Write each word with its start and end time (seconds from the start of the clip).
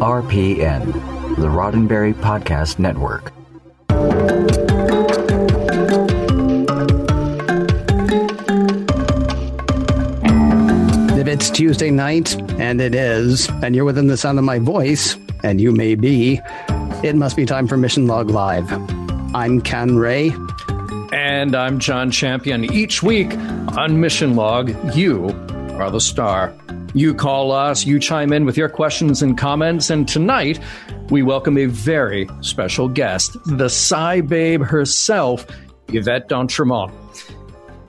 RPN, 0.00 0.92
the 1.36 1.48
Roddenberry 1.48 2.14
Podcast 2.14 2.78
Network. 2.78 3.32
If 11.18 11.28
it's 11.28 11.50
Tuesday 11.50 11.90
night, 11.90 12.34
and 12.60 12.80
it 12.80 12.94
is, 12.94 13.48
and 13.62 13.76
you're 13.76 13.84
within 13.84 14.08
the 14.08 14.16
sound 14.16 14.38
of 14.38 14.44
my 14.44 14.58
voice, 14.58 15.16
and 15.44 15.60
you 15.60 15.70
may 15.72 15.94
be, 15.94 16.40
it 17.04 17.14
must 17.14 17.36
be 17.36 17.46
time 17.46 17.68
for 17.68 17.76
Mission 17.76 18.06
Log 18.06 18.30
Live. 18.30 18.72
I'm 19.34 19.60
Ken 19.60 19.96
Ray. 19.96 20.32
And 21.12 21.54
I'm 21.54 21.78
John 21.78 22.10
Champion. 22.10 22.64
Each 22.72 23.02
week 23.02 23.32
on 23.76 24.00
Mission 24.00 24.34
Log, 24.34 24.74
you 24.96 25.28
are 25.78 25.90
the 25.90 26.00
star. 26.00 26.52
You 26.94 27.14
call 27.14 27.52
us, 27.52 27.86
you 27.86 27.98
chime 27.98 28.34
in 28.34 28.44
with 28.44 28.58
your 28.58 28.68
questions 28.68 29.22
and 29.22 29.38
comments, 29.38 29.88
and 29.88 30.06
tonight 30.06 30.60
we 31.08 31.22
welcome 31.22 31.56
a 31.56 31.64
very 31.64 32.28
special 32.42 32.86
guest, 32.86 33.34
the 33.46 33.64
Sci 33.64 34.20
Babe 34.20 34.62
herself, 34.62 35.46
Yvette 35.88 36.28
d'Entremont. 36.28 36.92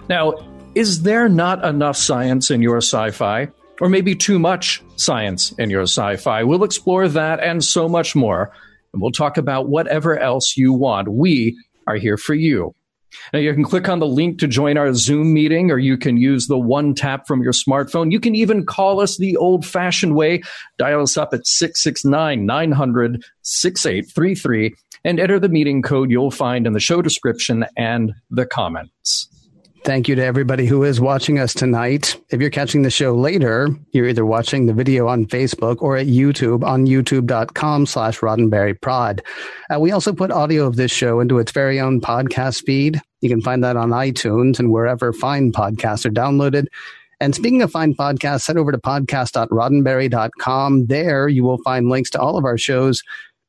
Now, 0.07 0.33
is 0.73 1.03
there 1.03 1.27
not 1.27 1.65
enough 1.65 1.97
science 1.97 2.49
in 2.49 2.61
your 2.61 2.77
sci 2.77 3.11
fi? 3.11 3.49
Or 3.81 3.89
maybe 3.89 4.15
too 4.15 4.39
much 4.39 4.81
science 4.95 5.51
in 5.53 5.69
your 5.69 5.81
sci 5.83 6.15
fi? 6.17 6.43
We'll 6.43 6.63
explore 6.63 7.09
that 7.09 7.41
and 7.41 7.61
so 7.61 7.89
much 7.89 8.15
more. 8.15 8.51
And 8.93 9.01
we'll 9.01 9.11
talk 9.11 9.37
about 9.37 9.67
whatever 9.67 10.17
else 10.17 10.55
you 10.55 10.71
want. 10.71 11.09
We 11.09 11.57
are 11.87 11.97
here 11.97 12.17
for 12.17 12.35
you. 12.35 12.73
Now, 13.31 13.39
you 13.39 13.53
can 13.53 13.63
click 13.63 13.89
on 13.89 13.99
the 13.99 14.07
link 14.07 14.39
to 14.39 14.47
join 14.47 14.77
our 14.77 14.93
Zoom 14.93 15.33
meeting, 15.33 15.71
or 15.71 15.77
you 15.77 15.97
can 15.97 16.17
use 16.17 16.47
the 16.47 16.57
one 16.57 16.93
tap 16.93 17.27
from 17.27 17.41
your 17.41 17.53
smartphone. 17.53 18.11
You 18.11 18.19
can 18.19 18.35
even 18.35 18.65
call 18.65 18.99
us 18.99 19.17
the 19.17 19.37
old 19.37 19.65
fashioned 19.65 20.15
way. 20.15 20.41
Dial 20.77 21.01
us 21.01 21.17
up 21.17 21.33
at 21.33 21.47
669 21.47 22.45
900 22.45 23.23
6833 23.41 24.75
and 25.03 25.19
enter 25.19 25.39
the 25.39 25.49
meeting 25.49 25.81
code 25.81 26.09
you'll 26.09 26.31
find 26.31 26.65
in 26.65 26.73
the 26.73 26.79
show 26.79 27.01
description 27.01 27.65
and 27.75 28.13
the 28.29 28.45
comments. 28.45 29.32
Thank 29.83 30.07
you 30.07 30.15
to 30.15 30.23
everybody 30.23 30.65
who 30.65 30.83
is 30.83 31.01
watching 31.01 31.39
us 31.39 31.53
tonight. 31.53 32.15
If 32.29 32.39
you're 32.39 32.49
catching 32.49 32.83
the 32.83 32.89
show 32.89 33.15
later, 33.15 33.67
you're 33.91 34.07
either 34.07 34.25
watching 34.25 34.65
the 34.65 34.73
video 34.73 35.09
on 35.09 35.25
Facebook 35.25 35.81
or 35.81 35.97
at 35.97 36.07
YouTube 36.07 36.63
on 36.63 36.85
youtube.com 36.85 37.85
slash 37.85 38.19
roddenberryprod. 38.19 39.19
Uh, 39.69 39.81
we 39.81 39.91
also 39.91 40.13
put 40.13 40.31
audio 40.31 40.65
of 40.65 40.77
this 40.77 40.91
show 40.91 41.19
into 41.19 41.37
its 41.37 41.51
very 41.51 41.81
own 41.81 41.99
podcast 41.99 42.65
feed. 42.65 43.01
You 43.19 43.29
can 43.29 43.41
find 43.41 43.61
that 43.65 43.75
on 43.75 43.89
iTunes 43.89 44.57
and 44.57 44.71
wherever 44.71 45.11
fine 45.11 45.51
podcasts 45.51 46.05
are 46.05 46.11
downloaded. 46.11 46.67
And 47.19 47.35
speaking 47.35 47.61
of 47.61 47.69
fine 47.69 47.93
podcasts, 47.93 48.47
head 48.47 48.55
over 48.55 48.71
to 48.71 48.77
podcast.roddenberry.com. 48.77 50.85
There 50.85 51.27
you 51.27 51.43
will 51.43 51.57
find 51.57 51.89
links 51.89 52.09
to 52.11 52.21
all 52.21 52.37
of 52.37 52.45
our 52.45 52.57
shows 52.57 53.03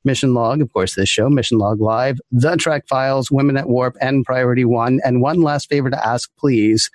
Mission 0.05 0.35
Log, 0.35 0.61
of 0.61 0.73
course, 0.73 0.95
this 0.95 1.09
show, 1.09 1.29
Mission 1.29 1.59
Log 1.59 1.81
Live, 1.81 2.21
The 2.31 2.57
Trek 2.57 2.87
Files, 2.89 3.31
Women 3.31 3.57
at 3.57 3.69
Warp, 3.69 3.97
and 4.01 4.25
Priority 4.25 4.65
One. 4.65 5.01
And 5.05 5.21
one 5.21 5.43
last 5.43 5.69
favor 5.69 5.91
to 5.91 6.07
ask, 6.07 6.31
please. 6.39 6.91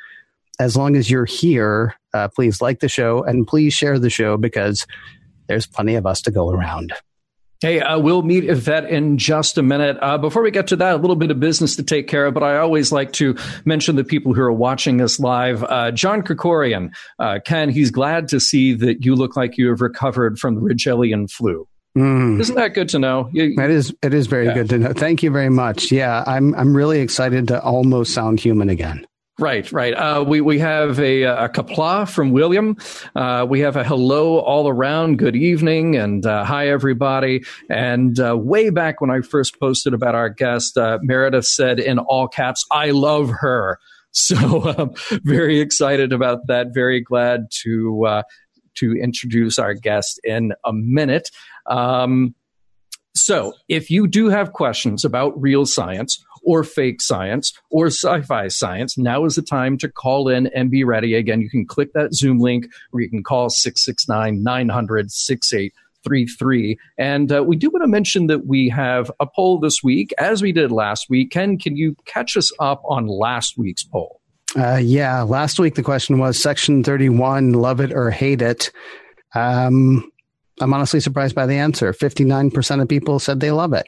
As 0.59 0.75
long 0.75 0.97
as 0.97 1.09
you're 1.09 1.25
here, 1.25 1.95
uh, 2.13 2.27
please 2.27 2.61
like 2.61 2.81
the 2.81 2.89
show 2.89 3.23
and 3.23 3.47
please 3.47 3.73
share 3.73 3.97
the 3.97 4.09
show 4.09 4.35
because 4.35 4.85
there's 5.47 5.66
plenty 5.66 5.95
of 5.95 6.05
us 6.05 6.21
to 6.23 6.31
go 6.31 6.49
around. 6.49 6.93
Hey, 7.61 7.81
uh, 7.81 7.99
we'll 7.99 8.21
meet 8.21 8.45
Yvette 8.45 8.89
in 8.89 9.17
just 9.17 9.57
a 9.57 9.61
minute. 9.61 9.97
Uh, 10.01 10.17
before 10.17 10.41
we 10.41 10.49
get 10.49 10.67
to 10.67 10.77
that, 10.77 10.95
a 10.95 10.97
little 10.97 11.17
bit 11.17 11.29
of 11.29 11.41
business 11.41 11.75
to 11.75 11.83
take 11.83 12.07
care 12.07 12.27
of, 12.27 12.33
but 12.33 12.41
I 12.41 12.57
always 12.57 12.94
like 12.94 13.11
to 13.13 13.35
mention 13.66 13.97
the 13.97 14.05
people 14.05 14.33
who 14.33 14.41
are 14.41 14.51
watching 14.51 15.01
us 15.01 15.19
live. 15.19 15.61
Uh, 15.66 15.91
John 15.91 16.21
Krikorian, 16.21 16.94
uh, 17.19 17.39
Ken, 17.44 17.69
he's 17.69 17.91
glad 17.91 18.29
to 18.29 18.39
see 18.39 18.73
that 18.75 19.03
you 19.03 19.13
look 19.13 19.35
like 19.35 19.57
you 19.57 19.67
have 19.69 19.81
recovered 19.81 20.39
from 20.39 20.55
the 20.55 20.61
Rigelian 20.61 21.29
flu. 21.29 21.67
Mm. 22.00 22.39
Isn't 22.39 22.55
that 22.55 22.73
good 22.73 22.88
to 22.89 23.00
know? 23.00 23.30
You, 23.33 23.55
it 23.58 23.69
is. 23.69 23.94
It 24.02 24.14
is 24.14 24.28
very 24.28 24.45
yeah. 24.45 24.53
good 24.53 24.69
to 24.69 24.78
know. 24.78 24.94
Thank 24.94 25.22
you 25.22 25.31
very 25.31 25.50
much. 25.50 25.92
Yeah, 25.92 26.23
I'm. 26.25 26.56
I'm 26.56 26.75
really 26.75 27.02
excited 27.02 27.50
to 27.50 27.61
almost 27.61 28.14
sound 28.14 28.39
human 28.39 28.69
again. 28.69 29.06
Right, 29.38 29.69
right. 29.72 29.94
Uh, 29.94 30.23
we 30.25 30.40
we 30.41 30.59
have 30.59 31.00
a, 31.00 31.23
a 31.23 31.50
qapla' 31.50 32.09
from 32.09 32.31
William. 32.31 32.78
Uh, 33.16 33.46
we 33.50 33.62
have 33.62 33.75
a 33.75 33.84
hello 33.84 34.40
all 34.40 34.69
around. 34.69 35.18
Good 35.18 35.35
evening 35.35 35.97
and 35.97 36.25
uh, 36.25 36.46
hi 36.46 36.69
everybody. 36.69 37.44
And 37.69 38.18
uh, 38.18 38.38
way 38.38 38.69
back 38.69 39.02
when 39.02 39.09
I 39.09 39.22
first 39.22 39.59
posted 39.59 39.94
about 39.94 40.16
our 40.16 40.29
guest, 40.29 40.78
uh, 40.78 41.00
Meredith 41.02 41.46
said 41.46 41.79
in 41.79 42.00
all 42.00 42.28
caps, 42.29 42.66
"I 42.72 42.91
love 42.91 43.29
her." 43.29 43.79
So 44.12 44.68
um, 44.75 44.96
very 45.23 45.59
excited 45.59 46.12
about 46.12 46.47
that. 46.47 46.73
Very 46.73 47.00
glad 47.00 47.46
to 47.62 48.06
uh, 48.07 48.23
to 48.79 48.94
introduce 48.94 49.59
our 49.59 49.73
guest 49.73 50.19
in 50.23 50.53
a 50.66 50.73
minute. 50.73 51.29
Um, 51.66 52.36
so, 53.16 53.53
if 53.68 53.90
you 53.90 54.08
do 54.08 54.30
have 54.30 54.53
questions 54.53 55.03
about 55.03 55.40
real 55.40 55.66
science 55.66 56.24
or 56.44 56.64
fake 56.64 57.02
science 57.02 57.53
or 57.70 57.88
sci 57.88 58.22
fi 58.22 58.47
science, 58.47 58.97
now 58.97 59.25
is 59.25 59.36
the 59.36 59.42
time 59.42 59.78
to 59.80 59.90
call 59.90 60.30
in 60.30 60.47
and 60.47 60.72
be 60.72 60.84
ready. 60.84 61.16
Again, 61.16 61.42
you 61.42 61.50
can 61.50 61.66
click 61.66 61.94
that 61.94 62.14
Zoom 62.14 62.40
link 62.40 62.68
or 62.94 63.02
you 63.02 63.09
can 63.09 63.24
call 63.24 63.50
669 63.50 64.44
900 64.44 65.12
6833. 65.12 66.78
And 66.97 67.31
uh, 67.31 67.44
we 67.44 67.56
do 67.56 67.70
want 67.70 67.84
to 67.84 67.88
mention 67.88 68.28
that 68.28 68.46
we 68.46 68.70
have 68.70 69.12
a 69.20 69.26
poll 69.26 69.59
this 69.59 69.84
week, 69.84 70.14
as 70.18 70.41
we 70.41 70.52
did 70.52 70.72
last 70.72 71.08
week. 71.09 71.31
Ken, 71.31 71.58
can 71.58 71.76
you 71.76 71.96
catch 72.06 72.38
us 72.38 72.52
up 72.59 72.81
on 72.86 73.08
last 73.08 73.58
week's 73.58 73.84
poll? 73.84 74.22
Uh, 74.56 74.80
yeah, 74.81 75.22
last 75.22 75.59
week 75.59 75.76
the 75.76 75.84
question 75.84 76.18
was 76.18 76.41
Section 76.41 76.84
31, 76.84 77.53
love 77.53 77.80
it 77.80 77.91
or 77.94 78.09
hate 78.09 78.41
it. 78.41 78.72
Um, 79.36 80.09
I'm 80.62 80.74
honestly 80.74 81.00
surprised 81.00 81.36
by 81.36 81.46
the 81.46 81.56
answer. 81.56 81.94
59% 81.94 82.81
of 82.81 82.88
people 82.88 83.20
said 83.20 83.40
they 83.40 83.52
love 83.52 83.74
it. 83.74 83.88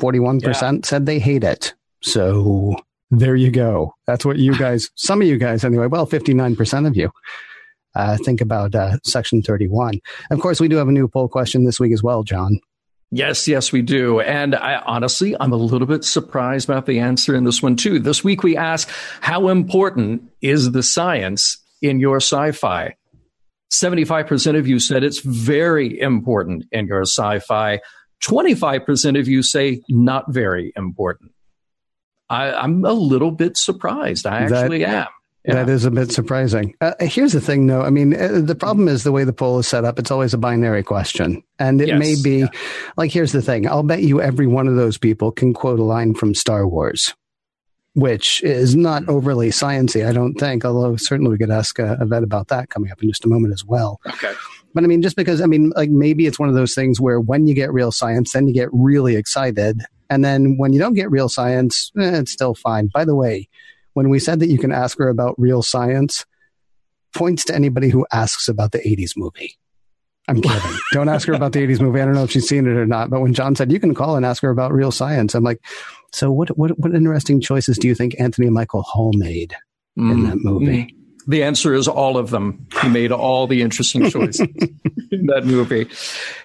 41% 0.00 0.42
yeah. 0.42 0.78
said 0.84 1.06
they 1.06 1.18
hate 1.18 1.44
it. 1.44 1.74
So 2.02 2.76
there 3.10 3.36
you 3.36 3.50
go. 3.50 3.94
That's 4.06 4.24
what 4.24 4.38
you 4.38 4.56
guys, 4.58 4.90
some 4.96 5.20
of 5.20 5.28
you 5.28 5.38
guys 5.38 5.64
anyway, 5.64 5.86
well, 5.86 6.06
59% 6.06 6.86
of 6.86 6.96
you 6.96 7.10
uh, 7.94 8.16
think 8.24 8.40
about 8.40 8.74
uh, 8.74 8.98
Section 9.04 9.42
31. 9.42 10.00
Of 10.30 10.40
course, 10.40 10.60
we 10.60 10.68
do 10.68 10.76
have 10.76 10.88
a 10.88 10.92
new 10.92 11.08
poll 11.08 11.28
question 11.28 11.64
this 11.64 11.78
week 11.78 11.92
as 11.92 12.02
well, 12.02 12.22
John. 12.22 12.60
Yes, 13.14 13.46
yes, 13.46 13.72
we 13.72 13.82
do. 13.82 14.20
And 14.20 14.54
I 14.54 14.76
honestly, 14.86 15.36
I'm 15.38 15.52
a 15.52 15.56
little 15.56 15.86
bit 15.86 16.02
surprised 16.02 16.66
about 16.66 16.86
the 16.86 16.98
answer 16.98 17.34
in 17.34 17.44
this 17.44 17.62
one 17.62 17.76
too. 17.76 17.98
This 17.98 18.24
week 18.24 18.42
we 18.42 18.56
ask, 18.56 18.88
how 19.20 19.48
important 19.48 20.30
is 20.40 20.72
the 20.72 20.82
science 20.82 21.58
in 21.82 22.00
your 22.00 22.16
sci-fi? 22.16 22.96
75% 23.72 24.58
of 24.58 24.68
you 24.68 24.78
said 24.78 25.02
it's 25.02 25.20
very 25.20 25.98
important 25.98 26.64
in 26.70 26.86
your 26.86 27.02
sci 27.02 27.38
fi. 27.40 27.80
25% 28.22 29.18
of 29.18 29.26
you 29.26 29.42
say 29.42 29.80
not 29.88 30.32
very 30.32 30.72
important. 30.76 31.32
I, 32.28 32.64
am 32.64 32.84
a 32.84 32.92
little 32.92 33.32
bit 33.32 33.56
surprised. 33.56 34.26
I 34.26 34.42
actually 34.42 34.80
that, 34.80 34.88
am. 34.88 35.06
Yeah. 35.44 35.54
That 35.54 35.68
is 35.68 35.84
a 35.84 35.90
bit 35.90 36.12
surprising. 36.12 36.74
Uh, 36.80 36.92
here's 37.00 37.32
the 37.32 37.40
thing, 37.40 37.66
though. 37.66 37.82
I 37.82 37.90
mean, 37.90 38.14
uh, 38.14 38.42
the 38.42 38.54
problem 38.54 38.86
is 38.86 39.02
the 39.02 39.10
way 39.10 39.24
the 39.24 39.32
poll 39.32 39.58
is 39.58 39.66
set 39.66 39.84
up. 39.84 39.98
It's 39.98 40.10
always 40.10 40.32
a 40.32 40.38
binary 40.38 40.84
question. 40.84 41.42
And 41.58 41.80
it 41.80 41.88
yes, 41.88 41.98
may 41.98 42.14
be 42.22 42.40
yeah. 42.40 42.46
like, 42.96 43.10
here's 43.10 43.32
the 43.32 43.42
thing. 43.42 43.66
I'll 43.66 43.82
bet 43.82 44.02
you 44.02 44.20
every 44.20 44.46
one 44.46 44.68
of 44.68 44.76
those 44.76 44.98
people 44.98 45.32
can 45.32 45.52
quote 45.52 45.80
a 45.80 45.84
line 45.84 46.14
from 46.14 46.34
Star 46.34 46.66
Wars 46.66 47.12
which 47.94 48.42
is 48.42 48.74
not 48.74 49.06
overly 49.08 49.50
sciency, 49.50 50.06
I 50.06 50.12
don't 50.12 50.34
think. 50.34 50.64
Although 50.64 50.96
certainly 50.96 51.30
we 51.30 51.38
could 51.38 51.50
ask 51.50 51.78
Yvette 51.78 52.22
about 52.22 52.48
that 52.48 52.70
coming 52.70 52.90
up 52.90 53.02
in 53.02 53.08
just 53.08 53.24
a 53.24 53.28
moment 53.28 53.52
as 53.52 53.64
well. 53.64 54.00
Okay. 54.06 54.32
But 54.74 54.84
I 54.84 54.86
mean, 54.86 55.02
just 55.02 55.16
because 55.16 55.40
I 55.40 55.46
mean, 55.46 55.72
like 55.76 55.90
maybe 55.90 56.26
it's 56.26 56.38
one 56.38 56.48
of 56.48 56.54
those 56.54 56.74
things 56.74 57.00
where 57.00 57.20
when 57.20 57.46
you 57.46 57.54
get 57.54 57.72
real 57.72 57.92
science, 57.92 58.32
then 58.32 58.48
you 58.48 58.54
get 58.54 58.68
really 58.72 59.16
excited, 59.16 59.82
and 60.08 60.24
then 60.24 60.56
when 60.56 60.72
you 60.72 60.78
don't 60.78 60.94
get 60.94 61.10
real 61.10 61.28
science, 61.28 61.92
eh, 61.98 62.18
it's 62.18 62.32
still 62.32 62.54
fine. 62.54 62.88
By 62.92 63.04
the 63.04 63.14
way, 63.14 63.48
when 63.92 64.08
we 64.08 64.18
said 64.18 64.40
that 64.40 64.48
you 64.48 64.58
can 64.58 64.72
ask 64.72 64.96
her 64.98 65.08
about 65.08 65.34
real 65.38 65.62
science, 65.62 66.24
points 67.14 67.44
to 67.46 67.54
anybody 67.54 67.90
who 67.90 68.06
asks 68.12 68.48
about 68.48 68.72
the 68.72 68.78
'80s 68.78 69.12
movie. 69.14 69.58
I'm 70.28 70.40
kidding. 70.40 70.78
Don't 70.92 71.08
ask 71.08 71.26
her 71.26 71.34
about 71.34 71.52
the 71.52 71.66
80s 71.66 71.80
movie. 71.80 72.00
I 72.00 72.04
don't 72.04 72.14
know 72.14 72.24
if 72.24 72.30
she's 72.30 72.48
seen 72.48 72.66
it 72.66 72.76
or 72.76 72.86
not. 72.86 73.10
But 73.10 73.20
when 73.20 73.34
John 73.34 73.56
said 73.56 73.72
you 73.72 73.80
can 73.80 73.94
call 73.94 74.16
and 74.16 74.24
ask 74.24 74.42
her 74.42 74.50
about 74.50 74.72
real 74.72 74.92
science, 74.92 75.34
I'm 75.34 75.42
like, 75.42 75.60
so 76.12 76.30
what 76.30 76.56
what 76.56 76.78
what 76.78 76.94
interesting 76.94 77.40
choices 77.40 77.78
do 77.78 77.88
you 77.88 77.94
think 77.94 78.14
Anthony 78.20 78.50
Michael 78.50 78.82
Hall 78.82 79.12
made 79.14 79.56
mm. 79.98 80.12
in 80.12 80.24
that 80.24 80.36
movie? 80.38 80.84
Mm. 80.84 80.96
The 81.26 81.44
answer 81.44 81.72
is 81.72 81.86
all 81.86 82.18
of 82.18 82.30
them. 82.30 82.66
He 82.82 82.88
made 82.88 83.12
all 83.12 83.46
the 83.46 83.62
interesting 83.62 84.10
choices 84.10 84.40
in 85.12 85.26
that 85.26 85.44
movie. 85.44 85.88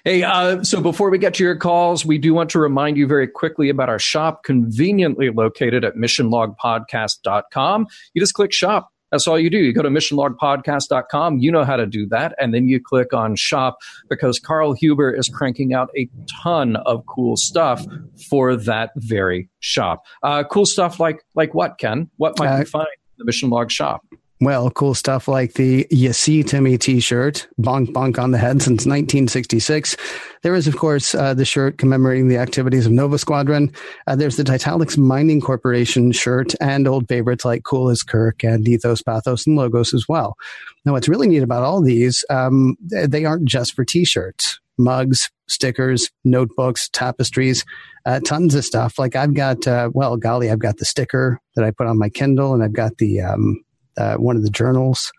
Hey, 0.03 0.21
uh, 0.21 0.63
so 0.63 0.81
before 0.81 1.09
we 1.09 1.17
get 1.17 1.33
to 1.35 1.43
your 1.43 1.55
calls, 1.55 2.05
we 2.05 2.19
do 2.19 2.33
want 2.33 2.51
to 2.51 2.59
remind 2.59 2.95
you 2.95 3.07
very 3.07 3.27
quickly 3.27 3.69
about 3.69 3.89
our 3.89 3.97
shop, 3.97 4.43
conveniently 4.43 5.31
located 5.31 5.83
at 5.83 5.95
missionlogpodcast.com. 5.95 7.87
You 8.13 8.21
just 8.21 8.35
click 8.35 8.53
shop 8.53 8.91
that's 9.11 9.27
all 9.27 9.39
you 9.39 9.49
do. 9.49 9.57
You 9.57 9.73
go 9.73 9.81
to 9.81 9.89
missionlogpodcast.com. 9.89 11.39
You 11.39 11.51
know 11.51 11.63
how 11.63 11.75
to 11.77 11.85
do 11.85 12.05
that. 12.07 12.35
And 12.39 12.53
then 12.53 12.67
you 12.67 12.81
click 12.81 13.13
on 13.13 13.35
shop 13.35 13.77
because 14.09 14.39
Carl 14.39 14.73
Huber 14.73 15.13
is 15.13 15.29
cranking 15.29 15.73
out 15.73 15.89
a 15.95 16.09
ton 16.43 16.75
of 16.77 17.05
cool 17.05 17.37
stuff 17.37 17.85
for 18.29 18.55
that 18.55 18.91
very 18.97 19.49
shop. 19.59 20.03
Uh, 20.23 20.43
cool 20.43 20.65
stuff 20.65 20.99
like, 20.99 21.23
like 21.35 21.53
what, 21.53 21.77
Ken? 21.77 22.09
What 22.17 22.37
might 22.39 22.55
uh, 22.55 22.59
you 22.59 22.65
find 22.65 22.87
in 22.87 23.19
the 23.19 23.25
Mission 23.25 23.49
Log 23.49 23.71
shop? 23.71 24.05
Well, 24.39 24.69
cool 24.69 24.93
stuff 24.93 25.27
like 25.27 25.53
the 25.53 25.87
You 25.89 26.13
See 26.13 26.43
Timmy 26.43 26.77
t 26.77 26.99
shirt, 26.99 27.47
bonk 27.59 27.87
bonk 27.87 28.19
on 28.19 28.29
the 28.29 28.37
head 28.37 28.61
since 28.61 28.85
1966. 28.85 29.97
There 30.43 30.53
is, 30.53 30.67
of 30.67 30.77
course, 30.77 31.15
uh, 31.15 31.33
the 31.33 31.43
shirt 31.43 31.79
commemorating 31.79 32.27
the 32.27 32.37
activities 32.37 32.85
of 32.85 32.91
Nova 32.91 33.17
Squadron. 33.17 33.73
Uh, 34.05 34.15
there's 34.15 34.37
the 34.37 34.43
Titanics 34.43 34.95
Mining 34.95 35.41
Corporation 35.41 36.11
shirt 36.11 36.53
and 36.61 36.87
old 36.87 37.07
favorites 37.07 37.45
like 37.45 37.63
Cool 37.63 37.89
as 37.89 38.03
Kirk 38.03 38.43
and 38.43 38.67
Ethos, 38.67 39.01
Pathos, 39.01 39.47
and 39.47 39.55
Logos 39.55 39.91
as 39.95 40.07
well. 40.07 40.37
Now, 40.85 40.91
what's 40.91 41.09
really 41.09 41.27
neat 41.27 41.41
about 41.41 41.63
all 41.63 41.81
these, 41.81 42.23
um, 42.29 42.77
they 42.79 43.25
aren't 43.25 43.45
just 43.45 43.73
for 43.73 43.85
t 43.85 44.05
shirts, 44.05 44.59
mugs, 44.77 45.31
stickers, 45.47 46.11
notebooks, 46.23 46.89
tapestries, 46.89 47.65
uh, 48.05 48.19
tons 48.19 48.53
of 48.53 48.63
stuff. 48.63 48.99
Like 48.99 49.15
I've 49.15 49.33
got, 49.33 49.67
uh, 49.67 49.89
well, 49.93 50.15
golly, 50.15 50.51
I've 50.51 50.59
got 50.59 50.77
the 50.77 50.85
sticker 50.85 51.41
that 51.55 51.65
I 51.65 51.71
put 51.71 51.87
on 51.87 51.97
my 51.97 52.09
Kindle 52.09 52.53
and 52.53 52.63
I've 52.63 52.73
got 52.73 52.99
the, 52.99 53.21
um, 53.21 53.63
uh, 53.97 54.15
one 54.15 54.35
of 54.35 54.43
the 54.43 54.49
journals. 54.49 55.11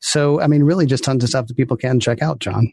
So, 0.00 0.40
I 0.40 0.46
mean, 0.46 0.62
really 0.62 0.86
just 0.86 1.04
tons 1.04 1.24
of 1.24 1.30
stuff 1.30 1.46
that 1.46 1.56
people 1.56 1.76
can 1.76 2.00
check 2.00 2.22
out, 2.22 2.38
John. 2.38 2.72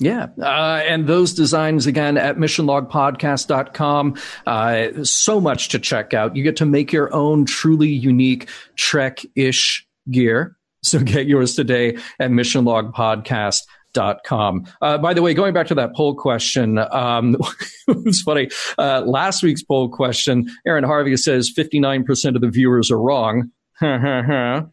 Yeah. 0.00 0.28
Uh, 0.40 0.80
and 0.86 1.08
those 1.08 1.34
designs 1.34 1.86
again 1.86 2.16
at 2.16 2.36
missionlogpodcast.com. 2.36 4.16
Uh, 4.46 5.04
so 5.04 5.40
much 5.40 5.68
to 5.70 5.78
check 5.78 6.14
out. 6.14 6.36
You 6.36 6.44
get 6.44 6.56
to 6.58 6.66
make 6.66 6.92
your 6.92 7.12
own 7.12 7.44
truly 7.44 7.88
unique 7.88 8.48
Trek 8.76 9.26
ish 9.34 9.84
gear. 10.10 10.56
So 10.84 10.98
get 11.00 11.26
yours 11.26 11.56
today 11.56 11.96
at 12.20 12.30
missionlogpodcast.com. 12.30 14.66
Uh, 14.80 14.98
by 14.98 15.14
the 15.14 15.22
way, 15.22 15.34
going 15.34 15.52
back 15.52 15.66
to 15.68 15.74
that 15.74 15.96
poll 15.96 16.14
question, 16.14 16.78
um, 16.78 17.36
it 17.88 18.04
was 18.04 18.22
funny. 18.22 18.50
Uh, 18.78 19.02
last 19.04 19.42
week's 19.42 19.64
poll 19.64 19.88
question, 19.88 20.48
Aaron 20.64 20.84
Harvey 20.84 21.16
says 21.16 21.52
59% 21.52 22.36
of 22.36 22.40
the 22.40 22.50
viewers 22.50 22.92
are 22.92 23.00
wrong. 23.00 23.50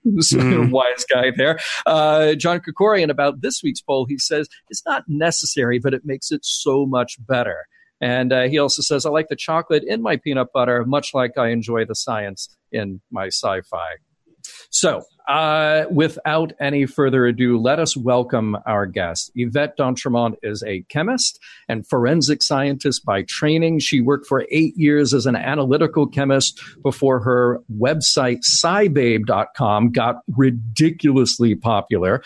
mm. 0.05 0.71
wise 0.71 1.05
guy 1.11 1.31
there. 1.35 1.59
Uh, 1.85 2.35
John 2.35 2.59
Krikorian 2.59 3.09
about 3.09 3.41
this 3.41 3.61
week's 3.63 3.81
poll, 3.81 4.05
he 4.05 4.17
says 4.17 4.47
it's 4.69 4.83
not 4.85 5.03
necessary, 5.07 5.79
but 5.79 5.93
it 5.93 6.01
makes 6.05 6.31
it 6.31 6.43
so 6.43 6.85
much 6.85 7.17
better. 7.19 7.65
And 8.01 8.33
uh, 8.33 8.43
he 8.43 8.57
also 8.57 8.81
says, 8.81 9.05
I 9.05 9.09
like 9.09 9.29
the 9.29 9.35
chocolate 9.35 9.83
in 9.85 10.01
my 10.01 10.17
peanut 10.17 10.47
butter, 10.53 10.83
much 10.85 11.13
like 11.13 11.37
I 11.37 11.49
enjoy 11.49 11.85
the 11.85 11.95
science 11.95 12.49
in 12.71 13.01
my 13.11 13.27
sci 13.27 13.61
fi. 13.61 13.95
So, 14.75 15.03
uh, 15.25 15.85
without 15.89 16.51
any 16.59 16.85
further 16.85 17.25
ado, 17.25 17.57
let 17.57 17.79
us 17.79 17.95
welcome 17.95 18.57
our 18.65 18.85
guest. 18.85 19.31
Yvette 19.33 19.77
d'Entremont 19.77 20.35
is 20.43 20.63
a 20.63 20.81
chemist 20.89 21.39
and 21.69 21.87
forensic 21.87 22.43
scientist 22.43 23.05
by 23.05 23.21
training. 23.21 23.79
She 23.79 24.01
worked 24.01 24.27
for 24.27 24.45
eight 24.51 24.75
years 24.75 25.13
as 25.13 25.27
an 25.27 25.37
analytical 25.37 26.05
chemist 26.05 26.61
before 26.83 27.21
her 27.21 27.61
website, 27.73 28.41
scibabe.com, 28.43 29.93
got 29.93 30.17
ridiculously 30.35 31.55
popular. 31.55 32.21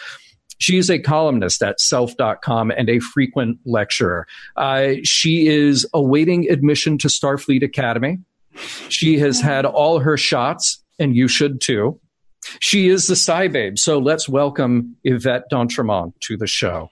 She 0.58 0.80
is 0.80 0.90
a 0.90 0.98
columnist 0.98 1.62
at 1.62 1.80
self.com 1.80 2.72
and 2.72 2.90
a 2.90 2.98
frequent 2.98 3.60
lecturer. 3.64 4.26
Uh, 4.56 4.94
she 5.04 5.46
is 5.46 5.86
awaiting 5.94 6.50
admission 6.50 6.98
to 6.98 7.10
Starfleet 7.10 7.62
Academy. 7.62 8.18
She 8.90 9.20
has 9.20 9.40
had 9.40 9.68
all 9.68 10.00
her 10.00 10.18
shots, 10.18 10.84
and 10.98 11.16
you 11.16 11.28
should 11.28 11.62
too. 11.62 12.00
She 12.60 12.88
is 12.90 13.08
the 13.08 13.16
Sci-Babe. 13.16 13.78
So 13.78 14.00
let's 14.00 14.28
welcome 14.28 14.96
Yvette 15.04 15.50
d'Entremont 15.50 16.14
to 16.22 16.38
the 16.38 16.48
show. 16.48 16.90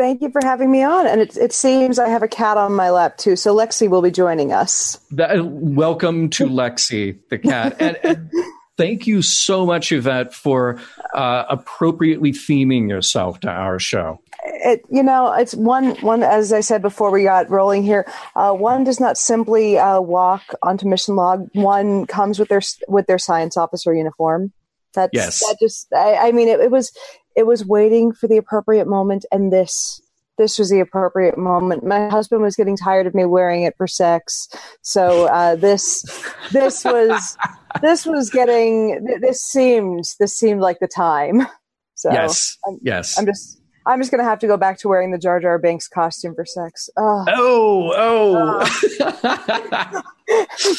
Thank 0.00 0.22
you 0.22 0.30
for 0.30 0.40
having 0.42 0.72
me 0.72 0.82
on. 0.82 1.06
And 1.06 1.20
it, 1.20 1.36
it 1.36 1.52
seems 1.52 1.98
I 1.98 2.08
have 2.08 2.22
a 2.22 2.28
cat 2.28 2.56
on 2.56 2.72
my 2.72 2.88
lap 2.88 3.18
too. 3.18 3.36
So 3.36 3.54
Lexi 3.54 3.86
will 3.86 4.00
be 4.00 4.10
joining 4.10 4.50
us. 4.50 4.98
That, 5.10 5.44
welcome 5.44 6.30
to 6.30 6.46
Lexi, 6.48 7.18
the 7.28 7.38
cat. 7.38 7.76
And, 7.78 7.98
and 8.02 8.30
thank 8.78 9.06
you 9.06 9.20
so 9.20 9.66
much, 9.66 9.92
Yvette, 9.92 10.32
for 10.32 10.80
uh, 11.12 11.44
appropriately 11.50 12.32
theming 12.32 12.88
yourself 12.88 13.40
to 13.40 13.50
our 13.50 13.78
show. 13.78 14.22
It, 14.42 14.80
you 14.90 15.02
know, 15.02 15.34
it's 15.34 15.54
one, 15.54 15.96
one, 16.00 16.22
as 16.22 16.50
I 16.50 16.60
said 16.60 16.80
before 16.80 17.10
we 17.10 17.24
got 17.24 17.50
rolling 17.50 17.82
here, 17.82 18.06
uh, 18.34 18.52
one 18.52 18.84
does 18.84 19.00
not 19.00 19.18
simply 19.18 19.76
uh, 19.76 20.00
walk 20.00 20.54
onto 20.62 20.88
mission 20.88 21.14
log. 21.14 21.50
One 21.52 22.06
comes 22.06 22.38
with 22.38 22.48
their, 22.48 22.62
with 22.88 23.06
their 23.06 23.18
science 23.18 23.58
officer 23.58 23.92
uniform. 23.92 24.54
That's 24.94 25.10
yes. 25.12 25.40
that 25.40 25.56
just 25.60 25.92
I, 25.94 26.28
I 26.28 26.32
mean 26.32 26.48
it, 26.48 26.60
it, 26.60 26.70
was 26.70 26.92
it 27.36 27.46
was 27.46 27.64
waiting 27.64 28.12
for 28.12 28.28
the 28.28 28.36
appropriate 28.36 28.86
moment 28.86 29.24
and 29.30 29.52
this 29.52 30.00
this 30.40 30.58
was 30.58 30.70
the 30.70 30.80
appropriate 30.80 31.36
moment. 31.36 31.84
My 31.84 32.08
husband 32.08 32.40
was 32.40 32.56
getting 32.56 32.74
tired 32.74 33.06
of 33.06 33.14
me 33.14 33.26
wearing 33.26 33.64
it 33.64 33.76
for 33.76 33.86
sex. 33.86 34.48
So 34.80 35.26
uh, 35.26 35.56
this 35.56 36.02
this 36.50 36.82
was 36.82 37.36
this 37.82 38.06
was 38.06 38.30
getting 38.30 39.04
this 39.20 39.42
seemed 39.42 40.06
this 40.18 40.34
seemed 40.34 40.62
like 40.62 40.78
the 40.80 40.88
time. 40.88 41.46
So 41.94 42.10
yes, 42.10 42.56
I'm, 42.66 42.78
yes. 42.82 43.18
I'm 43.18 43.26
just 43.26 43.60
I'm 43.86 44.00
just 44.00 44.10
gonna 44.10 44.24
have 44.24 44.38
to 44.38 44.46
go 44.46 44.56
back 44.56 44.78
to 44.78 44.88
wearing 44.88 45.10
the 45.10 45.18
Jar 45.18 45.40
Jar 45.40 45.58
Binks 45.58 45.88
costume 45.88 46.34
for 46.34 46.46
sex. 46.46 46.88
Oh, 46.96 47.92
oh, 47.94 50.02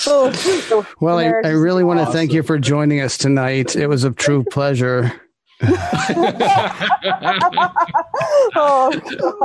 oh. 0.08 0.88
well, 1.00 1.20
I, 1.20 1.26
I 1.26 1.50
really 1.50 1.84
want 1.84 2.00
to 2.00 2.06
thank 2.08 2.34
you 2.34 2.44
for 2.44 2.58
joining 2.60 3.02
us 3.02 3.18
tonight. 3.18 3.76
It 3.76 3.88
was 3.88 4.04
a 4.04 4.12
true 4.12 4.44
pleasure. 4.44 5.12
oh, 8.56 8.92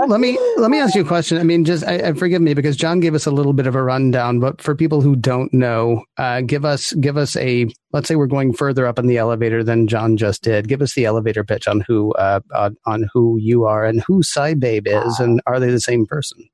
let 0.08 0.18
me 0.18 0.38
let 0.56 0.70
me 0.70 0.80
ask 0.80 0.94
you 0.94 1.02
a 1.02 1.04
question. 1.04 1.36
I 1.36 1.42
mean, 1.42 1.66
just 1.66 1.84
I, 1.84 2.08
I, 2.08 2.12
forgive 2.14 2.40
me 2.40 2.54
because 2.54 2.74
John 2.74 3.00
gave 3.00 3.14
us 3.14 3.26
a 3.26 3.30
little 3.30 3.52
bit 3.52 3.66
of 3.66 3.74
a 3.74 3.82
rundown, 3.82 4.40
but 4.40 4.62
for 4.62 4.74
people 4.74 5.02
who 5.02 5.14
don't 5.14 5.52
know, 5.52 6.04
uh, 6.16 6.40
give 6.40 6.64
us 6.64 6.94
give 6.94 7.18
us 7.18 7.36
a 7.36 7.66
let's 7.92 8.08
say 8.08 8.16
we're 8.16 8.26
going 8.26 8.54
further 8.54 8.86
up 8.86 8.98
in 8.98 9.08
the 9.08 9.18
elevator 9.18 9.62
than 9.62 9.88
John 9.88 10.16
just 10.16 10.42
did. 10.42 10.68
Give 10.68 10.80
us 10.80 10.94
the 10.94 11.04
elevator 11.04 11.44
pitch 11.44 11.68
on 11.68 11.84
who 11.86 12.12
uh, 12.14 12.40
on, 12.54 12.78
on 12.86 13.10
who 13.12 13.36
you 13.38 13.64
are 13.64 13.84
and 13.84 14.02
who 14.06 14.22
Sci-Babe 14.22 14.86
is, 14.86 15.20
and 15.20 15.42
are 15.46 15.60
they 15.60 15.70
the 15.70 15.80
same 15.80 16.06
person? 16.06 16.48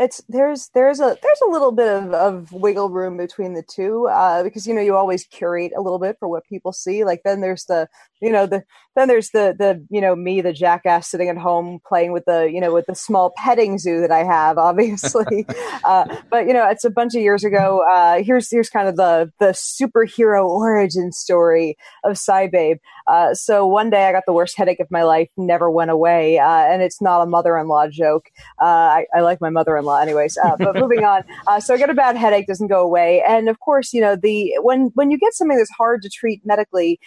It's 0.00 0.22
there's 0.30 0.70
there's 0.72 0.98
a 0.98 1.16
there's 1.22 1.40
a 1.46 1.50
little 1.50 1.72
bit 1.72 1.88
of, 1.88 2.14
of 2.14 2.52
wiggle 2.52 2.88
room 2.88 3.18
between 3.18 3.52
the 3.52 3.62
two 3.62 4.08
uh, 4.08 4.42
because 4.42 4.66
you 4.66 4.72
know 4.72 4.80
you 4.80 4.96
always 4.96 5.24
curate 5.24 5.72
a 5.76 5.82
little 5.82 5.98
bit 5.98 6.16
for 6.18 6.26
what 6.26 6.44
people 6.46 6.72
see. 6.72 7.04
Like 7.04 7.20
then 7.22 7.42
there's 7.42 7.66
the 7.66 7.86
you 8.22 8.32
know 8.32 8.46
the 8.46 8.64
then 8.96 9.08
there's 9.08 9.30
the 9.30 9.54
the 9.58 9.86
you 9.90 10.00
know 10.00 10.16
me 10.16 10.40
the 10.40 10.54
jackass 10.54 11.08
sitting 11.08 11.28
at 11.28 11.36
home 11.36 11.80
playing 11.86 12.12
with 12.12 12.24
the 12.24 12.50
you 12.50 12.62
know 12.62 12.72
with 12.72 12.86
the 12.86 12.94
small 12.94 13.32
petting 13.36 13.76
zoo 13.76 14.00
that 14.00 14.10
I 14.10 14.24
have 14.24 14.56
obviously. 14.70 15.46
Uh, 15.84 16.16
but 16.30 16.46
you 16.46 16.54
know 16.54 16.66
it's 16.66 16.84
a 16.84 16.90
bunch 16.90 17.14
of 17.14 17.20
years 17.20 17.44
ago 17.44 17.84
uh, 17.92 18.22
here's 18.22 18.50
here's 18.50 18.70
kind 18.70 18.88
of 18.88 18.96
the 18.96 19.30
the 19.38 19.52
superhero 19.52 20.48
origin 20.48 21.12
story 21.12 21.76
of 22.04 22.12
Sci-Babe 22.12 22.78
uh, 23.10 23.34
so 23.34 23.66
one 23.66 23.90
day 23.90 24.06
I 24.06 24.12
got 24.12 24.22
the 24.24 24.32
worst 24.32 24.56
headache 24.56 24.78
of 24.78 24.88
my 24.88 25.02
life 25.02 25.28
never 25.36 25.68
went 25.68 25.90
away 25.90 26.38
uh, 26.38 26.48
and 26.48 26.80
it's 26.80 27.02
not 27.02 27.20
a 27.20 27.26
mother-in-law 27.26 27.88
joke. 27.88 28.26
Uh, 28.62 28.64
I, 28.64 29.06
I, 29.12 29.20
like 29.20 29.40
my 29.40 29.50
mother-in-law 29.50 29.89
anyways 29.94 30.38
but 30.58 30.74
moving 30.76 31.04
on 31.04 31.22
so 31.60 31.74
I 31.74 31.78
get 31.78 31.90
a 31.90 31.94
bad 31.94 32.16
headache 32.16 32.46
doesn't 32.46 32.68
go 32.68 32.82
away 32.82 33.22
and 33.26 33.48
of 33.48 33.60
course 33.60 33.92
you 33.92 34.00
know 34.00 34.16
the 34.16 34.54
when 34.60 34.90
when 34.94 35.10
you 35.10 35.18
get 35.18 35.34
something 35.34 35.56
that's 35.56 35.70
hard 35.70 36.02
to 36.02 36.08
treat 36.08 36.40
medically 36.44 36.98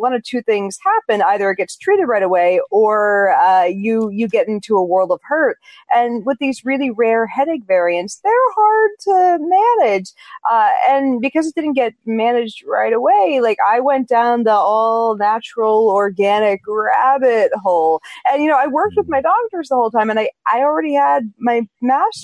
one 0.00 0.12
of 0.12 0.22
two 0.22 0.42
things 0.42 0.78
happen, 0.82 1.22
either 1.22 1.50
it 1.50 1.56
gets 1.56 1.76
treated 1.76 2.06
right 2.06 2.22
away 2.22 2.60
or 2.70 3.30
uh, 3.30 3.64
you 3.64 4.10
you 4.10 4.28
get 4.28 4.48
into 4.48 4.76
a 4.76 4.84
world 4.84 5.10
of 5.10 5.20
hurt. 5.22 5.58
And 5.94 6.24
with 6.24 6.38
these 6.38 6.64
really 6.64 6.90
rare 6.90 7.26
headache 7.26 7.64
variants, 7.66 8.20
they're 8.22 8.32
hard 8.54 8.90
to 9.00 9.38
manage. 9.40 10.12
Uh, 10.50 10.70
and 10.88 11.20
because 11.20 11.46
it 11.46 11.54
didn't 11.54 11.74
get 11.74 11.94
managed 12.06 12.64
right 12.66 12.92
away, 12.92 13.40
like 13.42 13.58
I 13.66 13.80
went 13.80 14.08
down 14.08 14.44
the 14.44 14.52
all 14.52 15.16
natural 15.16 15.88
organic 15.90 16.60
rabbit 16.66 17.50
hole. 17.62 18.00
And 18.30 18.42
you 18.42 18.48
know, 18.48 18.58
I 18.58 18.66
worked 18.66 18.94
with 18.96 19.08
my 19.08 19.20
doctors 19.20 19.68
the 19.68 19.76
whole 19.76 19.90
time, 19.90 20.10
and 20.10 20.18
I 20.18 20.30
I 20.52 20.60
already 20.60 20.94
had 20.94 21.32
my 21.38 21.62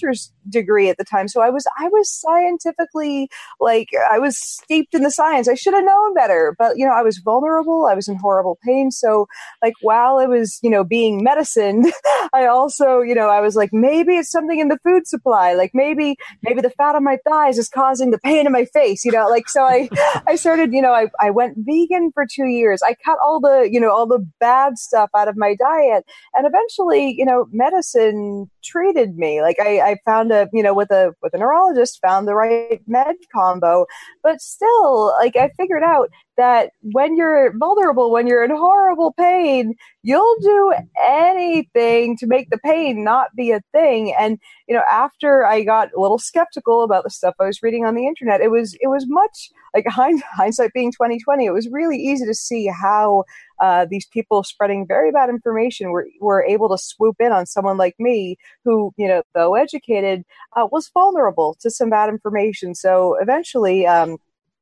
master's 0.06 0.32
degree 0.48 0.88
at 0.88 0.98
the 0.98 1.04
time, 1.04 1.28
so 1.28 1.40
I 1.40 1.50
was 1.50 1.66
I 1.78 1.88
was 1.88 2.10
scientifically 2.10 3.28
like 3.60 3.88
I 4.10 4.18
was 4.18 4.38
steeped 4.38 4.94
in 4.94 5.02
the 5.02 5.10
science. 5.10 5.48
I 5.48 5.54
should 5.54 5.74
have 5.74 5.84
known 5.84 6.14
better, 6.14 6.54
but 6.58 6.76
you 6.76 6.86
know, 6.86 6.92
I 6.92 7.02
was 7.02 7.18
vulnerable. 7.18 7.86
I 7.86 7.94
was 7.94 8.08
in 8.08 8.16
horrible 8.16 8.58
pain. 8.64 8.90
So 8.90 9.26
like 9.62 9.74
while 9.82 10.18
I 10.18 10.26
was, 10.26 10.58
you 10.62 10.70
know, 10.70 10.84
being 10.84 11.22
medicined, 11.22 11.92
I 12.32 12.46
also, 12.46 13.00
you 13.00 13.14
know, 13.14 13.28
I 13.28 13.40
was 13.40 13.56
like, 13.56 13.70
maybe 13.72 14.14
it's 14.14 14.30
something 14.30 14.58
in 14.58 14.68
the 14.68 14.78
food 14.84 15.06
supply. 15.06 15.54
Like 15.54 15.72
maybe, 15.74 16.16
maybe 16.42 16.60
the 16.60 16.70
fat 16.70 16.94
on 16.94 17.04
my 17.04 17.18
thighs 17.28 17.58
is 17.58 17.68
causing 17.68 18.10
the 18.10 18.18
pain 18.18 18.46
in 18.46 18.52
my 18.52 18.64
face, 18.66 19.04
you 19.04 19.12
know, 19.12 19.26
like, 19.28 19.48
so 19.48 19.62
I, 19.62 19.88
I 20.26 20.36
started, 20.36 20.72
you 20.72 20.82
know, 20.82 20.92
I, 20.92 21.08
I 21.20 21.30
went 21.30 21.56
vegan 21.58 22.10
for 22.12 22.26
two 22.30 22.46
years. 22.46 22.82
I 22.82 22.94
cut 23.04 23.18
all 23.24 23.40
the, 23.40 23.68
you 23.70 23.80
know, 23.80 23.90
all 23.90 24.06
the 24.06 24.26
bad 24.40 24.78
stuff 24.78 25.10
out 25.16 25.28
of 25.28 25.36
my 25.36 25.54
diet. 25.54 26.04
And 26.34 26.46
eventually, 26.46 27.14
you 27.16 27.24
know, 27.24 27.46
medicine 27.52 28.50
treated 28.64 29.16
me. 29.16 29.42
Like 29.42 29.56
I, 29.60 29.80
I 29.86 29.96
found 30.04 30.32
a, 30.32 30.48
you 30.52 30.62
know, 30.62 30.74
with 30.74 30.90
a, 30.90 31.14
with 31.22 31.34
a 31.34 31.38
neurologist, 31.38 32.00
found 32.02 32.26
the 32.26 32.34
right 32.34 32.82
med 32.86 33.16
combo, 33.32 33.86
but 34.22 34.40
still, 34.40 35.12
like 35.20 35.36
I 35.36 35.50
figured 35.56 35.82
out 35.82 36.10
that 36.36 36.70
when 36.82 37.16
you're 37.16 37.56
vulnerable, 37.56 38.10
when 38.10 38.26
you're 38.26 38.44
in 38.44 38.50
horrible 38.50 39.12
pain, 39.12 39.74
you'll 40.02 40.36
do 40.40 40.74
anything 41.02 42.16
to 42.18 42.26
make 42.26 42.50
the 42.50 42.58
pain 42.58 43.02
not 43.02 43.34
be 43.34 43.50
a 43.50 43.62
thing. 43.72 44.14
And, 44.18 44.38
you 44.68 44.74
know, 44.74 44.82
after 44.90 45.44
I 45.46 45.62
got 45.62 45.88
a 45.96 46.00
little 46.00 46.18
skeptical 46.18 46.82
about 46.82 47.04
the 47.04 47.10
stuff 47.10 47.34
I 47.40 47.46
was 47.46 47.62
reading 47.62 47.84
on 47.84 47.94
the 47.94 48.06
internet, 48.06 48.40
it 48.40 48.50
was, 48.50 48.76
it 48.80 48.88
was 48.88 49.06
much 49.08 49.50
like 49.74 49.86
hindsight 49.88 50.72
being 50.72 50.92
2020, 50.92 51.44
it 51.44 51.52
was 51.52 51.68
really 51.68 51.98
easy 51.98 52.24
to 52.26 52.34
see 52.34 52.66
how 52.66 53.24
uh, 53.60 53.86
these 53.88 54.06
people 54.06 54.42
spreading 54.42 54.86
very 54.86 55.10
bad 55.10 55.28
information 55.28 55.90
were, 55.90 56.06
were 56.20 56.44
able 56.44 56.68
to 56.68 56.78
swoop 56.78 57.16
in 57.20 57.32
on 57.32 57.46
someone 57.46 57.76
like 57.76 57.94
me 57.98 58.36
who, 58.64 58.92
you 58.96 59.08
know, 59.08 59.22
though 59.34 59.54
educated, 59.54 60.24
uh, 60.56 60.66
was 60.70 60.90
vulnerable 60.92 61.56
to 61.60 61.70
some 61.70 61.90
bad 61.90 62.08
information. 62.08 62.74
So 62.74 63.16
eventually, 63.20 63.86
um, 63.86 64.18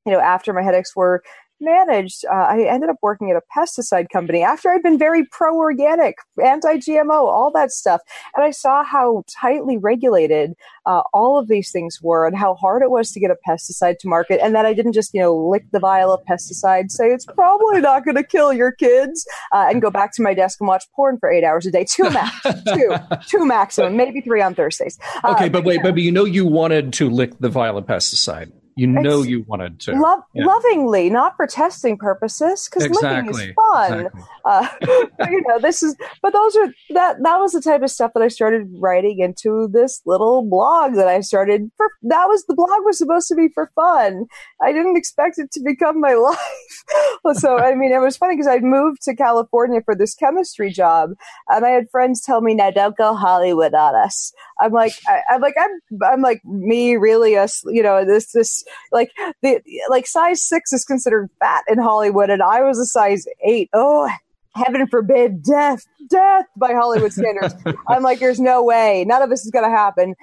you 0.07 0.13
know, 0.13 0.21
after 0.21 0.53
my 0.53 0.63
headaches 0.63 0.95
were 0.95 1.23
managed, 1.65 2.25
uh, 2.27 2.35
I 2.35 2.63
ended 2.63 2.91
up 2.91 2.97
working 3.03 3.31
at 3.31 3.37
a 3.37 3.43
pesticide 3.57 4.09
company 4.11 4.43
after 4.43 4.71
I'd 4.71 4.83
been 4.83 4.99
very 4.99 5.25
pro 5.25 5.57
organic, 5.57 6.17
anti 6.43 6.77
GMO, 6.77 7.11
all 7.11 7.51
that 7.55 7.73
stuff. 7.73 8.01
And 8.37 8.45
I 8.45 8.51
saw 8.51 8.85
how 8.85 9.25
tightly 9.29 9.77
regulated 9.77 10.55
uh, 10.87 11.03
all 11.13 11.39
of 11.39 11.49
these 11.49 11.71
things 11.71 12.01
were 12.03 12.27
and 12.27 12.37
how 12.37 12.55
hard 12.55 12.83
it 12.83 12.91
was 12.91 13.11
to 13.13 13.21
get 13.21 13.31
a 13.31 13.37
pesticide 13.49 13.99
to 14.01 14.09
market. 14.09 14.41
And 14.43 14.55
that 14.55 14.67
I 14.67 14.75
didn't 14.75 14.93
just, 14.93 15.15
you 15.15 15.21
know, 15.21 15.35
lick 15.35 15.65
the 15.73 15.81
vial 15.81 16.13
of 16.13 16.25
pesticide, 16.29 16.91
say 16.91 17.07
it's 17.09 17.27
probably 17.27 17.81
not 17.81 18.05
going 18.05 18.17
to 18.17 18.25
kill 18.25 18.53
your 18.53 18.73
kids, 18.73 19.27
uh, 19.53 19.67
and 19.71 19.81
go 19.81 19.91
back 19.91 20.15
to 20.15 20.23
my 20.23 20.35
desk 20.35 20.61
and 20.61 20.69
watch 20.69 20.85
porn 20.95 21.19
for 21.19 21.31
eight 21.31 21.45
hours 21.45 21.67
a 21.67 21.71
day. 21.71 21.85
Two 21.85 22.11
max, 22.11 22.41
two, 22.75 22.95
two 23.29 23.45
maximum, 23.45 23.97
maybe 23.97 24.21
three 24.21 24.43
on 24.43 24.55
Thursdays. 24.55 24.99
okay, 25.25 25.47
uh, 25.47 25.49
but 25.49 25.65
wait, 25.65 25.81
but 25.83 25.97
you 25.99 26.13
know 26.13 26.25
you 26.25 26.47
wanted 26.47 26.93
to 26.95 27.09
lick 27.09 27.39
the 27.39 27.49
vial 27.49 27.79
of 27.79 27.87
pesticide. 27.87 28.53
You 28.77 28.89
know 28.89 29.23
you 29.23 29.43
wanted 29.47 29.79
to. 29.81 29.93
Lo- 29.93 30.25
yeah. 30.35 30.45
Lovingly, 30.47 31.09
not 31.11 31.37
for 31.37 31.47
testing 31.47 31.97
purposes, 31.97 32.69
because 32.69 32.85
exactly. 32.85 33.33
licking 33.33 33.51
is 33.51 33.55
fun. 33.55 34.01
Exactly. 34.01 34.23
Uh, 34.45 34.69
you 35.31 35.43
know, 35.47 35.59
this 35.61 35.83
is, 35.83 35.97
but 36.21 36.33
those 36.33 36.57
are, 36.57 36.67
that, 36.91 37.17
that 37.23 37.39
was 37.39 37.53
the 37.53 37.61
type 37.61 37.83
of 37.83 37.91
stuff 37.91 38.13
that 38.15 38.23
I 38.23 38.29
started 38.29 38.69
writing 38.79 39.21
into 39.21 39.69
this 39.73 40.03
little 40.07 40.43
blog 40.43 40.95
that 40.95 41.09
I 41.09 41.21
started 41.21 41.71
for, 41.77 41.89
that 42.03 42.27
was, 42.27 42.45
the 42.47 42.55
blog 42.55 42.85
was 42.85 42.99
supposed 42.99 43.29
to 43.29 43.35
be 43.35 43.49
for 43.55 43.71
fun. 43.75 44.27
I 44.61 44.73
didn't 44.73 44.97
expect 44.97 45.39
it 45.39 45.53
to 45.53 45.61
become 45.63 46.01
my 46.01 46.15
life. 47.25 47.39
so, 47.39 47.59
I 47.59 47.75
mean, 47.75 47.93
it 47.93 48.01
was 48.01 48.17
funny 48.17 48.35
because 48.35 48.49
I'd 48.49 48.65
moved 48.65 49.03
to 49.03 49.15
California 49.15 49.81
for 49.85 49.95
this 49.95 50.15
chemistry 50.15 50.71
job 50.71 51.11
and 51.49 51.65
I 51.65 51.71
had 51.71 51.91
friends 51.91 52.21
tell 52.21 52.41
me, 52.41 52.55
now 52.55 52.71
don't 52.71 52.97
go 52.97 53.15
Hollywood 53.15 53.75
on 53.75 53.95
us. 53.95 54.33
I'm 54.61 54.73
like, 54.73 54.93
I, 55.09 55.35
am 55.35 55.41
like, 55.41 55.55
I'm, 55.59 56.03
I'm 56.05 56.23
like 56.23 56.45
me 56.45 56.97
really, 56.97 57.35
a, 57.35 57.49
you 57.67 57.83
know, 57.83 58.05
this, 58.05 58.33
this, 58.33 58.64
like 58.93 59.11
the 59.43 59.61
like 59.89 60.07
size 60.07 60.43
six 60.43 60.73
is 60.73 60.85
considered 60.85 61.31
fat 61.41 61.65
in 61.69 61.79
Hollywood, 61.79 62.31
and 62.31 62.43
I 62.43 62.63
was 62.63 62.79
a 62.79 62.87
size 62.87 63.27
eight. 63.45 63.71
Oh, 63.73 64.09
heaven 64.55 64.87
forbid, 64.87 65.43
death, 65.43 65.85
death 66.09 66.47
by 66.57 66.73
Hollywood 66.73 67.13
standards. 67.13 67.55
I'm 67.89 68.03
like, 68.03 68.21
there's 68.21 68.41
no 68.41 68.63
way, 68.63 69.05
none 69.07 69.23
of 69.23 69.31
this 69.31 69.45
is 69.45 69.51
going 69.51 69.65
to 69.65 69.77
happen. 69.77 70.15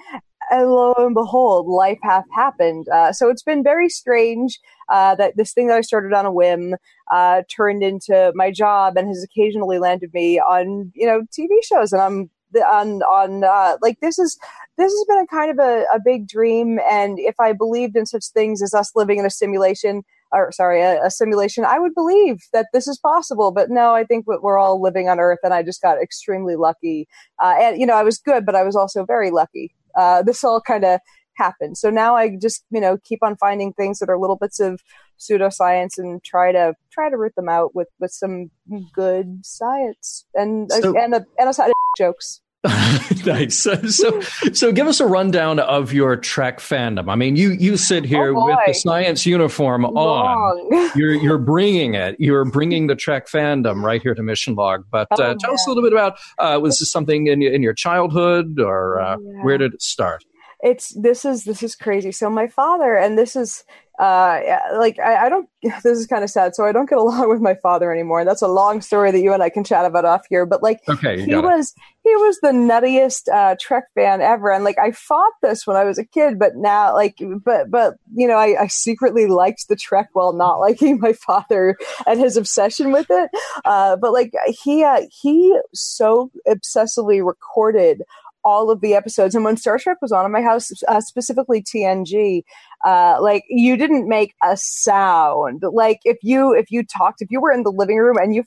And 0.50 0.70
lo 0.70 0.94
and 0.98 1.14
behold, 1.14 1.66
life 1.66 1.98
hath 2.02 2.24
happened. 2.34 2.88
Uh, 2.88 3.12
so 3.12 3.30
it's 3.30 3.42
been 3.42 3.62
very 3.62 3.88
strange 3.88 4.58
uh, 4.90 5.14
that 5.14 5.36
this 5.36 5.52
thing 5.52 5.68
that 5.68 5.78
I 5.78 5.80
started 5.82 6.12
on 6.12 6.26
a 6.26 6.32
whim 6.32 6.74
uh, 7.10 7.42
turned 7.54 7.82
into 7.82 8.32
my 8.34 8.50
job 8.50 8.96
and 8.96 9.08
has 9.08 9.24
occasionally 9.24 9.78
landed 9.78 10.12
me 10.12 10.38
on 10.40 10.92
you 10.94 11.06
know 11.06 11.22
TV 11.32 11.48
shows, 11.62 11.92
and 11.92 12.02
I'm 12.02 12.30
on 12.60 13.02
on 13.02 13.44
uh, 13.44 13.78
like 13.80 14.00
this 14.00 14.18
is 14.18 14.38
this 14.78 14.92
has 14.92 15.04
been 15.06 15.18
a 15.18 15.26
kind 15.26 15.50
of 15.50 15.58
a, 15.58 15.84
a 15.94 16.00
big 16.04 16.26
dream. 16.26 16.78
And 16.90 17.18
if 17.18 17.34
I 17.38 17.52
believed 17.52 17.96
in 17.96 18.06
such 18.06 18.26
things 18.32 18.62
as 18.62 18.74
us 18.74 18.92
living 18.94 19.18
in 19.18 19.26
a 19.26 19.30
simulation, 19.30 20.02
or 20.32 20.50
sorry, 20.52 20.80
a, 20.80 21.04
a, 21.04 21.10
simulation, 21.10 21.64
I 21.64 21.78
would 21.78 21.94
believe 21.94 22.38
that 22.52 22.68
this 22.72 22.88
is 22.88 22.98
possible. 22.98 23.52
But 23.52 23.70
no, 23.70 23.94
I 23.94 24.04
think 24.04 24.26
we're 24.26 24.58
all 24.58 24.80
living 24.80 25.08
on 25.08 25.20
Earth, 25.20 25.40
and 25.42 25.52
I 25.52 25.62
just 25.62 25.82
got 25.82 26.00
extremely 26.00 26.56
lucky. 26.56 27.06
Uh, 27.42 27.54
and 27.60 27.80
you 27.80 27.86
know, 27.86 27.96
I 27.96 28.02
was 28.02 28.18
good, 28.18 28.46
but 28.46 28.54
I 28.54 28.62
was 28.62 28.76
also 28.76 29.04
very 29.04 29.30
lucky. 29.30 29.74
Uh, 29.96 30.22
this 30.26 30.42
all 30.42 30.60
kind 30.60 30.84
of 30.84 31.00
happened. 31.36 31.78
So 31.78 31.90
now 31.90 32.16
I 32.16 32.36
just 32.40 32.64
you 32.70 32.80
know 32.80 32.98
keep 33.04 33.20
on 33.22 33.36
finding 33.36 33.72
things 33.72 33.98
that 33.98 34.08
are 34.08 34.18
little 34.18 34.36
bits 34.36 34.60
of 34.60 34.80
pseudoscience 35.18 35.98
and 35.98 36.22
try 36.24 36.52
to 36.52 36.74
try 36.92 37.10
to 37.10 37.16
root 37.16 37.34
them 37.36 37.48
out 37.48 37.74
with 37.74 37.88
with 38.00 38.10
some 38.10 38.50
good 38.94 39.44
science 39.44 40.26
and 40.34 40.70
so, 40.72 40.98
and 40.98 41.14
a, 41.14 41.24
and 41.38 41.48
a 41.48 41.52
side 41.52 41.68
of 41.68 41.74
jokes. 41.98 42.40
nice. 43.26 43.58
So, 43.58 43.74
so, 43.86 44.20
so, 44.52 44.70
give 44.70 44.86
us 44.86 45.00
a 45.00 45.06
rundown 45.06 45.58
of 45.58 45.92
your 45.92 46.16
Trek 46.16 46.60
fandom. 46.60 47.10
I 47.10 47.16
mean, 47.16 47.34
you 47.34 47.50
you 47.50 47.76
sit 47.76 48.04
here 48.04 48.36
oh 48.36 48.46
with 48.46 48.56
the 48.66 48.72
science 48.72 49.26
uniform 49.26 49.82
Long. 49.82 50.70
on. 50.72 50.90
You're 50.94 51.14
you're 51.14 51.38
bringing 51.38 51.94
it. 51.94 52.14
You're 52.20 52.44
bringing 52.44 52.86
the 52.86 52.94
Trek 52.94 53.26
fandom 53.26 53.82
right 53.82 54.00
here 54.00 54.14
to 54.14 54.22
Mission 54.22 54.54
Log. 54.54 54.84
But 54.90 55.08
uh, 55.12 55.16
oh, 55.22 55.36
tell 55.40 55.54
us 55.54 55.66
a 55.66 55.70
little 55.70 55.82
bit 55.82 55.92
about 55.92 56.18
uh, 56.38 56.60
was 56.60 56.78
this 56.78 56.92
something 56.92 57.26
in 57.26 57.42
in 57.42 57.62
your 57.62 57.74
childhood 57.74 58.60
or 58.60 59.00
uh, 59.00 59.16
yeah. 59.18 59.42
where 59.42 59.58
did 59.58 59.74
it 59.74 59.82
start? 59.82 60.24
It's 60.62 60.90
this 60.90 61.24
is 61.24 61.44
this 61.44 61.62
is 61.62 61.74
crazy. 61.74 62.12
So 62.12 62.30
my 62.30 62.46
father 62.46 62.96
and 62.96 63.18
this 63.18 63.36
is 63.36 63.64
uh, 63.98 64.40
like 64.78 64.98
I, 64.98 65.26
I, 65.26 65.28
don't. 65.28 65.48
This 65.84 65.96
is 65.98 66.08
kind 66.08 66.24
of 66.24 66.30
sad. 66.30 66.56
So 66.56 66.64
I 66.64 66.72
don't 66.72 66.88
get 66.88 66.98
along 66.98 67.28
with 67.28 67.40
my 67.40 67.54
father 67.54 67.92
anymore. 67.92 68.24
That's 68.24 68.42
a 68.42 68.48
long 68.48 68.80
story 68.80 69.12
that 69.12 69.20
you 69.20 69.32
and 69.32 69.42
I 69.42 69.48
can 69.48 69.62
chat 69.62 69.84
about 69.84 70.04
off 70.04 70.22
here. 70.28 70.44
But 70.44 70.62
like, 70.62 70.80
okay, 70.88 71.24
he 71.24 71.36
was 71.36 71.72
it. 71.76 72.08
he 72.08 72.16
was 72.16 72.38
the 72.40 72.48
nuttiest 72.48 73.32
uh, 73.32 73.54
Trek 73.60 73.84
fan 73.94 74.20
ever, 74.20 74.50
and 74.50 74.64
like 74.64 74.78
I 74.78 74.90
fought 74.90 75.32
this 75.40 75.66
when 75.66 75.76
I 75.76 75.84
was 75.84 75.98
a 75.98 76.04
kid, 76.04 76.38
but 76.38 76.56
now 76.56 76.94
like, 76.94 77.20
but 77.44 77.70
but 77.70 77.94
you 78.12 78.26
know, 78.26 78.36
I, 78.36 78.62
I 78.62 78.66
secretly 78.66 79.26
liked 79.26 79.68
the 79.68 79.76
Trek 79.76 80.08
while 80.14 80.32
not 80.32 80.56
liking 80.60 80.98
my 80.98 81.12
father 81.12 81.76
and 82.06 82.18
his 82.18 82.36
obsession 82.36 82.90
with 82.90 83.06
it. 83.08 83.30
Uh, 83.64 83.94
but 83.96 84.12
like 84.12 84.32
he 84.48 84.82
uh, 84.82 85.02
he 85.12 85.56
so 85.74 86.32
obsessively 86.48 87.24
recorded 87.24 88.02
all 88.44 88.70
of 88.70 88.80
the 88.80 88.94
episodes. 88.94 89.34
And 89.34 89.44
when 89.44 89.56
Star 89.56 89.78
Trek 89.78 89.98
was 90.02 90.12
on 90.12 90.24
in 90.24 90.32
my 90.32 90.42
house, 90.42 90.72
uh, 90.88 91.00
specifically 91.00 91.62
TNG, 91.62 92.42
uh, 92.84 93.18
like 93.20 93.44
you 93.48 93.76
didn't 93.76 94.08
make 94.08 94.34
a 94.42 94.56
sound. 94.56 95.62
Like 95.72 96.00
if 96.04 96.18
you 96.22 96.52
if 96.54 96.70
you 96.70 96.84
talked, 96.84 97.22
if 97.22 97.30
you 97.30 97.40
were 97.40 97.52
in 97.52 97.62
the 97.62 97.72
living 97.72 97.98
room 97.98 98.16
and 98.16 98.34
you 98.34 98.44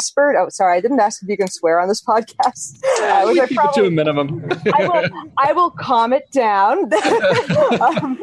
whispered. 0.00 0.36
Oh, 0.36 0.48
sorry, 0.48 0.78
I 0.78 0.80
didn't 0.80 1.00
ask 1.00 1.22
if 1.22 1.28
you 1.28 1.36
can 1.36 1.48
swear 1.48 1.78
on 1.78 1.88
this 1.88 2.02
podcast. 2.02 2.80
Uh, 3.00 3.24
we 3.26 3.34
keep 3.46 3.56
probably, 3.56 3.82
it 3.82 3.84
to 3.84 3.88
a 3.88 3.90
minimum. 3.90 4.48
I 4.74 4.88
will, 4.88 5.30
I 5.38 5.52
will 5.52 5.70
calm 5.70 6.12
it 6.12 6.30
down. 6.30 6.90
um, 7.80 8.18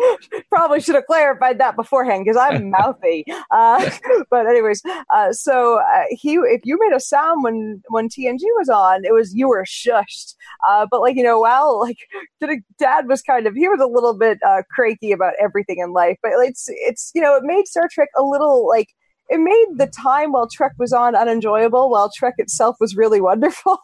probably 0.49 0.81
should 0.81 0.95
have 0.95 1.05
clarified 1.05 1.59
that 1.59 1.75
beforehand 1.75 2.25
because 2.25 2.37
I'm 2.37 2.71
mouthy. 2.71 3.25
Uh, 3.51 3.89
but 4.31 4.47
anyways, 4.47 4.81
uh, 5.13 5.31
so 5.31 5.79
uh, 5.79 6.03
he, 6.09 6.35
if 6.35 6.61
you 6.63 6.79
made 6.79 6.95
a 6.95 6.99
sound 6.99 7.43
when 7.43 7.81
when 7.89 8.09
TNG 8.09 8.41
was 8.57 8.69
on, 8.69 9.05
it 9.05 9.13
was 9.13 9.35
you 9.35 9.47
were 9.47 9.63
shushed. 9.65 10.35
Uh, 10.67 10.87
but 10.89 11.01
like 11.01 11.15
you 11.15 11.23
know, 11.23 11.39
well, 11.39 11.79
like 11.81 11.97
Dad 12.79 13.07
was 13.07 13.21
kind 13.21 13.45
of 13.45 13.53
he 13.53 13.67
was 13.67 13.79
a 13.79 13.87
little 13.87 14.17
bit 14.17 14.39
uh, 14.45 14.63
cranky 14.71 15.11
about 15.11 15.33
everything 15.39 15.77
in 15.79 15.93
life, 15.93 16.17
but 16.23 16.31
it's 16.37 16.65
it's 16.69 17.11
you 17.13 17.21
know 17.21 17.35
it 17.35 17.43
made 17.43 17.67
Star 17.67 17.87
Trek 17.91 18.09
a 18.17 18.23
little 18.23 18.67
like 18.67 18.89
it 19.29 19.39
made 19.39 19.77
the 19.77 19.87
time 19.87 20.31
while 20.31 20.47
Trek 20.47 20.73
was 20.77 20.93
on 20.93 21.15
unenjoyable, 21.15 21.89
while 21.89 22.09
Trek 22.09 22.35
itself 22.37 22.77
was 22.79 22.95
really 22.95 23.21
wonderful. 23.27 23.79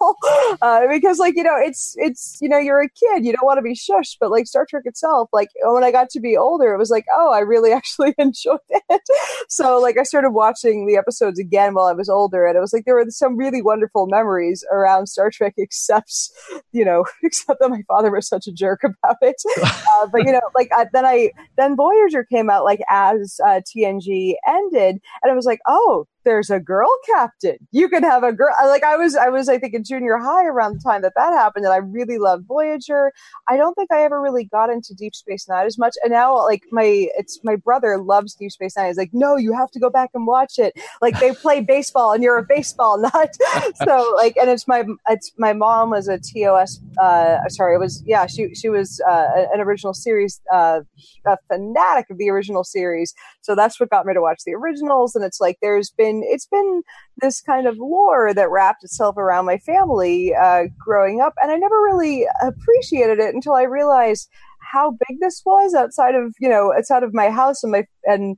uh, 0.62 0.88
because, 0.90 1.20
like, 1.20 1.36
you 1.36 1.44
know, 1.44 1.58
it's 1.58 1.96
it's 1.98 2.38
you 2.42 2.50
know, 2.50 2.58
you're 2.58 2.82
a 2.82 2.90
kid, 2.90 3.26
you 3.26 3.34
don't 3.34 3.46
want 3.46 3.58
to 3.58 3.62
be 3.62 3.76
shushed, 3.76 4.18
but 4.20 4.32
like 4.32 4.48
Star 4.48 4.66
Trek 4.70 4.84
itself, 4.86 5.30
like 5.34 5.50
when 5.64 5.84
I 5.84 5.92
got 5.92 6.10
to 6.12 6.20
be 6.20 6.38
older, 6.38 6.74
it 6.74 6.78
was 6.78 6.90
like, 6.90 7.06
oh, 7.14 7.32
I 7.32 7.40
really 7.40 7.72
actually 7.74 8.14
enjoyed 8.18 8.60
it. 8.70 9.02
so, 9.50 9.80
like, 9.80 9.98
I 9.98 10.04
started 10.04 10.32
watching 10.32 10.88
the 10.88 10.98
episodes 10.98 11.40
again 11.40 11.74
while 11.74 11.86
I 11.86 11.94
was 11.94 12.10
older, 12.10 12.46
and 12.46 12.58
it 12.58 12.62
was 12.62 12.74
like 12.74 12.86
there 12.86 12.96
were 12.96 13.06
some 13.10 13.38
really 13.38 13.62
wonderful 13.62 14.08
memories 14.08 14.66
around 14.72 15.08
Star 15.08 15.30
Trek, 15.30 15.54
except 15.58 16.30
you 16.72 16.86
know, 16.86 17.06
except 17.24 17.60
that 17.60 17.70
my 17.70 17.84
father 17.88 18.12
was 18.12 18.28
such 18.28 18.48
a 18.48 18.52
jerk 18.52 18.84
about 18.84 19.18
it. 19.22 19.42
Uh, 19.62 20.08
but 20.08 20.26
you 20.26 20.32
know, 20.32 20.42
like 20.56 20.70
I, 20.76 20.88
then 20.94 21.06
I 21.06 21.32
then 21.58 21.76
Voyager 21.76 22.24
came 22.24 22.50
out 22.50 22.64
like 22.64 22.82
as 22.90 23.40
uh, 23.46 23.62
TNG 23.62 24.34
ended, 24.48 25.00
and 25.22 25.33
I 25.34 25.38
was 25.38 25.46
like, 25.46 25.60
oh, 25.68 26.08
there's 26.24 26.50
a 26.50 26.60
girl 26.60 26.90
captain. 27.06 27.58
You 27.72 27.90
can 27.90 28.04
have 28.04 28.24
a 28.24 28.32
girl. 28.32 28.56
Like 28.66 28.84
I 28.84 28.96
was, 28.96 29.16
I 29.16 29.30
was, 29.30 29.50
I 29.50 29.58
think 29.58 29.74
in 29.74 29.84
junior 29.84 30.18
high 30.18 30.46
around 30.46 30.74
the 30.74 30.80
time 30.80 31.02
that 31.02 31.14
that 31.16 31.34
happened, 31.34 31.66
and 31.66 31.74
I 31.74 31.78
really 31.78 32.18
loved 32.18 32.46
Voyager. 32.48 33.12
I 33.50 33.58
don't 33.58 33.74
think 33.76 33.92
I 33.92 34.04
ever 34.04 34.22
really 34.22 34.46
got 34.46 34.70
into 34.70 34.94
Deep 34.94 35.16
Space 35.16 35.48
Nine 35.48 35.66
as 35.66 35.78
much. 35.78 35.96
And 36.04 36.12
now, 36.12 36.44
like 36.44 36.64
my, 36.72 37.08
it's 37.18 37.40
my 37.44 37.56
brother 37.56 37.98
loves 37.98 38.36
Deep 38.36 38.52
Space 38.52 38.78
Nine. 38.78 38.88
He's 38.88 38.98
like, 38.98 39.12
no, 39.14 39.36
you 39.36 39.54
have 39.54 39.72
to 39.72 39.80
go 39.80 39.90
back 39.90 40.12
and 40.14 40.26
watch 40.28 40.58
it. 40.58 40.74
Like 41.02 41.20
they 41.20 41.34
play 41.34 41.62
baseball, 41.76 42.14
and 42.14 42.24
you're 42.24 42.38
a 42.38 42.46
baseball 42.48 42.98
nut. 43.00 43.36
so 43.84 44.14
like, 44.18 44.36
and 44.38 44.50
it's 44.50 44.68
my, 44.68 44.84
it's 45.10 45.32
my 45.38 45.54
mom 45.54 45.92
was 45.92 46.08
a 46.08 46.20
TOS. 46.20 46.80
Uh, 47.02 47.38
sorry, 47.50 47.76
it 47.76 47.80
was 47.80 48.04
yeah, 48.06 48.26
she 48.26 48.54
she 48.56 48.70
was 48.70 49.02
uh, 49.10 49.28
an 49.54 49.62
original 49.62 49.94
series, 49.94 50.42
uh, 50.52 50.82
a 51.26 51.38
fanatic 51.48 52.10
of 52.10 52.18
the 52.18 52.30
original 52.30 52.64
series. 52.64 53.14
So 53.42 53.56
that's 53.56 53.80
what 53.80 53.90
got 53.90 54.06
me 54.06 54.14
to 54.14 54.22
watch 54.22 54.42
the 54.46 54.54
originals. 54.54 55.16
And 55.16 55.26
it's 55.26 55.42
like 55.42 55.58
there's 55.62 55.90
been 55.92 56.13
been 56.22 56.24
it's 56.26 56.46
been 56.46 56.84
this 57.22 57.42
kind 57.42 57.68
of 57.68 57.78
lore 57.78 58.34
that 58.34 58.50
wrapped 58.50 58.84
itself 58.84 59.18
around 59.18 59.46
my 59.46 59.58
family 59.58 60.34
uh, 60.34 60.64
growing 60.78 61.22
up, 61.22 61.34
and 61.42 61.52
I 61.52 61.56
never 61.56 61.76
really 61.82 62.26
appreciated 62.42 63.20
it 63.20 63.34
until 63.34 63.54
I 63.54 63.64
realized 63.64 64.30
how 64.60 64.92
big 65.08 65.20
this 65.20 65.42
was 65.46 65.74
outside 65.74 66.16
of 66.16 66.34
you 66.40 66.50
know 66.50 66.74
outside 66.74 67.04
of 67.04 67.14
my 67.14 67.30
house 67.30 67.64
and 67.64 67.72
my 67.72 67.86
and 68.06 68.38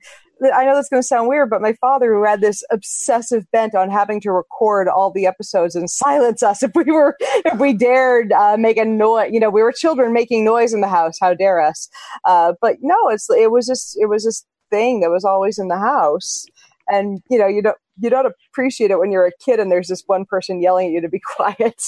I 0.54 0.66
know 0.66 0.76
that's 0.76 0.90
going 0.90 1.02
to 1.02 1.08
sound 1.08 1.30
weird, 1.30 1.50
but 1.50 1.62
my 1.62 1.74
father, 1.74 2.14
who 2.14 2.26
had 2.26 2.42
this 2.42 2.62
obsessive 2.70 3.50
bent 3.52 3.74
on 3.74 3.90
having 3.90 4.20
to 4.22 4.34
record 4.34 4.90
all 4.90 5.10
the 5.10 5.26
episodes 5.26 5.76
and 5.76 5.90
silence 5.90 6.44
us 6.44 6.62
if 6.64 6.72
we 6.76 6.92
were, 6.92 7.16
if 7.20 7.58
we 7.58 7.74
dared 7.74 8.34
uh, 8.34 8.58
make 8.58 8.78
a 8.78 8.84
noise, 8.84 9.30
you 9.32 9.40
know, 9.40 9.50
we 9.50 9.64
were 9.64 9.72
children 9.72 10.12
making 10.12 10.44
noise 10.44 10.74
in 10.74 10.82
the 10.82 10.90
house. 10.90 11.18
How 11.22 11.34
dare 11.34 11.62
us? 11.62 11.90
Uh, 12.26 12.54
but 12.62 12.78
no, 12.82 13.10
it's 13.10 13.30
it 13.30 13.52
was 13.52 13.66
just 13.66 13.98
it 13.98 14.08
was 14.08 14.26
this 14.26 14.46
thing 14.70 15.00
that 15.00 15.10
was 15.10 15.24
always 15.24 15.58
in 15.58 15.68
the 15.68 15.78
house, 15.78 16.46
and 16.88 17.22
you 17.30 17.38
know, 17.38 17.48
you 17.48 17.62
don't 17.62 17.78
you 17.98 18.10
don't 18.10 18.32
appreciate 18.52 18.92
it 18.92 19.00
when 19.00 19.12
you're 19.12 19.26
a 19.26 19.32
kid 19.44 19.60
and 19.60 19.72
there's 19.72 19.88
this 19.88 20.04
one 20.08 20.26
person 20.26 20.62
yelling 20.62 20.88
at 20.88 20.94
you 20.94 21.02
to 21.02 21.10
be 21.10 21.22
quiet. 21.36 21.82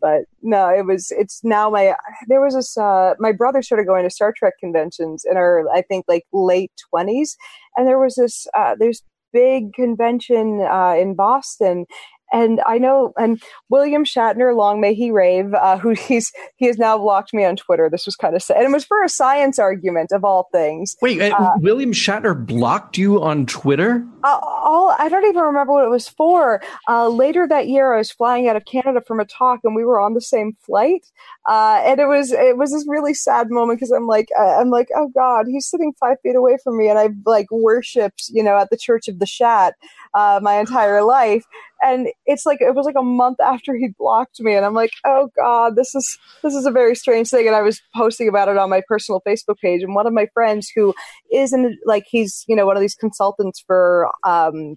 but 0.00 0.22
no, 0.42 0.68
it 0.68 0.86
was, 0.86 1.10
it's 1.10 1.40
now 1.42 1.68
my, 1.70 1.94
there 2.28 2.40
was 2.40 2.54
this, 2.54 2.76
uh, 2.76 3.14
my 3.18 3.32
brother 3.32 3.62
started 3.62 3.86
going 3.86 4.04
to 4.04 4.10
Star 4.10 4.32
Trek 4.36 4.54
conventions 4.60 5.24
in 5.28 5.36
our, 5.36 5.68
I 5.74 5.82
think 5.82 6.04
like 6.08 6.24
late 6.32 6.72
twenties. 6.90 7.36
And 7.76 7.86
there 7.86 7.98
was 7.98 8.14
this, 8.14 8.46
uh, 8.56 8.76
there's 8.78 9.02
big 9.32 9.72
convention, 9.74 10.60
uh, 10.70 10.94
in 10.98 11.14
Boston 11.14 11.86
and 12.32 12.60
I 12.66 12.78
know, 12.78 13.12
and 13.18 13.42
William 13.68 14.04
Shatner, 14.04 14.54
long 14.54 14.80
may 14.80 14.94
he 14.94 15.10
rave, 15.10 15.52
uh, 15.54 15.78
who 15.78 15.90
he's 15.90 16.32
he 16.56 16.66
has 16.66 16.78
now 16.78 16.96
blocked 16.98 17.34
me 17.34 17.44
on 17.44 17.56
Twitter. 17.56 17.88
This 17.90 18.06
was 18.06 18.16
kind 18.16 18.34
of 18.34 18.42
sad, 18.42 18.58
and 18.58 18.66
it 18.66 18.72
was 18.72 18.84
for 18.84 19.02
a 19.02 19.08
science 19.08 19.58
argument 19.58 20.12
of 20.12 20.24
all 20.24 20.48
things. 20.52 20.96
Wait, 21.02 21.20
uh, 21.20 21.34
uh 21.36 21.52
William 21.58 21.92
Shatner 21.92 22.34
blocked 22.46 22.96
you 22.98 23.22
on 23.22 23.46
Twitter? 23.46 24.04
Uh, 24.22 24.38
all 24.42 24.94
I 24.98 25.08
don't 25.08 25.24
even 25.24 25.42
remember 25.42 25.72
what 25.72 25.84
it 25.84 25.90
was 25.90 26.08
for. 26.08 26.62
Uh, 26.88 27.08
later 27.08 27.46
that 27.48 27.68
year, 27.68 27.94
I 27.94 27.98
was 27.98 28.10
flying 28.10 28.48
out 28.48 28.56
of 28.56 28.64
Canada 28.64 29.00
from 29.06 29.20
a 29.20 29.24
talk, 29.24 29.60
and 29.64 29.74
we 29.74 29.84
were 29.84 30.00
on 30.00 30.14
the 30.14 30.20
same 30.20 30.56
flight, 30.60 31.06
uh, 31.48 31.82
and 31.84 32.00
it 32.00 32.06
was 32.06 32.32
it 32.32 32.56
was 32.56 32.72
this 32.72 32.84
really 32.86 33.14
sad 33.14 33.50
moment 33.50 33.78
because 33.78 33.90
I'm 33.90 34.06
like 34.06 34.28
I'm 34.38 34.70
like 34.70 34.88
oh 34.96 35.10
God, 35.14 35.46
he's 35.48 35.66
sitting 35.66 35.92
five 35.98 36.18
feet 36.22 36.36
away 36.36 36.58
from 36.62 36.78
me, 36.78 36.88
and 36.88 36.98
I've 36.98 37.16
like 37.26 37.46
worshipped 37.50 38.24
you 38.28 38.42
know 38.42 38.56
at 38.56 38.70
the 38.70 38.76
Church 38.76 39.08
of 39.08 39.18
the 39.18 39.26
Shat 39.26 39.74
my 40.14 40.58
entire 40.60 41.02
life 41.02 41.44
and 41.82 42.08
it's 42.26 42.46
like 42.46 42.60
it 42.60 42.74
was 42.74 42.86
like 42.86 42.96
a 42.98 43.02
month 43.02 43.38
after 43.40 43.74
he 43.74 43.88
blocked 43.98 44.40
me 44.40 44.54
and 44.54 44.64
i'm 44.64 44.74
like 44.74 44.92
oh 45.04 45.28
god 45.36 45.76
this 45.76 45.94
is 45.94 46.18
this 46.42 46.54
is 46.54 46.66
a 46.66 46.70
very 46.70 46.94
strange 46.94 47.28
thing 47.28 47.46
and 47.46 47.56
i 47.56 47.62
was 47.62 47.80
posting 47.94 48.28
about 48.28 48.48
it 48.48 48.56
on 48.56 48.70
my 48.70 48.82
personal 48.88 49.20
facebook 49.26 49.58
page 49.62 49.82
and 49.82 49.94
one 49.94 50.06
of 50.06 50.12
my 50.12 50.26
friends 50.34 50.70
who 50.74 50.94
is 51.32 51.52
in 51.52 51.76
like 51.86 52.04
he's 52.08 52.44
you 52.48 52.56
know 52.56 52.66
one 52.66 52.76
of 52.76 52.80
these 52.80 52.94
consultants 52.94 53.62
for 53.66 54.10
um 54.24 54.76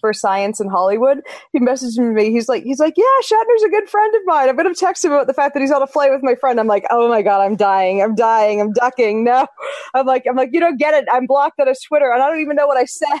for 0.00 0.12
science 0.12 0.60
in 0.60 0.68
Hollywood. 0.68 1.20
He 1.52 1.60
messaged 1.60 1.98
me. 1.98 2.30
He's 2.30 2.48
like, 2.48 2.62
he's 2.62 2.78
like, 2.78 2.94
yeah, 2.96 3.04
Shatner's 3.24 3.62
a 3.64 3.68
good 3.68 3.88
friend 3.88 4.14
of 4.14 4.22
mine. 4.26 4.48
I'm 4.48 4.56
gonna 4.56 4.74
text 4.74 5.04
him 5.04 5.12
about 5.12 5.26
the 5.26 5.34
fact 5.34 5.54
that 5.54 5.60
he's 5.60 5.72
on 5.72 5.82
a 5.82 5.86
flight 5.86 6.10
with 6.10 6.22
my 6.22 6.34
friend. 6.36 6.60
I'm 6.60 6.66
like, 6.66 6.84
oh 6.90 7.08
my 7.08 7.22
god, 7.22 7.40
I'm 7.40 7.56
dying. 7.56 8.00
I'm 8.02 8.14
dying. 8.14 8.60
I'm 8.60 8.72
ducking. 8.72 9.24
No, 9.24 9.46
I'm 9.94 10.06
like, 10.06 10.24
I'm 10.28 10.36
like, 10.36 10.50
you 10.52 10.60
don't 10.60 10.78
get 10.78 10.94
it. 10.94 11.06
I'm 11.10 11.26
blocked 11.26 11.60
on 11.60 11.68
of 11.68 11.76
Twitter, 11.86 12.12
and 12.12 12.22
I 12.22 12.28
don't 12.28 12.40
even 12.40 12.56
know 12.56 12.66
what 12.66 12.76
I 12.78 12.84
said. 12.84 13.08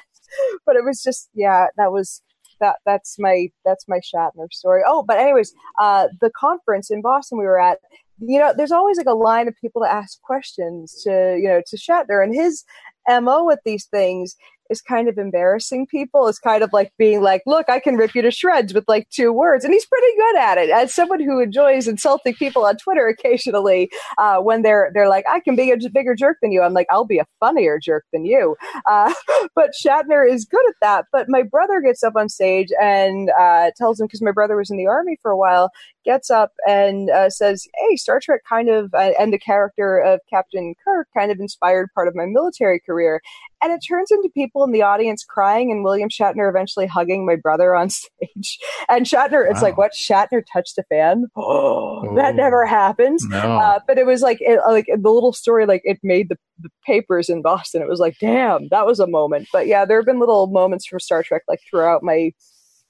But 0.66 0.76
it 0.76 0.84
was 0.84 1.02
just, 1.02 1.30
yeah, 1.32 1.68
that 1.78 1.90
was 1.90 2.20
that 2.60 2.76
that's 2.84 3.18
my 3.18 3.48
that's 3.64 3.86
my 3.88 3.98
Shatner 3.98 4.52
story. 4.52 4.82
Oh, 4.86 5.02
but 5.02 5.18
anyways, 5.18 5.52
uh, 5.78 6.08
the 6.20 6.30
conference 6.30 6.90
in 6.90 7.02
Boston 7.02 7.38
we 7.38 7.44
were 7.44 7.60
at, 7.60 7.78
you 8.20 8.38
know, 8.38 8.52
there's 8.56 8.72
always 8.72 8.96
like 8.96 9.06
a 9.06 9.14
line 9.14 9.48
of 9.48 9.54
people 9.60 9.82
to 9.82 9.90
ask 9.90 10.20
questions 10.22 11.02
to 11.04 11.36
you 11.40 11.48
know 11.48 11.62
to 11.66 11.76
Shatner, 11.76 12.22
and 12.22 12.34
his 12.34 12.64
mo 13.08 13.44
with 13.44 13.60
these 13.64 13.86
things 13.86 14.36
is 14.70 14.80
kind 14.80 15.08
of 15.08 15.18
embarrassing 15.18 15.86
people. 15.86 16.28
It's 16.28 16.38
kind 16.38 16.62
of 16.62 16.72
like 16.72 16.92
being 16.98 17.22
like, 17.22 17.42
look, 17.46 17.68
I 17.68 17.80
can 17.80 17.96
rip 17.96 18.14
you 18.14 18.22
to 18.22 18.30
shreds 18.30 18.74
with 18.74 18.84
like 18.88 19.08
two 19.10 19.32
words. 19.32 19.64
And 19.64 19.72
he's 19.72 19.86
pretty 19.86 20.16
good 20.16 20.36
at 20.36 20.58
it. 20.58 20.70
As 20.70 20.94
someone 20.94 21.20
who 21.20 21.40
enjoys 21.40 21.88
insulting 21.88 22.34
people 22.34 22.64
on 22.64 22.76
Twitter 22.76 23.08
occasionally, 23.08 23.90
uh, 24.18 24.38
when 24.38 24.62
they're, 24.62 24.90
they're 24.94 25.08
like, 25.08 25.24
I 25.28 25.40
can 25.40 25.56
be 25.56 25.70
a 25.70 25.76
bigger 25.90 26.14
jerk 26.14 26.38
than 26.42 26.52
you. 26.52 26.62
I'm 26.62 26.74
like, 26.74 26.86
I'll 26.90 27.04
be 27.04 27.18
a 27.18 27.26
funnier 27.40 27.78
jerk 27.78 28.04
than 28.12 28.24
you. 28.24 28.56
Uh, 28.86 29.12
but 29.54 29.70
Shatner 29.82 30.28
is 30.28 30.44
good 30.44 30.66
at 30.68 30.76
that. 30.82 31.06
But 31.12 31.28
my 31.28 31.42
brother 31.42 31.80
gets 31.80 32.02
up 32.02 32.16
on 32.16 32.28
stage 32.28 32.68
and, 32.80 33.30
uh, 33.38 33.70
tells 33.76 34.00
him, 34.00 34.08
cause 34.08 34.22
my 34.22 34.32
brother 34.32 34.56
was 34.56 34.70
in 34.70 34.76
the 34.76 34.86
army 34.86 35.18
for 35.22 35.30
a 35.30 35.36
while, 35.36 35.70
gets 36.08 36.30
up 36.30 36.52
and, 36.66 37.10
uh, 37.10 37.28
says, 37.28 37.68
Hey, 37.76 37.96
Star 37.96 38.18
Trek 38.18 38.40
kind 38.48 38.70
of, 38.70 38.94
uh, 38.94 39.12
and 39.20 39.30
the 39.30 39.38
character 39.38 39.98
of 39.98 40.20
Captain 40.30 40.74
Kirk 40.82 41.06
kind 41.14 41.30
of 41.30 41.38
inspired 41.38 41.90
part 41.94 42.08
of 42.08 42.14
my 42.14 42.24
military 42.24 42.80
career. 42.80 43.20
And 43.62 43.72
it 43.72 43.80
turns 43.86 44.10
into 44.10 44.30
people 44.32 44.64
in 44.64 44.72
the 44.72 44.82
audience 44.82 45.24
crying 45.24 45.70
and 45.70 45.84
William 45.84 46.08
Shatner 46.08 46.48
eventually 46.48 46.86
hugging 46.86 47.26
my 47.26 47.36
brother 47.36 47.74
on 47.74 47.90
stage. 47.90 48.58
And 48.88 49.04
Shatner, 49.04 49.48
it's 49.48 49.60
like, 49.60 49.76
what? 49.76 49.92
Shatner 49.92 50.42
touched 50.50 50.78
a 50.78 50.84
fan? 50.84 51.26
Oh, 51.36 52.14
that 52.16 52.36
never 52.36 52.64
happens. 52.64 53.24
No. 53.24 53.38
Uh, 53.38 53.80
but 53.86 53.98
it 53.98 54.06
was 54.06 54.22
like, 54.22 54.38
it, 54.40 54.60
like 54.66 54.86
the 54.86 55.10
little 55.10 55.32
story, 55.32 55.66
like 55.66 55.82
it 55.84 55.98
made 56.02 56.28
the, 56.28 56.36
the 56.60 56.70
papers 56.86 57.28
in 57.28 57.42
Boston. 57.42 57.82
It 57.82 57.88
was 57.88 58.00
like, 58.00 58.16
damn, 58.20 58.68
that 58.68 58.86
was 58.86 59.00
a 59.00 59.06
moment. 59.06 59.48
But 59.52 59.66
yeah, 59.66 59.84
there 59.84 59.98
have 59.98 60.06
been 60.06 60.20
little 60.20 60.46
moments 60.46 60.86
from 60.86 61.00
Star 61.00 61.22
Trek 61.22 61.42
like 61.48 61.60
throughout 61.68 62.02
my 62.02 62.32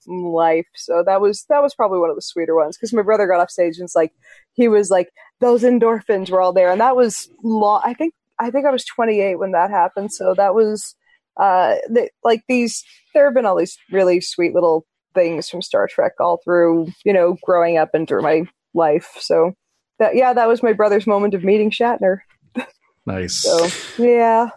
life. 0.09 0.67
So 0.75 1.03
that 1.07 1.21
was 1.21 1.45
that 1.49 1.63
was 1.63 1.75
probably 1.75 1.99
one 1.99 2.11
of 2.11 2.17
the 2.17 2.23
sweeter 2.23 2.55
ones 2.55 2.77
because 2.77 2.93
my 2.93 3.03
brother 3.03 3.27
got 3.27 3.41
off 3.41 3.51
stage 3.51 3.77
and 3.77 3.85
it's 3.85 3.95
like 3.95 4.13
he 4.55 4.69
was 4.69 4.91
like 4.91 5.11
those 5.41 5.63
endorphins 5.63 6.31
were 6.31 6.41
all 6.41 6.53
there, 6.53 6.71
and 6.71 6.81
that 6.81 6.97
was 6.97 7.29
long. 7.43 7.83
I 7.85 7.95
think 7.95 8.15
I 8.39 8.51
think 8.51 8.67
I 8.67 8.71
was 8.71 8.85
28 8.85 9.37
when 9.37 9.53
that 9.53 9.71
happened. 9.71 10.13
So 10.13 10.35
that 10.35 10.55
was 10.55 10.95
uh, 11.37 11.77
like 12.25 12.43
these. 12.49 12.85
There 13.15 13.25
have 13.25 13.35
been 13.35 13.47
all 13.47 13.57
these 13.57 13.77
really 13.91 14.21
sweet 14.21 14.55
little 14.55 14.87
things 15.15 15.49
from 15.49 15.63
Star 15.63 15.89
Trek 15.89 16.13
all 16.21 16.41
through, 16.45 16.93
you 17.05 17.13
know, 17.13 17.37
growing 17.43 17.77
up 17.77 17.91
and 17.95 18.07
through 18.07 18.23
my 18.23 18.45
life. 18.75 19.17
So 19.19 19.53
that 19.99 20.15
yeah, 20.15 20.33
that 20.33 20.49
was 20.49 20.63
my 20.63 20.73
brother's 20.73 21.07
moment 21.07 21.35
of 21.35 21.45
meeting 21.45 21.71
Shatner. 21.71 22.19
Nice. 23.07 23.37
so 23.37 23.67
yeah. 23.97 24.51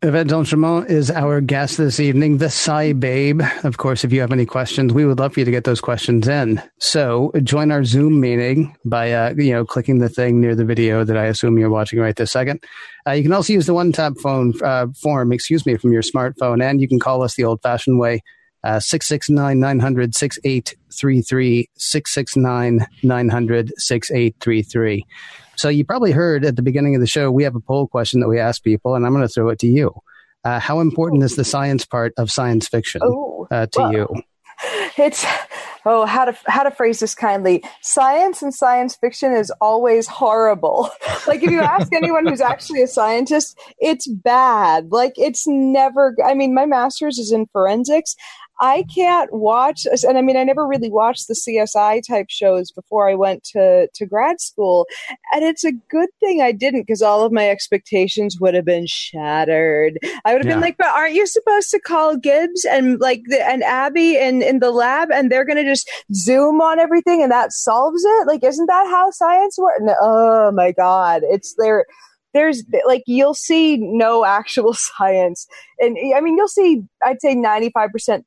Yvette 0.00 0.28
D'Entremont 0.28 0.88
is 0.88 1.10
our 1.10 1.40
guest 1.40 1.76
this 1.76 1.98
evening, 1.98 2.38
the 2.38 2.44
Sci 2.44 2.92
Babe. 2.92 3.42
Of 3.64 3.78
course, 3.78 4.04
if 4.04 4.12
you 4.12 4.20
have 4.20 4.30
any 4.30 4.46
questions, 4.46 4.92
we 4.92 5.04
would 5.04 5.18
love 5.18 5.34
for 5.34 5.40
you 5.40 5.44
to 5.44 5.50
get 5.50 5.64
those 5.64 5.80
questions 5.80 6.28
in. 6.28 6.62
So 6.78 7.32
join 7.42 7.72
our 7.72 7.82
Zoom 7.82 8.20
meeting 8.20 8.76
by, 8.84 9.10
uh, 9.10 9.34
you 9.36 9.50
know, 9.50 9.64
clicking 9.64 9.98
the 9.98 10.08
thing 10.08 10.40
near 10.40 10.54
the 10.54 10.64
video 10.64 11.02
that 11.02 11.16
I 11.16 11.24
assume 11.24 11.58
you're 11.58 11.68
watching 11.68 11.98
right 11.98 12.14
this 12.14 12.30
second. 12.30 12.62
Uh, 13.08 13.10
you 13.10 13.24
can 13.24 13.32
also 13.32 13.52
use 13.52 13.66
the 13.66 13.74
one 13.74 13.90
tap 13.90 14.12
phone 14.22 14.54
uh, 14.62 14.86
form, 15.02 15.32
excuse 15.32 15.66
me, 15.66 15.76
from 15.76 15.90
your 15.92 16.02
smartphone, 16.02 16.62
and 16.62 16.80
you 16.80 16.86
can 16.86 17.00
call 17.00 17.24
us 17.24 17.34
the 17.34 17.42
old 17.42 17.60
fashioned 17.60 17.98
way. 17.98 18.22
Uh, 18.62 18.78
669 18.78 19.58
900 25.58 25.58
6833 25.58 25.58
669 25.58 25.58
900 25.58 25.58
6833. 25.58 25.60
So 25.60 25.68
you 25.68 25.84
probably 25.84 26.12
heard 26.12 26.44
at 26.44 26.56
the 26.56 26.62
beginning 26.62 26.94
of 26.94 27.00
the 27.00 27.06
show, 27.06 27.30
we 27.30 27.44
have 27.44 27.54
a 27.54 27.60
poll 27.60 27.86
question 27.86 28.20
that 28.20 28.28
we 28.28 28.38
ask 28.38 28.62
people, 28.62 28.94
and 28.94 29.04
I'm 29.04 29.12
going 29.12 29.26
to 29.26 29.32
throw 29.32 29.48
it 29.48 29.58
to 29.60 29.66
you. 29.66 29.92
Uh, 30.44 30.60
how 30.60 30.80
important 30.80 31.22
is 31.24 31.36
the 31.36 31.44
science 31.44 31.84
part 31.84 32.12
of 32.16 32.30
science 32.30 32.68
fiction 32.68 33.02
uh, 33.50 33.66
to 33.66 33.80
well, 33.80 33.92
you? 33.92 34.08
It's 34.96 35.24
oh 35.86 36.04
how 36.04 36.24
to 36.24 36.36
how 36.46 36.64
to 36.64 36.72
phrase 36.72 36.98
this 36.98 37.14
kindly. 37.14 37.62
Science 37.80 38.42
and 38.42 38.52
science 38.52 38.96
fiction 38.96 39.32
is 39.32 39.52
always 39.60 40.08
horrible. 40.08 40.90
like 41.28 41.44
if 41.44 41.50
you 41.52 41.60
ask 41.60 41.92
anyone 41.92 42.26
who's 42.26 42.40
actually 42.40 42.82
a 42.82 42.88
scientist, 42.88 43.56
it's 43.78 44.08
bad. 44.08 44.90
Like 44.90 45.12
it's 45.16 45.44
never. 45.46 46.16
I 46.24 46.34
mean, 46.34 46.54
my 46.54 46.66
master's 46.66 47.18
is 47.18 47.30
in 47.30 47.46
forensics. 47.52 48.16
I 48.60 48.84
can't 48.92 49.32
watch, 49.32 49.86
and 50.02 50.18
I 50.18 50.22
mean, 50.22 50.36
I 50.36 50.44
never 50.44 50.66
really 50.66 50.90
watched 50.90 51.28
the 51.28 51.34
CSI 51.34 52.02
type 52.06 52.26
shows 52.28 52.72
before 52.72 53.08
I 53.08 53.14
went 53.14 53.44
to, 53.52 53.88
to 53.94 54.06
grad 54.06 54.40
school. 54.40 54.86
And 55.32 55.44
it's 55.44 55.64
a 55.64 55.72
good 55.90 56.08
thing 56.20 56.42
I 56.42 56.52
didn't 56.52 56.82
because 56.82 57.02
all 57.02 57.24
of 57.24 57.32
my 57.32 57.48
expectations 57.48 58.38
would 58.40 58.54
have 58.54 58.64
been 58.64 58.86
shattered. 58.86 59.98
I 60.24 60.32
would 60.32 60.42
have 60.42 60.46
yeah. 60.46 60.54
been 60.54 60.60
like, 60.60 60.76
but 60.76 60.88
aren't 60.88 61.14
you 61.14 61.26
supposed 61.26 61.70
to 61.70 61.80
call 61.80 62.16
Gibbs 62.16 62.64
and 62.64 63.00
like 63.00 63.22
the, 63.26 63.46
and 63.48 63.62
Abby 63.62 64.16
in, 64.16 64.42
in 64.42 64.58
the 64.58 64.72
lab 64.72 65.10
and 65.12 65.30
they're 65.30 65.44
going 65.44 65.56
to 65.56 65.64
just 65.64 65.88
zoom 66.12 66.60
on 66.60 66.80
everything 66.80 67.22
and 67.22 67.30
that 67.30 67.52
solves 67.52 68.02
it? 68.04 68.26
Like, 68.26 68.42
isn't 68.42 68.66
that 68.66 68.86
how 68.88 69.10
science 69.10 69.56
works? 69.58 69.78
No, 69.82 69.94
oh 70.00 70.52
my 70.52 70.72
God. 70.72 71.22
It's 71.24 71.54
there 71.58 71.86
there's 72.34 72.62
like 72.86 73.02
you'll 73.06 73.34
see 73.34 73.78
no 73.78 74.24
actual 74.38 74.74
science 74.74 75.46
and 75.80 75.96
i 76.14 76.20
mean 76.20 76.36
you'll 76.36 76.46
see 76.46 76.82
i'd 77.04 77.20
say 77.20 77.34
95% 77.34 78.22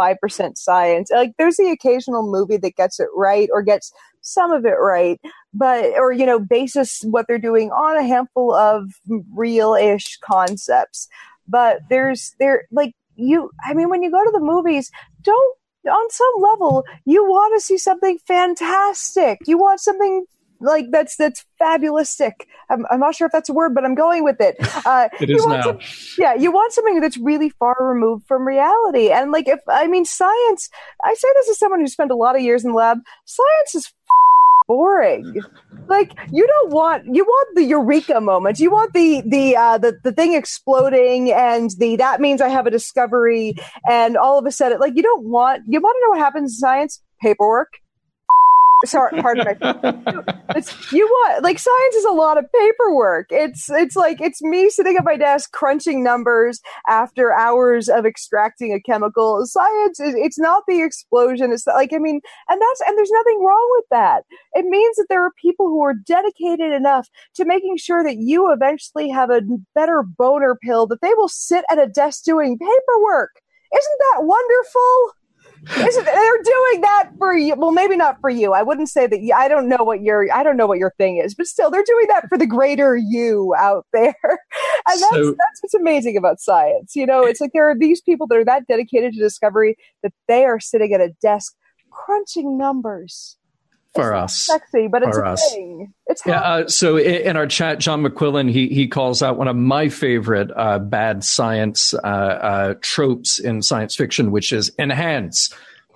5% 0.00 0.56
science. 0.56 1.10
Like 1.10 1.32
there's 1.38 1.56
the 1.56 1.70
occasional 1.70 2.22
movie 2.22 2.56
that 2.56 2.76
gets 2.76 2.98
it 3.00 3.08
right 3.14 3.48
or 3.52 3.62
gets 3.62 3.92
some 4.22 4.52
of 4.52 4.64
it 4.64 4.78
right, 4.78 5.20
but, 5.52 5.84
or, 5.96 6.12
you 6.12 6.26
know, 6.26 6.38
basis 6.38 7.02
what 7.04 7.26
they're 7.26 7.38
doing 7.38 7.70
on 7.70 7.96
a 7.96 8.06
handful 8.06 8.54
of 8.54 8.90
real 9.34 9.74
ish 9.74 10.18
concepts. 10.18 11.08
But 11.48 11.80
there's, 11.88 12.34
there, 12.38 12.64
like, 12.70 12.94
you, 13.16 13.50
I 13.64 13.74
mean, 13.74 13.90
when 13.90 14.02
you 14.02 14.10
go 14.10 14.24
to 14.24 14.30
the 14.30 14.40
movies, 14.40 14.90
don't, 15.22 15.56
on 15.90 16.10
some 16.10 16.32
level, 16.38 16.84
you 17.06 17.24
want 17.24 17.58
to 17.58 17.64
see 17.64 17.78
something 17.78 18.18
fantastic. 18.26 19.38
You 19.46 19.58
want 19.58 19.80
something 19.80 20.26
like 20.60 20.90
that's 20.90 21.16
that's 21.16 21.44
fabulistic. 21.58 22.46
I'm, 22.68 22.86
I'm 22.90 23.00
not 23.00 23.14
sure 23.14 23.26
if 23.26 23.32
that's 23.32 23.48
a 23.48 23.52
word, 23.52 23.74
but 23.74 23.84
I'm 23.84 23.94
going 23.94 24.24
with 24.24 24.40
it. 24.40 24.56
Uh, 24.90 25.08
it 25.20 25.28
is 25.28 25.46
now. 25.46 25.62
Some, 25.62 25.78
yeah, 26.18 26.34
you 26.34 26.50
want 26.50 26.72
something 26.72 27.00
that's 27.00 27.18
really 27.18 27.50
far 27.50 27.76
removed 27.80 28.26
from 28.26 28.46
reality, 28.46 29.10
and 29.10 29.30
like 29.30 29.46
if 29.46 29.60
I 29.68 29.86
mean 29.86 30.04
science, 30.04 30.70
I 31.04 31.14
say 31.14 31.28
this 31.34 31.50
as 31.50 31.58
someone 31.58 31.80
who 31.80 31.86
spent 31.86 32.10
a 32.10 32.16
lot 32.16 32.34
of 32.34 32.40
years 32.40 32.64
in 32.64 32.70
the 32.70 32.76
lab. 32.76 32.98
Science 33.26 33.74
is 33.74 33.92
boring. 34.70 35.42
Like 35.88 36.12
you 36.30 36.46
don't 36.46 36.70
want 36.70 37.04
you 37.12 37.24
want 37.24 37.56
the 37.56 37.64
eureka 37.64 38.20
moment. 38.20 38.60
You 38.60 38.70
want 38.70 38.92
the 38.92 39.20
the 39.26 39.56
uh, 39.56 39.78
the 39.78 39.98
the 40.04 40.12
thing 40.12 40.34
exploding 40.34 41.32
and 41.32 41.70
the 41.78 41.96
that 41.96 42.20
means 42.20 42.40
I 42.40 42.48
have 42.48 42.66
a 42.66 42.70
discovery 42.70 43.56
and 43.88 44.16
all 44.16 44.38
of 44.38 44.46
a 44.46 44.52
sudden 44.52 44.78
like 44.78 44.94
you 44.94 45.02
don't 45.02 45.24
want 45.24 45.64
you 45.68 45.80
want 45.80 45.96
to 45.96 46.06
know 46.06 46.10
what 46.10 46.20
happens 46.20 46.52
in 46.52 46.58
science 46.58 47.02
paperwork 47.20 47.78
sorry 48.84 49.20
pardon 49.20 49.44
my 49.44 49.56
it's 50.56 50.92
you 50.92 51.06
want 51.06 51.42
like 51.42 51.58
science 51.58 51.94
is 51.94 52.04
a 52.04 52.12
lot 52.12 52.38
of 52.38 52.44
paperwork. 52.52 53.26
It's 53.30 53.70
it's 53.70 53.96
like 53.96 54.20
it's 54.20 54.42
me 54.42 54.70
sitting 54.70 54.96
at 54.96 55.04
my 55.04 55.16
desk 55.16 55.52
crunching 55.52 56.02
numbers 56.02 56.60
after 56.88 57.32
hours 57.32 57.88
of 57.88 58.06
extracting 58.06 58.72
a 58.72 58.80
chemical. 58.80 59.44
Science 59.46 60.00
is 60.00 60.14
it's 60.16 60.38
not 60.38 60.64
the 60.66 60.82
explosion. 60.82 61.52
It's 61.52 61.66
like 61.66 61.92
i 61.92 61.98
mean 61.98 62.20
and 62.48 62.60
that's 62.60 62.80
and 62.86 62.96
there's 62.96 63.10
nothing 63.12 63.44
wrong 63.44 63.68
with 63.76 63.84
that. 63.90 64.24
It 64.54 64.64
means 64.66 64.96
that 64.96 65.06
there 65.08 65.24
are 65.24 65.32
people 65.40 65.68
who 65.68 65.82
are 65.82 65.94
dedicated 65.94 66.72
enough 66.72 67.08
to 67.36 67.44
making 67.44 67.76
sure 67.76 68.02
that 68.02 68.16
you 68.16 68.52
eventually 68.52 69.08
have 69.10 69.30
a 69.30 69.42
better 69.74 70.02
boner 70.02 70.56
pill 70.62 70.86
that 70.88 71.00
they 71.00 71.14
will 71.14 71.28
sit 71.28 71.64
at 71.70 71.78
a 71.78 71.86
desk 71.86 72.24
doing 72.24 72.58
paperwork. 72.58 73.30
Isn't 73.72 73.98
that 74.12 74.24
wonderful 74.24 75.12
they're 75.64 76.42
doing 76.42 76.80
that 76.80 77.10
for 77.18 77.36
you. 77.36 77.54
Well, 77.54 77.70
maybe 77.70 77.96
not 77.96 78.20
for 78.20 78.30
you. 78.30 78.52
I 78.52 78.62
wouldn't 78.62 78.88
say 78.88 79.06
that. 79.06 79.20
You, 79.20 79.34
I 79.34 79.48
don't 79.48 79.68
know 79.68 79.84
what 79.84 80.02
your 80.02 80.32
I 80.32 80.42
don't 80.42 80.56
know 80.56 80.66
what 80.66 80.78
your 80.78 80.94
thing 80.98 81.18
is, 81.18 81.34
but 81.34 81.46
still, 81.46 81.70
they're 81.70 81.84
doing 81.84 82.06
that 82.08 82.28
for 82.28 82.38
the 82.38 82.46
greater 82.46 82.96
you 82.96 83.54
out 83.58 83.86
there, 83.92 84.14
and 84.24 84.40
that's 84.86 85.00
so, 85.00 85.24
that's 85.24 85.62
what's 85.62 85.74
amazing 85.74 86.16
about 86.16 86.40
science. 86.40 86.96
You 86.96 87.06
know, 87.06 87.24
it's 87.24 87.40
like 87.40 87.50
there 87.52 87.68
are 87.68 87.76
these 87.78 88.00
people 88.00 88.26
that 88.28 88.38
are 88.38 88.44
that 88.44 88.66
dedicated 88.66 89.14
to 89.14 89.20
discovery 89.20 89.76
that 90.02 90.12
they 90.28 90.44
are 90.44 90.60
sitting 90.60 90.92
at 90.94 91.00
a 91.00 91.10
desk 91.20 91.54
crunching 91.90 92.56
numbers 92.56 93.36
for 93.94 94.14
us. 94.14 94.46
Sexy, 94.46 94.88
but 94.88 95.02
it's 95.02 95.16
a 95.16 95.24
us. 95.24 95.52
thing. 95.52 95.92
It's 96.06 96.22
yeah. 96.24 96.40
Uh, 96.40 96.68
so 96.68 96.96
in 96.96 97.36
our 97.36 97.46
chat, 97.46 97.78
John 97.78 98.02
McQuillan 98.02 98.50
he 98.50 98.68
he 98.68 98.88
calls 98.88 99.22
out 99.22 99.36
one 99.36 99.48
of 99.48 99.56
my 99.56 99.88
favorite 99.88 100.50
uh, 100.54 100.78
bad 100.78 101.24
science 101.24 101.94
uh, 101.94 102.06
uh 102.06 102.74
tropes 102.80 103.38
in 103.38 103.62
science 103.62 103.96
fiction, 103.96 104.30
which 104.30 104.52
is 104.52 104.70
enhance. 104.78 105.52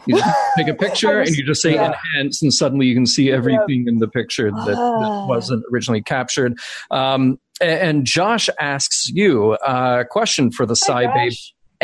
You 0.07 0.17
just 0.19 0.37
take 0.57 0.69
a 0.69 0.75
picture 0.79 1.21
and 1.21 1.31
you 1.31 1.45
just 1.45 1.63
say 1.63 1.75
yeah. 1.75 1.95
enhance, 2.15 2.43
and 2.43 2.53
suddenly 2.53 2.87
you 2.87 2.95
can 2.95 3.07
see 3.07 3.31
everything 3.31 3.85
yeah. 3.85 3.93
in 3.93 3.99
the 3.99 4.09
picture 4.09 4.51
that, 4.51 4.67
that 4.67 4.77
ah. 4.77 5.27
wasn't 5.27 5.65
originally 5.73 6.03
captured. 6.03 6.59
Um, 6.91 7.39
and 7.61 8.05
Josh 8.05 8.49
asks 8.61 9.09
you 9.09 9.55
a 9.55 10.05
question 10.09 10.51
for 10.51 10.67
the 10.67 10.75
Sci 10.75 11.07
Babe 11.15 11.33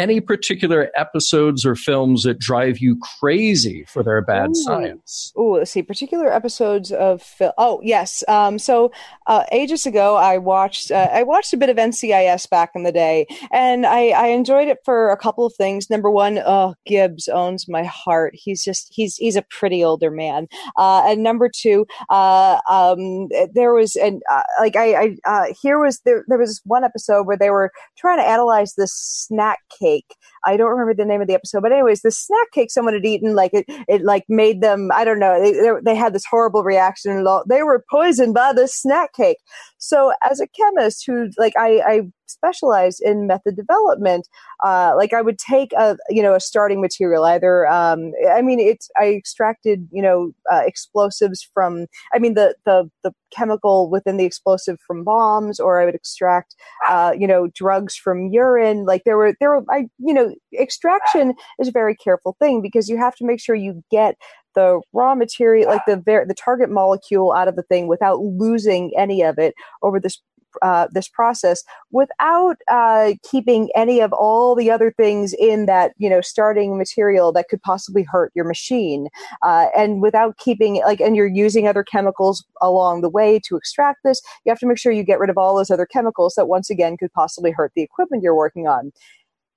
any 0.00 0.20
particular 0.20 0.90
episodes 0.96 1.66
or 1.66 1.76
films 1.76 2.22
that 2.22 2.38
drive 2.38 2.78
you 2.78 2.98
crazy 3.20 3.84
for 3.86 4.02
their 4.02 4.22
bad 4.22 4.50
Ooh. 4.50 4.54
science? 4.54 5.32
Oh, 5.36 5.50
let's 5.50 5.70
see. 5.70 5.82
Particular 5.82 6.32
episodes 6.32 6.90
of 6.90 7.22
film. 7.22 7.52
Oh, 7.58 7.80
yes. 7.82 8.24
Um, 8.26 8.58
so 8.58 8.92
uh, 9.26 9.44
ages 9.52 9.84
ago, 9.84 10.16
I 10.16 10.38
watched 10.38 10.90
uh, 10.90 11.08
I 11.12 11.22
watched 11.22 11.52
a 11.52 11.56
bit 11.56 11.68
of 11.68 11.76
NCIS 11.76 12.48
back 12.48 12.70
in 12.74 12.82
the 12.82 12.92
day, 12.92 13.26
and 13.52 13.84
I, 13.86 14.08
I 14.08 14.26
enjoyed 14.28 14.68
it 14.68 14.78
for 14.84 15.10
a 15.10 15.16
couple 15.16 15.44
of 15.44 15.54
things. 15.54 15.90
Number 15.90 16.10
one, 16.10 16.38
oh, 16.38 16.74
Gibbs 16.86 17.28
owns 17.28 17.68
my 17.68 17.84
heart. 17.84 18.34
He's 18.34 18.64
just 18.64 18.88
he's 18.92 19.16
he's 19.16 19.36
a 19.36 19.44
pretty 19.50 19.84
older 19.84 20.10
man. 20.10 20.48
Uh, 20.76 21.02
and 21.06 21.22
number 21.22 21.50
two, 21.54 21.86
uh, 22.08 22.58
um, 22.68 23.28
there 23.54 23.74
was 23.74 23.96
and 23.96 24.22
uh, 24.30 24.42
like 24.60 24.76
I, 24.76 24.94
I 24.94 25.16
uh, 25.26 25.54
here 25.60 25.78
was 25.78 26.00
there 26.04 26.24
there 26.28 26.38
was 26.38 26.60
one 26.64 26.84
episode 26.84 27.26
where 27.26 27.36
they 27.36 27.50
were 27.50 27.70
trying 27.98 28.18
to 28.18 28.26
analyze 28.26 28.74
this 28.74 28.92
snack 28.94 29.58
cake 29.78 29.89
take 29.90 30.16
I 30.44 30.56
don't 30.56 30.70
remember 30.70 30.94
the 30.94 31.04
name 31.04 31.20
of 31.20 31.28
the 31.28 31.34
episode, 31.34 31.62
but 31.62 31.72
anyways, 31.72 32.02
the 32.02 32.10
snack 32.10 32.50
cake 32.52 32.70
someone 32.70 32.94
had 32.94 33.04
eaten, 33.04 33.34
like 33.34 33.52
it, 33.54 33.64
it 33.88 34.02
like 34.02 34.24
made 34.28 34.60
them, 34.60 34.90
I 34.94 35.04
don't 35.04 35.18
know, 35.18 35.40
they, 35.40 35.70
they 35.84 35.94
had 35.96 36.14
this 36.14 36.24
horrible 36.24 36.62
reaction. 36.62 37.24
They 37.48 37.62
were 37.62 37.84
poisoned 37.90 38.34
by 38.34 38.52
the 38.52 38.66
snack 38.68 39.12
cake. 39.14 39.38
So 39.78 40.12
as 40.28 40.40
a 40.40 40.46
chemist 40.46 41.04
who 41.06 41.30
like 41.38 41.54
I, 41.58 41.80
I 41.86 42.02
specialized 42.26 43.02
in 43.02 43.26
method 43.26 43.56
development, 43.56 44.28
uh, 44.64 44.94
like 44.96 45.12
I 45.12 45.22
would 45.22 45.38
take 45.38 45.72
a 45.72 45.96
you 46.08 46.22
know 46.22 46.34
a 46.34 46.40
starting 46.40 46.80
material 46.80 47.24
either. 47.24 47.66
Um, 47.66 48.12
I 48.30 48.42
mean, 48.42 48.60
it's 48.60 48.88
I 48.98 49.08
extracted 49.08 49.88
you 49.90 50.02
know 50.02 50.32
uh, 50.52 50.62
explosives 50.64 51.46
from. 51.54 51.86
I 52.14 52.18
mean 52.18 52.34
the 52.34 52.54
the 52.64 52.90
the 53.02 53.12
chemical 53.30 53.90
within 53.90 54.16
the 54.16 54.24
explosive 54.24 54.78
from 54.86 55.04
bombs, 55.04 55.58
or 55.60 55.80
I 55.80 55.84
would 55.84 55.94
extract 55.94 56.54
uh, 56.88 57.12
you 57.18 57.26
know 57.26 57.48
drugs 57.54 57.96
from 57.96 58.28
urine. 58.28 58.84
Like 58.84 59.04
there 59.04 59.16
were 59.16 59.34
there 59.40 59.50
were 59.50 59.64
I 59.70 59.86
you 59.98 60.14
know 60.14 60.29
extraction 60.58 61.34
is 61.58 61.68
a 61.68 61.72
very 61.72 61.94
careful 61.94 62.36
thing 62.38 62.62
because 62.62 62.88
you 62.88 62.98
have 62.98 63.14
to 63.16 63.26
make 63.26 63.40
sure 63.40 63.54
you 63.54 63.82
get 63.90 64.16
the 64.54 64.80
raw 64.92 65.14
material, 65.14 65.68
like 65.68 65.82
the 65.86 65.96
ver- 65.96 66.26
the 66.26 66.34
target 66.34 66.70
molecule 66.70 67.32
out 67.32 67.48
of 67.48 67.56
the 67.56 67.62
thing 67.62 67.86
without 67.86 68.20
losing 68.20 68.92
any 68.96 69.22
of 69.22 69.38
it 69.38 69.54
over 69.82 70.00
this 70.00 70.20
uh, 70.62 70.88
this 70.92 71.08
process 71.08 71.62
without 71.92 72.56
uh, 72.68 73.12
keeping 73.30 73.70
any 73.76 74.00
of 74.00 74.12
all 74.12 74.54
the 74.54 74.70
other 74.70 74.92
things 74.92 75.32
in 75.38 75.66
that 75.66 75.92
you 75.98 76.10
know 76.10 76.20
starting 76.20 76.76
material 76.76 77.32
that 77.32 77.46
could 77.48 77.62
possibly 77.62 78.02
hurt 78.02 78.32
your 78.34 78.44
machine 78.44 79.08
uh, 79.42 79.66
and 79.76 80.02
without 80.02 80.36
keeping 80.38 80.82
like 80.84 81.00
and 81.00 81.16
you're 81.16 81.26
using 81.26 81.68
other 81.68 81.84
chemicals 81.84 82.44
along 82.60 83.00
the 83.00 83.08
way 83.08 83.40
to 83.44 83.56
extract 83.56 84.00
this 84.04 84.20
you 84.44 84.50
have 84.50 84.58
to 84.58 84.66
make 84.66 84.78
sure 84.78 84.92
you 84.92 85.04
get 85.04 85.20
rid 85.20 85.30
of 85.30 85.38
all 85.38 85.56
those 85.56 85.70
other 85.70 85.86
chemicals 85.86 86.34
that 86.36 86.48
once 86.48 86.70
again 86.70 86.96
could 86.96 87.12
possibly 87.12 87.50
hurt 87.50 87.72
the 87.74 87.82
equipment 87.82 88.22
you're 88.22 88.34
working 88.34 88.66
on 88.66 88.90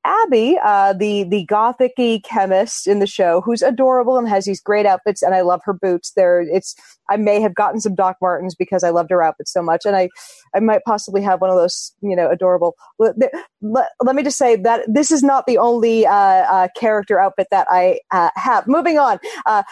Abby, 0.05 0.57
uh, 0.61 0.93
the 0.93 1.23
the 1.23 1.45
gothicy 1.45 2.23
chemist 2.23 2.87
in 2.87 2.99
the 2.99 3.07
show, 3.07 3.41
who's 3.41 3.61
adorable 3.61 4.17
and 4.17 4.27
has 4.27 4.45
these 4.45 4.59
great 4.59 4.85
outfits, 4.85 5.21
and 5.21 5.33
I 5.33 5.41
love 5.41 5.61
her 5.63 5.73
boots. 5.73 6.11
There, 6.15 6.41
it's 6.41 6.75
I 7.09 7.17
may 7.17 7.39
have 7.39 7.55
gotten 7.55 7.79
some 7.79 7.95
Doc 7.95 8.17
Martens 8.21 8.53
because 8.53 8.83
I 8.83 8.89
loved 8.89 9.11
her 9.11 9.23
outfits 9.23 9.53
so 9.53 9.61
much, 9.61 9.85
and 9.85 9.95
I 9.95 10.09
I 10.53 10.59
might 10.59 10.83
possibly 10.85 11.21
have 11.21 11.39
one 11.39 11.49
of 11.49 11.55
those, 11.55 11.93
you 12.01 12.15
know, 12.15 12.29
adorable. 12.29 12.75
Let, 12.99 13.15
let, 13.61 13.89
let 14.01 14.15
me 14.15 14.23
just 14.23 14.37
say 14.37 14.57
that 14.57 14.81
this 14.87 15.11
is 15.11 15.23
not 15.23 15.45
the 15.45 15.57
only 15.57 16.05
uh, 16.05 16.13
uh, 16.13 16.67
character 16.75 17.19
outfit 17.19 17.47
that 17.51 17.67
I 17.69 17.99
uh, 18.11 18.29
have. 18.35 18.67
Moving 18.67 18.99
on. 18.99 19.19
Uh, 19.45 19.63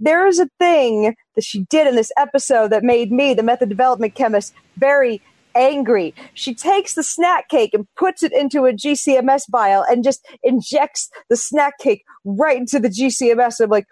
there 0.00 0.26
is 0.26 0.38
a 0.38 0.48
thing 0.58 1.14
that 1.34 1.44
she 1.44 1.60
did 1.70 1.86
in 1.86 1.96
this 1.96 2.12
episode 2.18 2.68
that 2.68 2.82
made 2.82 3.10
me, 3.10 3.32
the 3.32 3.42
method 3.42 3.70
development 3.70 4.14
chemist, 4.14 4.52
very 4.76 5.22
angry. 5.54 6.14
She 6.34 6.54
takes 6.54 6.94
the 6.94 7.02
snack 7.02 7.48
cake 7.48 7.74
and 7.74 7.86
puts 7.96 8.22
it 8.22 8.32
into 8.32 8.66
a 8.66 8.72
GCMS 8.72 9.42
vial 9.50 9.84
and 9.88 10.04
just 10.04 10.26
injects 10.42 11.10
the 11.28 11.36
snack 11.36 11.78
cake 11.78 12.04
right 12.24 12.56
into 12.56 12.78
the 12.78 12.88
GCMS. 12.88 13.60
I'm 13.60 13.70
like, 13.70 13.86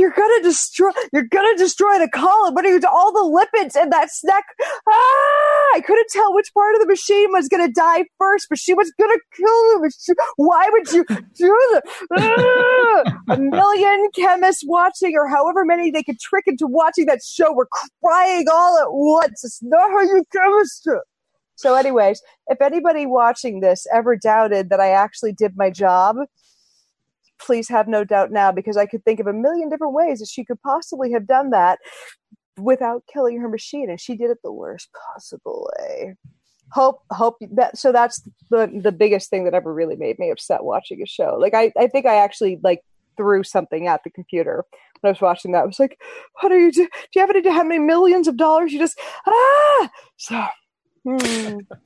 you're 0.00 0.10
gonna 0.16 0.42
destroy, 0.42 0.90
you're 1.12 1.24
gonna 1.24 1.56
destroy 1.56 1.98
the 1.98 2.08
column. 2.08 2.54
What 2.54 2.64
are 2.64 2.70
you, 2.70 2.80
all 2.90 3.12
the 3.12 3.20
lipids 3.20 3.80
in 3.80 3.90
that 3.90 4.10
snack? 4.10 4.44
Ah, 4.88 5.70
I 5.74 5.82
couldn't 5.86 6.08
tell 6.10 6.34
which 6.34 6.52
part 6.54 6.74
of 6.74 6.80
the 6.80 6.86
machine 6.86 7.30
was 7.32 7.48
gonna 7.48 7.70
die 7.70 8.06
first, 8.18 8.46
but 8.48 8.58
she 8.58 8.74
was 8.74 8.92
gonna 8.98 9.18
kill 9.36 9.74
the 9.74 9.80
machine. 9.82 10.16
Why 10.36 10.68
would 10.72 10.92
you 10.92 11.04
do 11.36 11.70
that? 11.72 11.82
Ah! 12.18 13.02
a 13.28 13.36
million 13.38 14.08
chemists 14.14 14.64
watching, 14.66 15.14
or 15.16 15.28
however 15.28 15.64
many 15.64 15.90
they 15.90 16.02
could 16.02 16.18
trick 16.18 16.44
into 16.46 16.66
watching 16.66 17.06
that 17.06 17.20
show, 17.22 17.52
were 17.52 17.68
crying 18.02 18.46
all 18.52 18.78
at 18.78 18.92
once. 18.92 19.44
It's 19.44 19.62
not 19.62 19.90
how 19.90 20.00
you 20.00 20.24
chemist. 20.32 20.88
So, 21.56 21.74
anyways, 21.74 22.22
if 22.46 22.62
anybody 22.62 23.04
watching 23.04 23.60
this 23.60 23.86
ever 23.92 24.16
doubted 24.16 24.70
that 24.70 24.80
I 24.80 24.92
actually 24.92 25.32
did 25.32 25.58
my 25.58 25.70
job, 25.70 26.16
please 27.40 27.68
have 27.68 27.88
no 27.88 28.04
doubt 28.04 28.30
now 28.30 28.52
because 28.52 28.76
I 28.76 28.86
could 28.86 29.04
think 29.04 29.20
of 29.20 29.26
a 29.26 29.32
million 29.32 29.68
different 29.68 29.94
ways 29.94 30.20
that 30.20 30.28
she 30.28 30.44
could 30.44 30.60
possibly 30.62 31.12
have 31.12 31.26
done 31.26 31.50
that 31.50 31.78
without 32.58 33.04
killing 33.12 33.40
her 33.40 33.48
machine, 33.48 33.90
and 33.90 34.00
she 34.00 34.16
did 34.16 34.30
it 34.30 34.38
the 34.42 34.52
worst 34.52 34.88
possible 34.92 35.70
way. 35.78 36.16
Hope, 36.72 37.00
hope 37.10 37.36
that 37.52 37.76
so 37.76 37.90
that's 37.90 38.22
the 38.50 38.70
the 38.82 38.92
biggest 38.92 39.28
thing 39.28 39.44
that 39.44 39.54
ever 39.54 39.74
really 39.74 39.96
made 39.96 40.18
me 40.18 40.30
upset 40.30 40.64
watching 40.64 41.02
a 41.02 41.06
show. 41.06 41.36
Like 41.40 41.54
I, 41.54 41.72
I 41.76 41.88
think 41.88 42.06
I 42.06 42.16
actually 42.16 42.60
like 42.62 42.82
threw 43.16 43.42
something 43.42 43.88
at 43.88 44.04
the 44.04 44.10
computer 44.10 44.64
when 45.00 45.08
I 45.08 45.12
was 45.12 45.20
watching 45.20 45.52
that. 45.52 45.64
I 45.64 45.66
was 45.66 45.80
like, 45.80 45.98
"What 46.40 46.52
are 46.52 46.58
you 46.58 46.70
do? 46.70 46.84
Do 46.84 47.08
you 47.14 47.20
have 47.22 47.30
any? 47.30 47.40
Idea 47.40 47.52
how 47.52 47.64
many 47.64 47.80
millions 47.80 48.28
of 48.28 48.36
dollars? 48.36 48.72
You 48.72 48.78
just 48.78 48.98
ah!" 49.26 49.90
So. 50.16 50.44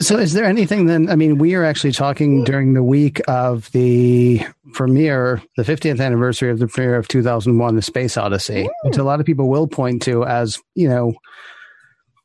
So, 0.01 0.19
is 0.19 0.33
there 0.33 0.45
anything 0.45 0.87
then? 0.87 1.09
I 1.09 1.15
mean, 1.15 1.39
we 1.39 1.55
are 1.55 1.65
actually 1.65 1.93
talking 1.93 2.43
during 2.45 2.75
the 2.75 2.83
week 2.83 3.21
of 3.29 3.71
the 3.71 4.41
premiere, 4.73 5.41
the 5.57 5.63
50th 5.63 6.01
anniversary 6.01 6.51
of 6.51 6.59
the 6.59 6.67
premiere 6.67 6.97
of 6.97 7.07
2001, 7.07 7.77
The 7.77 7.83
Space 7.83 8.17
Odyssey, 8.17 8.69
which 8.83 8.97
a 8.97 9.05
lot 9.05 9.21
of 9.21 9.27
people 9.27 9.49
will 9.49 9.69
point 9.69 10.03
to 10.03 10.25
as, 10.25 10.59
you 10.75 10.89
know, 10.89 11.15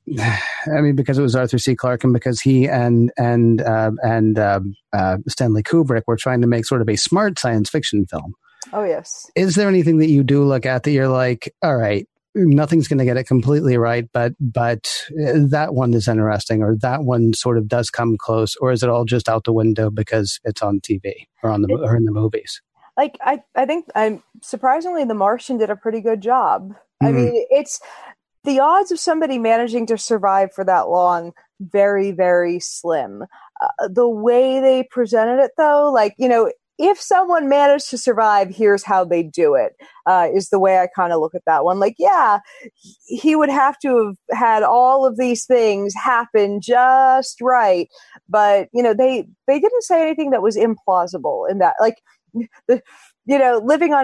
I 0.20 0.82
mean, 0.82 0.96
because 0.96 1.20
it 1.20 1.22
was 1.22 1.36
Arthur 1.36 1.60
C. 1.60 1.76
Clarke 1.76 2.04
and 2.04 2.14
because 2.14 2.42
he 2.42 2.68
and 2.68 3.12
and 3.18 3.62
uh, 3.62 3.92
and 4.02 4.40
uh, 4.40 4.60
uh, 4.94 5.18
Stanley 5.28 5.64
Kubrick 5.64 6.04
were 6.08 6.18
trying 6.18 6.42
to 6.42 6.48
make 6.48 6.66
sort 6.66 6.82
of 6.82 6.90
a 6.90 6.96
smart 6.96 7.38
science 7.38 7.70
fiction 7.70 8.06
film. 8.06 8.34
Oh 8.74 8.84
yes. 8.84 9.30
Is 9.36 9.56
there 9.56 9.68
anything 9.68 10.00
that 10.00 10.10
you 10.10 10.24
do 10.24 10.44
look 10.44 10.66
at 10.66 10.84
that 10.84 10.92
you're 10.92 11.08
like, 11.08 11.54
all 11.62 11.76
right, 11.76 12.08
nothing's 12.36 12.88
going 12.88 13.00
to 13.00 13.06
get 13.06 13.18
it 13.18 13.26
completely 13.26 13.78
right, 13.78 14.08
but 14.14 14.34
but 14.40 14.92
uh, 15.12 15.34
that 15.50 15.74
one 15.74 15.94
is 15.94 16.08
interesting, 16.08 16.62
or 16.62 16.76
that 16.82 17.04
one 17.04 17.34
sort 17.34 17.58
of 17.58 17.68
does 17.68 17.90
come 17.90 18.18
close, 18.18 18.56
or 18.58 18.72
is 18.72 18.84
it 18.84 18.90
all 18.90 19.06
just 19.06 19.30
out 19.30 19.44
the 19.44 19.54
window 19.54 19.90
because 19.90 20.40
it's 20.44 20.62
on 20.62 20.80
TV 20.80 21.28
or 21.44 21.50
on 21.50 21.62
the 21.62 21.74
or 21.74 21.96
in 21.96 22.06
the 22.06 22.12
movies? 22.12 22.62
Like 22.98 23.18
I, 23.22 23.42
I 23.56 23.66
think 23.66 23.86
I'm 23.96 24.22
surprisingly, 24.42 25.06
The 25.06 25.14
Martian 25.14 25.58
did 25.58 25.70
a 25.70 25.76
pretty 25.76 26.02
good 26.02 26.22
job. 26.22 26.74
Mm-hmm. 27.02 27.06
I 27.06 27.12
mean, 27.12 27.46
it's 27.50 27.80
the 28.44 28.60
odds 28.60 28.92
of 28.92 29.00
somebody 29.00 29.38
managing 29.38 29.86
to 29.88 29.98
survive 29.98 30.54
for 30.54 30.64
that 30.66 30.90
long 30.90 31.34
very 31.60 32.12
very 32.12 32.60
slim 32.60 33.24
uh, 33.62 33.88
the 33.90 34.08
way 34.08 34.62
they 34.62 34.84
presented 34.84 35.44
it 35.44 35.52
though 35.58 35.92
like 35.92 36.16
you 36.18 36.30
know 36.30 36.50
if 36.80 37.00
someone 37.00 37.50
managed 37.50 37.90
to 37.90 37.98
survive 37.98 38.50
here's 38.50 38.84
how 38.84 39.04
they 39.06 39.22
do 39.22 39.54
it. 39.56 39.76
Uh, 40.06 40.28
is 40.34 40.50
the 40.50 40.60
way 40.60 40.80
i 40.80 40.88
kind 40.96 41.14
of 41.14 41.20
look 41.20 41.36
at 41.36 41.46
that 41.46 41.64
one 41.64 41.80
like 41.80 41.96
yeah 42.00 42.40
he 43.06 43.36
would 43.36 43.50
have 43.50 43.78
to 43.78 44.16
have 44.30 44.40
had 44.40 44.64
all 44.64 45.06
of 45.06 45.18
these 45.18 45.46
things 45.46 45.94
happen 45.94 46.60
just 46.60 47.40
right 47.42 47.88
but 48.28 48.70
you 48.74 48.82
know 48.82 48.94
they 48.94 49.28
they 49.46 49.60
didn't 49.60 49.84
say 49.84 50.02
anything 50.02 50.32
that 50.32 50.42
was 50.42 50.58
implausible 50.58 51.48
in 51.48 51.60
that 51.60 51.76
like 51.80 51.98
the 52.68 52.82
you 53.28 53.38
know 53.38 53.62
living 53.64 53.94
on 53.94 54.04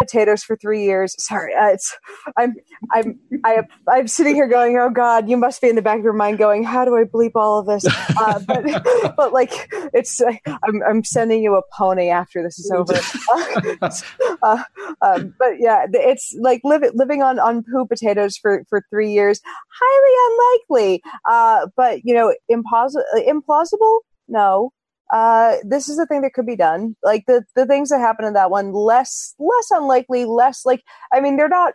potatoes 0.00 0.42
for 0.42 0.56
three 0.56 0.84
years. 0.84 1.14
Sorry, 1.18 1.54
uh, 1.54 1.68
it's 1.68 1.96
I'm 2.36 2.54
I'm 2.92 3.18
I, 3.44 3.62
I'm 3.88 4.08
sitting 4.08 4.34
here 4.34 4.48
going, 4.48 4.78
oh 4.78 4.90
God, 4.90 5.28
you 5.28 5.36
must 5.36 5.60
be 5.60 5.68
in 5.68 5.76
the 5.76 5.82
back 5.82 5.98
of 5.98 6.04
your 6.04 6.12
mind 6.12 6.38
going, 6.38 6.64
how 6.64 6.84
do 6.84 6.96
I 6.96 7.04
bleep 7.04 7.32
all 7.34 7.58
of 7.58 7.66
this? 7.66 7.84
Uh, 8.16 8.38
but 8.46 9.14
but 9.16 9.32
like 9.32 9.68
it's 9.92 10.20
uh, 10.20 10.32
I'm 10.46 10.82
I'm 10.88 11.04
sending 11.04 11.42
you 11.42 11.56
a 11.56 11.62
pony 11.76 12.10
after 12.10 12.42
this 12.42 12.58
is 12.58 12.70
over. 12.70 12.94
Uh, 14.42 14.62
um, 15.02 15.34
but 15.38 15.58
yeah, 15.58 15.86
it's 15.92 16.34
like 16.40 16.60
living 16.64 16.90
living 16.94 17.22
on 17.22 17.38
on 17.38 17.62
poo 17.62 17.86
potatoes 17.86 18.36
for 18.36 18.64
for 18.68 18.82
three 18.90 19.10
years, 19.10 19.40
highly 19.80 20.58
unlikely. 20.68 21.02
Uh, 21.28 21.66
but 21.76 22.00
you 22.04 22.14
know, 22.14 22.34
impossible 22.48 23.04
implausible. 23.16 24.00
No, 24.28 24.72
uh, 25.14 25.58
this 25.62 25.88
is 25.88 25.96
the 25.96 26.06
thing 26.06 26.22
that 26.22 26.34
could 26.34 26.44
be 26.44 26.56
done. 26.56 26.96
Like 27.04 27.24
the 27.26 27.44
the 27.54 27.66
things 27.66 27.90
that 27.90 28.00
happen 28.00 28.24
in 28.24 28.32
that 28.32 28.50
one, 28.50 28.72
less 28.72 29.34
less 29.38 29.70
unlikely, 29.70 30.24
less 30.24 30.66
like 30.66 30.82
I 31.12 31.20
mean, 31.20 31.36
they're 31.36 31.48
not 31.48 31.74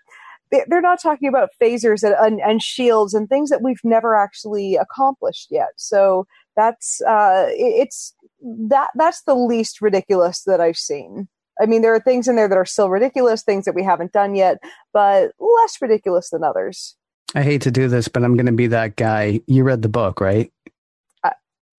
they're 0.52 0.82
not 0.82 1.02
talking 1.02 1.30
about 1.30 1.49
phasers 1.62 2.04
and, 2.04 2.15
and, 2.19 2.41
and 2.41 2.62
shields 2.62 3.13
and 3.13 3.30
things 3.30 3.49
that 3.49 3.62
we've 3.62 3.80
never 3.84 4.15
actually 4.15 4.75
accomplished 4.75 5.47
yet. 5.52 5.69
So 5.78 6.28
that's 6.58 7.02
uh, 7.02 7.45
it's 7.52 8.13
that 8.41 8.89
that's 8.95 9.23
the 9.23 9.36
least 9.36 9.80
ridiculous 9.80 10.43
that 10.43 10.60
I've 10.60 10.78
seen. 10.78 11.30
I 11.62 11.65
mean, 11.65 11.82
there 11.82 11.95
are 11.95 11.99
things 12.02 12.28
in 12.28 12.36
there 12.36 12.49
that 12.49 12.58
are 12.58 12.65
still 12.65 12.89
ridiculous, 12.89 13.41
things 13.41 13.63
that 13.65 13.75
we 13.75 13.84
haven't 13.84 14.12
done 14.12 14.36
yet, 14.36 14.58
but 14.91 15.32
less 15.39 15.78
ridiculous 15.82 16.30
than 16.30 16.43
others. 16.43 16.97
I 17.36 17.43
hate 17.43 17.62
to 17.62 17.71
do 17.71 17.88
this, 17.88 18.10
but 18.10 18.23
I'm 18.23 18.36
going 18.36 18.47
to 18.47 18.52
be 18.52 18.67
that 18.67 18.97
guy. 18.97 19.39
You 19.47 19.63
read 19.63 19.82
the 19.82 19.89
book, 19.89 20.19
right? 20.19 20.52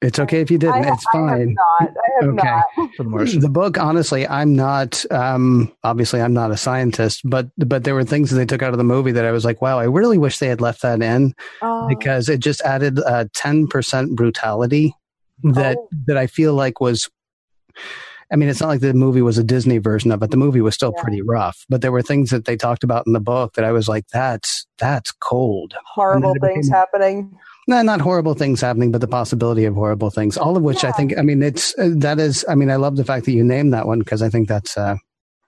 It's 0.03 0.19
okay 0.19 0.41
if 0.41 0.51
you 0.51 0.57
didn't. 0.57 0.87
I, 0.87 0.93
it's 0.95 1.05
fine. 1.13 1.29
Have 1.29 1.49
not. 1.49 1.83
I 1.83 2.11
have 2.21 2.31
okay. 2.31 2.49
not. 2.49 2.65
The, 3.31 3.39
the 3.41 3.49
book, 3.51 3.79
honestly, 3.79 4.27
I'm 4.27 4.57
not. 4.57 5.05
Um, 5.11 5.73
obviously, 5.85 6.23
I'm 6.23 6.33
not 6.33 6.51
a 6.51 6.57
scientist, 6.57 7.21
but 7.25 7.49
but 7.59 7.85
there 7.85 7.95
were 7.95 8.05
things 8.05 8.31
that 8.31 8.37
they 8.37 8.47
took 8.47 8.63
out 8.63 8.73
of 8.73 8.79
the 8.79 8.85
movie 8.85 9.13
that 9.13 9.27
I 9.27 9.31
was 9.31 9.45
like, 9.45 9.61
wow, 9.61 9.79
I 9.79 9.85
really 9.85 10.17
wish 10.17 10.39
they 10.39 10.49
had 10.49 10.61
left 10.61 10.83
that 10.83 11.03
in 11.03 11.35
oh. 11.61 11.87
because 11.89 12.29
it 12.31 12.41
just 12.41 12.63
added 12.63 12.99
a 12.99 13.29
ten 13.35 13.67
percent 13.67 14.17
brutality 14.17 14.95
that 15.43 15.77
oh. 15.79 15.89
that 16.07 16.17
I 16.17 16.27
feel 16.27 16.55
like 16.55 16.81
was. 16.81 17.09
I 18.33 18.37
mean, 18.37 18.49
it's 18.49 18.61
not 18.61 18.69
like 18.69 18.81
the 18.81 18.95
movie 18.95 19.23
was 19.23 19.39
a 19.39 19.45
Disney 19.45 19.79
version 19.79 20.13
of 20.13 20.23
it. 20.23 20.31
The 20.31 20.37
movie 20.37 20.61
was 20.61 20.75
still 20.75 20.93
yeah. 20.97 21.03
pretty 21.03 21.21
rough, 21.21 21.67
but 21.69 21.83
there 21.83 21.91
were 21.91 22.03
things 22.03 22.31
that 22.31 22.45
they 22.45 22.57
talked 22.57 22.85
about 22.85 23.05
in 23.07 23.13
the 23.13 23.21
book 23.21 23.55
that 23.55 23.65
I 23.65 23.73
was 23.73 23.89
like, 23.89 24.07
"That's 24.09 24.67
that's 24.79 25.13
cold." 25.13 25.75
Horrible 25.85 26.35
things 26.41 26.69
became, 26.69 26.73
happening 26.73 27.39
no, 27.71 27.83
not 27.83 28.01
horrible 28.01 28.35
things 28.35 28.61
happening, 28.61 28.91
but 28.91 29.01
the 29.01 29.07
possibility 29.07 29.65
of 29.65 29.75
horrible 29.75 30.11
things. 30.11 30.37
All 30.37 30.57
of 30.57 30.63
which 30.65 30.83
yeah. 30.83 30.89
I 30.89 30.93
think, 30.93 31.17
I 31.17 31.23
mean, 31.23 31.41
it's 31.41 31.79
uh, 31.79 31.91
that 31.99 32.19
is. 32.19 32.45
I 32.49 32.57
mean, 32.57 32.69
I 32.69 32.75
love 32.75 32.97
the 32.97 33.05
fact 33.05 33.27
that 33.27 33.33
you 33.33 33.45
named 33.45 33.73
that 33.73 33.87
one 33.87 34.01
because 34.01 34.23
I 34.23 34.29
think 34.29 34.49
that's. 34.49 34.77
Uh, 34.77 34.97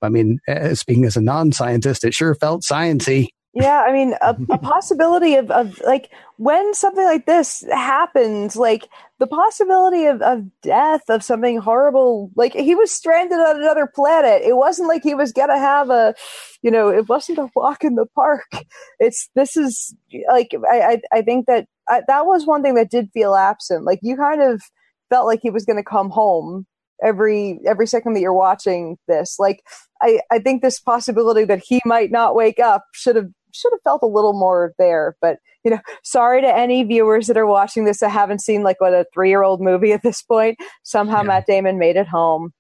I 0.01 0.09
mean, 0.09 0.39
uh, 0.49 0.75
speaking 0.75 1.05
as 1.05 1.17
a 1.17 1.21
non-scientist, 1.21 2.05
it 2.05 2.15
sure 2.15 2.35
felt 2.37 2.63
sciency. 2.63 3.29
Yeah, 3.55 3.85
I 3.87 3.93
mean, 3.93 4.15
a, 4.21 4.37
a 4.51 4.59
possibility 4.63 5.35
of, 5.35 5.51
of 5.51 5.81
like 5.85 6.11
when 6.37 6.75
something 6.75 7.05
like 7.05 7.27
this 7.27 7.65
happens, 7.71 8.57
like 8.57 8.89
the 9.19 9.27
possibility 9.27 10.07
of, 10.07 10.23
of 10.23 10.45
death, 10.63 11.03
of 11.09 11.23
something 11.23 11.59
horrible, 11.59 12.31
like 12.35 12.55
he 12.55 12.75
was 12.75 12.91
stranded 12.91 13.39
on 13.39 13.61
another 13.61 13.87
planet. 13.87 14.43
It 14.43 14.57
wasn't 14.57 14.89
like 14.89 15.03
he 15.03 15.15
was 15.15 15.33
gonna 15.33 15.59
have 15.59 15.91
a, 15.91 16.15
you 16.63 16.71
know, 16.71 16.89
it 16.89 17.09
wasn't 17.09 17.39
a 17.39 17.51
walk 17.55 17.85
in 17.85 17.97
the 17.97 18.07
park. 18.15 18.51
It's 18.99 19.29
this 19.35 19.57
is 19.57 19.95
like 20.29 20.53
I 20.71 20.81
I, 20.81 21.19
I 21.19 21.23
think 21.23 21.47
that 21.47 21.67
I, 21.89 22.03
that 22.09 22.27
was 22.27 22.47
one 22.47 22.63
thing 22.63 22.75
that 22.75 22.91
did 22.91 23.11
feel 23.13 23.35
absent. 23.35 23.85
Like 23.85 24.01
you 24.03 24.17
kind 24.17 24.43
of 24.43 24.63
felt 25.11 25.27
like 25.27 25.41
he 25.43 25.51
was 25.51 25.65
going 25.65 25.77
to 25.77 25.85
come 25.85 26.11
home 26.11 26.67
every 27.03 27.61
every 27.67 27.87
second 27.87 28.15
that 28.15 28.21
you're 28.21 28.33
watching 28.33 28.97
this. 29.09 29.37
Like 29.39 29.63
I 30.01 30.21
I 30.31 30.39
think 30.39 30.63
this 30.63 30.81
possibility 30.81 31.45
that 31.45 31.63
he 31.67 31.81
might 31.85 32.11
not 32.11 32.35
wake 32.35 32.61
up 32.61 32.85
should 32.93 33.17
have 33.17 33.29
should 33.53 33.73
have 33.73 33.83
felt 33.83 34.03
a 34.03 34.07
little 34.07 34.33
more 34.33 34.73
there. 34.79 35.17
But 35.21 35.39
you 35.65 35.71
know, 35.71 35.81
sorry 36.03 36.41
to 36.41 36.57
any 36.57 36.83
viewers 36.85 37.27
that 37.27 37.37
are 37.37 37.47
watching 37.47 37.85
this 37.85 38.01
that 38.01 38.11
haven't 38.11 38.41
seen 38.41 38.63
like 38.63 38.81
what 38.81 38.95
a 38.95 39.07
three 39.13 39.29
year 39.29 39.43
old 39.43 39.61
movie 39.61 39.93
at 39.93 40.03
this 40.03 40.23
point. 40.23 40.59
Somehow 40.83 41.19
yeah. 41.19 41.25
Matt 41.25 41.47
Damon 41.47 41.79
made 41.79 41.97
it 41.97 42.09
home. 42.09 42.53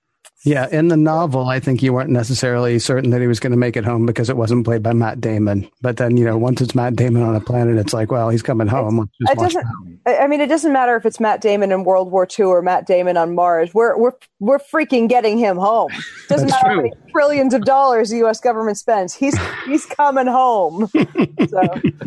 Yeah, 0.44 0.66
in 0.72 0.88
the 0.88 0.96
novel, 0.96 1.48
I 1.48 1.60
think 1.60 1.82
you 1.82 1.92
weren't 1.92 2.10
necessarily 2.10 2.78
certain 2.80 3.10
that 3.10 3.20
he 3.20 3.28
was 3.28 3.38
going 3.38 3.52
to 3.52 3.56
make 3.56 3.76
it 3.76 3.84
home 3.84 4.06
because 4.06 4.28
it 4.28 4.36
wasn't 4.36 4.64
played 4.64 4.82
by 4.82 4.92
Matt 4.92 5.20
Damon. 5.20 5.70
But 5.80 5.98
then, 5.98 6.16
you 6.16 6.24
know, 6.24 6.36
once 6.36 6.60
it's 6.60 6.74
Matt 6.74 6.96
Damon 6.96 7.22
on 7.22 7.36
a 7.36 7.40
planet, 7.40 7.76
it's 7.76 7.92
like, 7.92 8.10
well, 8.10 8.28
he's 8.28 8.42
coming 8.42 8.66
home. 8.66 9.08
it 9.20 9.38
doesn't. 9.38 9.64
I 10.04 10.26
mean, 10.26 10.40
it 10.40 10.48
doesn't 10.48 10.72
matter 10.72 10.96
if 10.96 11.06
it's 11.06 11.20
Matt 11.20 11.40
Damon 11.40 11.70
in 11.70 11.84
World 11.84 12.10
War 12.10 12.26
II 12.26 12.46
or 12.46 12.62
Matt 12.62 12.88
Damon 12.88 13.16
on 13.16 13.36
Mars. 13.36 13.72
We're 13.72 13.96
we're 13.96 14.12
we're 14.40 14.58
freaking 14.58 15.08
getting 15.08 15.38
him 15.38 15.56
home. 15.56 15.92
Doesn't 16.28 16.50
matter 16.50 16.64
true. 16.64 16.70
how 16.70 16.76
many 16.76 16.92
trillions 17.12 17.54
of 17.54 17.64
dollars 17.64 18.10
the 18.10 18.16
U.S. 18.18 18.40
government 18.40 18.78
spends. 18.78 19.14
He's 19.14 19.38
he's 19.66 19.86
coming 19.86 20.26
home. 20.26 20.88
so 20.92 21.60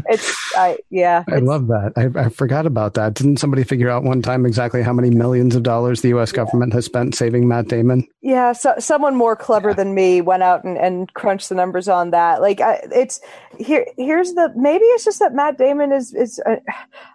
it's 0.10 0.36
I 0.58 0.78
yeah. 0.90 1.24
I 1.32 1.38
love 1.38 1.68
that. 1.68 1.94
I, 1.96 2.26
I 2.26 2.30
forgot 2.30 2.66
about 2.66 2.96
that. 2.96 3.14
Didn't 3.14 3.38
somebody 3.38 3.64
figure 3.64 3.90
out 3.90 4.04
one 4.04 4.22
time 4.22 4.46
exactly 4.46 4.82
how 4.82 4.92
many 4.92 5.10
millions 5.10 5.56
of 5.56 5.64
dollars 5.64 6.02
the 6.02 6.10
U.S. 6.10 6.34
government 6.34 6.74
has 6.74 6.84
spent 6.84 7.16
saving 7.16 7.48
Matt 7.48 7.70
Damon? 7.70 8.06
Yeah, 8.26 8.54
so 8.54 8.74
someone 8.80 9.16
more 9.16 9.36
clever 9.36 9.70
yeah. 9.70 9.76
than 9.76 9.94
me 9.94 10.20
went 10.20 10.42
out 10.42 10.64
and, 10.64 10.80
and 10.80 11.14
crunched 11.14 11.48
the 11.50 11.54
numbers 11.54 11.88
on 11.88 12.10
that. 12.10 12.42
Like, 12.42 12.60
I, 12.60 12.80
it's 12.92 13.22
here. 13.60 13.86
Here's 13.98 14.34
the 14.34 14.52
maybe 14.56 14.84
it's 14.84 15.06
just 15.06 15.20
that 15.20 15.36
Matt 15.36 15.60
Damon 15.60 15.92
is 15.92 16.12
is. 16.12 16.42
Uh, 16.44 16.56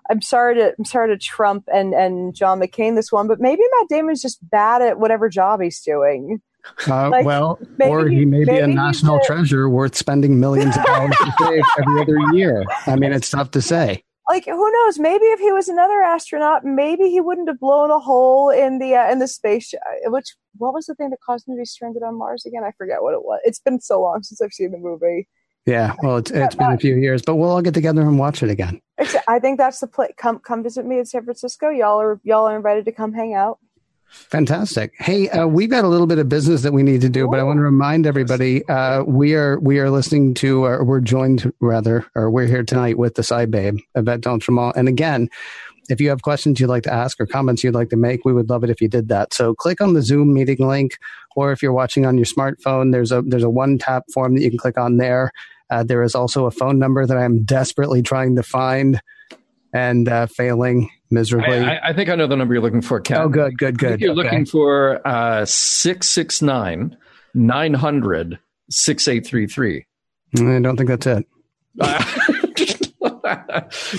I'm 0.08 0.22
sorry 0.22 0.54
to 0.54 0.72
I'm 0.78 0.84
sorry 0.84 1.08
to 1.08 1.18
Trump 1.18 1.64
and 1.74 1.94
and 1.94 2.32
John 2.32 2.60
McCain 2.60 2.94
this 2.94 3.10
one, 3.10 3.26
but 3.26 3.40
maybe 3.40 3.60
Matt 3.80 3.88
Damon 3.88 4.12
is 4.12 4.22
just 4.22 4.38
bad 4.50 4.82
at 4.82 5.00
whatever 5.00 5.28
job 5.28 5.60
he's 5.60 5.80
doing. 5.80 6.40
Uh, 6.86 7.08
like, 7.10 7.26
well, 7.26 7.58
or 7.80 8.06
he 8.06 8.24
may 8.24 8.44
be 8.44 8.58
a 8.58 8.68
national 8.68 9.18
treasure 9.24 9.68
worth 9.68 9.96
spending 9.96 10.38
millions 10.38 10.76
of 10.76 10.84
dollars 10.84 11.16
to 11.16 11.34
save 11.40 11.64
every 11.80 12.02
other 12.02 12.18
year. 12.36 12.64
I 12.86 12.94
mean, 12.94 13.12
it's 13.12 13.30
tough 13.30 13.50
to 13.50 13.60
say 13.60 14.04
like 14.30 14.44
who 14.44 14.72
knows? 14.72 14.98
Maybe 14.98 15.24
if 15.26 15.40
he 15.40 15.52
was 15.52 15.68
another 15.68 16.02
astronaut 16.02 16.64
maybe 16.64 17.10
he 17.10 17.20
wouldn't 17.20 17.48
have 17.48 17.60
blown 17.60 17.90
a 17.90 17.98
hole 17.98 18.50
in 18.50 18.78
the 18.78 18.94
uh, 18.94 19.10
in 19.10 19.18
the 19.18 19.28
space 19.28 19.74
uh, 19.74 20.10
which 20.10 20.34
what 20.56 20.72
was 20.72 20.86
the 20.86 20.94
thing 20.94 21.10
that 21.10 21.18
caused 21.24 21.48
him 21.48 21.56
to 21.56 21.60
be 21.60 21.64
stranded 21.64 22.02
on 22.02 22.16
mars 22.16 22.44
again? 22.46 22.64
I 22.64 22.72
forget 22.78 23.02
what 23.02 23.14
it 23.14 23.24
was. 23.24 23.40
It's 23.44 23.60
been 23.60 23.80
so 23.80 24.00
long 24.00 24.22
since 24.22 24.40
i've 24.40 24.52
seen 24.52 24.70
the 24.70 24.78
movie. 24.78 25.28
Yeah 25.66 25.94
well 26.02 26.18
it's, 26.18 26.30
it's 26.30 26.54
been 26.54 26.72
a 26.72 26.78
few 26.78 26.96
years 26.96 27.22
but 27.22 27.36
we'll 27.36 27.50
all 27.50 27.62
get 27.62 27.74
together 27.74 28.02
and 28.02 28.18
watch 28.18 28.42
it 28.42 28.50
again. 28.50 28.80
I 29.28 29.38
think 29.38 29.58
that's 29.58 29.80
the 29.80 29.86
play 29.86 30.14
come 30.16 30.38
come 30.38 30.62
visit 30.62 30.86
me 30.86 30.98
in 30.98 31.06
san 31.06 31.24
francisco. 31.24 31.68
Y'all 31.68 32.00
are 32.00 32.20
y'all 32.22 32.48
are 32.48 32.56
invited 32.56 32.84
to 32.86 32.92
come 32.92 33.12
hang 33.12 33.34
out 33.34 33.58
Fantastic. 34.10 34.92
Hey, 34.98 35.28
uh, 35.28 35.46
we've 35.46 35.70
got 35.70 35.84
a 35.84 35.88
little 35.88 36.08
bit 36.08 36.18
of 36.18 36.28
business 36.28 36.62
that 36.62 36.72
we 36.72 36.82
need 36.82 37.00
to 37.02 37.08
do, 37.08 37.28
but 37.28 37.38
I 37.38 37.44
want 37.44 37.58
to 37.58 37.62
remind 37.62 38.06
everybody 38.06 38.66
uh, 38.66 39.04
we 39.04 39.34
are 39.34 39.60
we 39.60 39.78
are 39.78 39.88
listening 39.88 40.34
to, 40.34 40.64
or 40.64 40.84
we're 40.84 41.00
joined 41.00 41.52
rather, 41.60 42.04
or 42.16 42.28
we're 42.28 42.46
here 42.46 42.64
tonight 42.64 42.98
with 42.98 43.14
the 43.14 43.22
Sci 43.22 43.46
Babe, 43.46 43.78
Yvette 43.94 44.20
D'Entremont. 44.20 44.72
And 44.74 44.88
again, 44.88 45.28
if 45.90 46.00
you 46.00 46.08
have 46.08 46.22
questions 46.22 46.58
you'd 46.58 46.68
like 46.68 46.82
to 46.84 46.92
ask 46.92 47.20
or 47.20 47.26
comments 47.26 47.62
you'd 47.62 47.74
like 47.74 47.90
to 47.90 47.96
make, 47.96 48.24
we 48.24 48.32
would 48.32 48.50
love 48.50 48.64
it 48.64 48.70
if 48.70 48.80
you 48.80 48.88
did 48.88 49.08
that. 49.08 49.32
So 49.32 49.54
click 49.54 49.80
on 49.80 49.94
the 49.94 50.02
Zoom 50.02 50.34
meeting 50.34 50.66
link, 50.66 50.98
or 51.36 51.52
if 51.52 51.62
you're 51.62 51.72
watching 51.72 52.04
on 52.04 52.18
your 52.18 52.26
smartphone, 52.26 52.90
there's 52.90 53.12
a 53.12 53.22
there's 53.22 53.44
a 53.44 53.50
one 53.50 53.78
tap 53.78 54.04
form 54.12 54.34
that 54.34 54.42
you 54.42 54.50
can 54.50 54.58
click 54.58 54.76
on 54.76 54.96
there. 54.96 55.30
Uh, 55.70 55.84
there 55.84 56.02
is 56.02 56.16
also 56.16 56.46
a 56.46 56.50
phone 56.50 56.80
number 56.80 57.06
that 57.06 57.16
I'm 57.16 57.44
desperately 57.44 58.02
trying 58.02 58.34
to 58.34 58.42
find 58.42 59.00
and 59.72 60.08
uh, 60.08 60.26
failing 60.26 60.90
miserably. 61.10 61.58
I, 61.58 61.90
I, 61.90 61.92
think 61.92 62.08
I 62.08 62.14
know 62.14 62.26
the 62.26 62.36
number 62.36 62.54
you're 62.54 62.62
looking 62.62 62.82
for, 62.82 63.00
Ken. 63.00 63.18
Oh, 63.18 63.28
good, 63.28 63.58
good, 63.58 63.78
good. 63.78 64.00
you're 64.00 64.12
okay. 64.12 64.22
looking 64.22 64.46
for 64.46 65.06
uh, 65.06 65.44
669 65.44 66.96
900 67.34 68.38
6833. 68.70 69.86
I 70.36 70.60
don't 70.60 70.76
think 70.76 70.88
that's 70.88 71.06
it. 71.06 71.26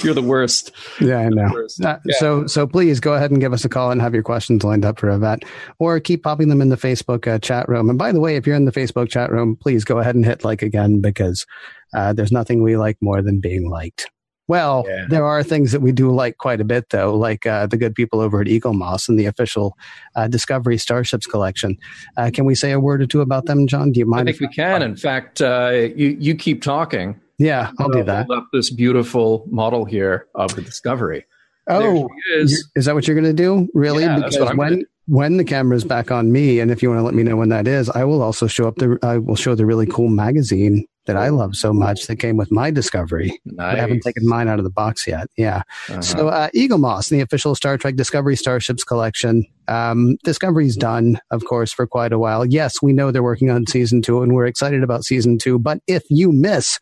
You're 0.04 0.14
the 0.14 0.24
worst. 0.24 0.72
Yeah, 1.00 1.18
I 1.18 1.30
know. 1.30 1.68
Uh, 1.84 1.98
yeah. 2.06 2.16
So, 2.20 2.48
so 2.48 2.68
please 2.68 3.00
go 3.00 3.14
ahead 3.14 3.32
and 3.32 3.40
give 3.40 3.54
us 3.54 3.66
a 3.66 3.70
call 3.70 3.92
and 3.92 4.02
have 4.02 4.14
your 4.14 4.24
questions 4.24 4.64
lined 4.64 4.86
up 4.86 5.00
for 5.00 5.10
Yvette, 5.10 5.44
or 5.80 6.00
keep 6.00 6.24
popping 6.24 6.50
them 6.50 6.62
in 6.62 6.70
the 6.70 6.78
Facebook 6.78 7.28
uh, 7.28 7.40
chat 7.40 7.68
room. 7.70 7.90
And 7.90 7.98
by 7.98 8.12
the 8.12 8.20
way, 8.20 8.36
if 8.36 8.46
you're 8.46 8.56
in 8.56 8.66
the 8.66 8.72
Facebook 8.72 9.10
chat 9.10 9.32
room, 9.32 9.56
please 9.56 9.84
go 9.84 10.00
ahead 10.00 10.16
and 10.16 10.26
hit 10.26 10.44
like 10.44 10.62
again 10.62 11.02
because 11.02 11.46
uh, 11.94 12.14
there's 12.14 12.32
nothing 12.32 12.62
we 12.62 12.78
like 12.78 12.98
more 13.02 13.22
than 13.22 13.40
being 13.40 13.70
liked. 13.70 14.10
Well, 14.52 14.84
yeah. 14.86 15.06
there 15.08 15.26
are 15.26 15.44
things 15.44 15.72
that 15.72 15.80
we 15.80 15.94
do 15.94 16.12
like 16.12 16.38
quite 16.38 16.60
a 16.60 16.66
bit, 16.66 16.90
though, 16.90 17.16
like 17.16 17.46
uh, 17.46 17.68
the 17.68 17.78
good 17.78 17.96
people 17.96 18.20
over 18.20 18.42
at 18.42 18.48
Eaglemoss 18.48 19.08
and 19.08 19.18
the 19.18 19.26
official 19.26 19.78
uh, 20.18 20.28
Discovery 20.28 20.78
Starships 20.78 21.26
collection. 21.26 21.78
Uh, 22.18 22.32
can 22.34 22.44
we 22.44 22.54
say 22.54 22.74
a 22.74 22.80
word 22.82 23.02
or 23.02 23.06
two 23.06 23.22
about 23.22 23.46
them, 23.46 23.66
John? 23.66 23.94
Do 23.94 24.02
you 24.02 24.06
mind? 24.06 24.28
I 24.28 24.34
think 24.34 24.42
we 24.42 24.54
can. 24.54 24.82
In 24.82 24.98
fact, 24.98 25.42
uh, 25.42 25.88
you 25.96 26.18
you 26.20 26.36
keep 26.36 26.62
talking. 26.62 27.18
Yeah, 27.38 27.72
I'll 27.80 27.88
do 27.88 28.04
that. 28.04 28.26
Hold 28.26 28.40
up 28.40 28.50
this 28.52 28.70
beautiful 28.72 29.46
model 29.50 29.86
here 29.86 30.28
of 30.36 30.54
the 30.54 30.62
Discovery. 30.62 31.26
Oh, 31.70 32.10
is. 32.36 32.70
is. 32.76 32.84
that 32.84 32.94
what 32.94 33.08
you're 33.08 33.16
going 33.16 33.34
to 33.34 33.44
do? 33.44 33.70
Really? 33.74 34.04
Yeah, 34.04 34.18
because 34.18 34.54
when 34.58 34.84
when 35.08 35.38
the 35.38 35.46
camera's 35.46 35.86
back 35.86 36.12
on 36.12 36.34
me, 36.34 36.60
and 36.60 36.72
if 36.72 36.84
you 36.84 36.90
want 36.90 37.00
to 37.00 37.04
let 37.04 37.14
me 37.14 37.24
know 37.24 37.38
when 37.38 37.48
that 37.50 37.70
is, 37.70 37.90
I 37.90 38.04
will 38.04 38.22
also 38.22 38.48
show 38.48 38.68
up 38.68 38.76
the. 38.76 39.00
I 39.02 39.18
will 39.18 39.38
show 39.38 39.56
the 39.56 39.66
really 39.66 39.86
cool 39.86 40.10
magazine 40.10 40.86
that 41.06 41.18
I 41.18 41.30
love 41.30 41.56
so 41.56 41.74
much 41.74 42.08
that 42.08 42.18
came 42.18 42.38
with 42.38 42.52
my 42.52 42.70
Discovery. 42.72 43.40
Nice. 43.46 43.76
I 43.76 43.80
haven't 43.80 44.02
taken 44.02 44.28
mine 44.28 44.48
out 44.48 44.60
of 44.60 44.64
the 44.64 44.72
box 44.72 45.08
yet. 45.08 45.28
Yeah. 45.36 45.64
Uh-huh. 45.90 46.02
So 46.02 46.28
uh, 46.30 46.50
Eaglemoss, 46.56 47.10
the 47.10 47.22
official 47.22 47.56
Star 47.56 47.78
Trek 47.78 47.96
Discovery 47.96 48.36
Starships 48.36 48.84
collection. 48.84 49.46
Um, 49.68 50.18
Discovery's 50.24 50.76
done, 50.76 51.20
of 51.32 51.46
course, 51.46 51.74
for 51.74 51.88
quite 51.88 52.14
a 52.14 52.20
while. 52.20 52.46
Yes, 52.46 52.82
we 52.82 52.94
know 52.94 53.12
they're 53.12 53.24
working 53.24 53.50
on 53.50 53.66
season 53.66 54.02
two, 54.02 54.22
and 54.22 54.34
we're 54.34 54.46
excited 54.46 54.84
about 54.84 55.04
season 55.04 55.38
two. 55.38 55.58
But 55.58 55.80
if 55.88 56.04
you 56.10 56.32
miss 56.32 56.80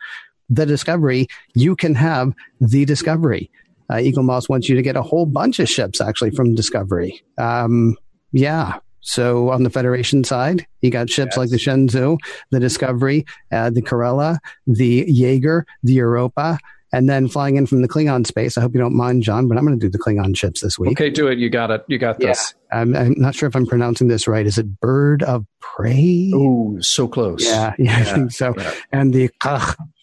the 0.50 0.66
Discovery, 0.66 1.28
you 1.56 1.76
can 1.76 1.96
have 1.96 2.34
the 2.60 2.86
Discovery. 2.86 3.50
Uh, 3.90 3.96
Eaglemoss 3.96 4.50
wants 4.50 4.70
you 4.70 4.76
to 4.76 4.82
get 4.82 4.96
a 4.96 5.02
whole 5.02 5.26
bunch 5.26 5.60
of 5.60 5.70
ships 5.70 6.02
actually 6.02 6.32
from 6.32 6.56
Discovery. 6.56 7.24
Um, 7.38 7.96
yeah, 8.32 8.80
so 9.02 9.50
on 9.50 9.64
the 9.64 9.70
Federation 9.70 10.24
side, 10.24 10.66
you 10.82 10.92
got 10.92 11.10
ships 11.10 11.32
yes. 11.32 11.38
like 11.38 11.50
the 11.50 11.58
Shenzhou, 11.58 12.18
the 12.52 12.60
Discovery, 12.60 13.26
uh, 13.52 13.70
the 13.70 13.82
Kerala, 13.82 14.40
the 14.68 15.06
Yeager, 15.06 15.64
the 15.84 15.94
Europa, 15.94 16.60
and 16.92 17.10
then 17.10 17.28
flying 17.28 17.56
in 17.56 17.66
from 17.66 17.82
the 17.82 17.88
Klingon 17.88 18.26
space. 18.26 18.58
I 18.58 18.62
hope 18.62 18.74
you 18.74 18.80
don't 18.80 18.96
mind, 18.96 19.24
John, 19.24 19.48
but 19.48 19.58
I'm 19.58 19.66
going 19.66 19.80
to 19.80 19.86
do 19.86 19.90
the 19.90 20.00
Klingon 20.00 20.36
ships 20.36 20.62
this 20.62 20.80
week. 20.80 20.92
Okay, 20.92 21.10
do 21.10 21.28
it. 21.28 21.38
You 21.38 21.50
got 21.50 21.72
it. 21.72 21.84
You 21.88 21.98
got 21.98 22.20
this. 22.20 22.54
Yeah. 22.72 22.80
I'm, 22.80 22.96
I'm, 22.96 23.14
not 23.18 23.36
sure 23.36 23.48
if 23.48 23.56
I'm 23.56 23.66
pronouncing 23.66 24.08
this 24.08 24.28
right. 24.28 24.46
Is 24.46 24.58
it 24.58 24.80
Bird 24.80 25.24
of 25.24 25.46
Prey? 25.60 26.32
Oh, 26.34 26.78
so 26.80 27.08
close. 27.08 27.46
Yeah, 27.46 27.74
yeah, 27.78 28.00
yeah, 28.00 28.00
I 28.00 28.04
think 28.04 28.32
so. 28.32 28.54
Yeah. 28.58 28.74
And 28.92 29.14
the 29.14 29.30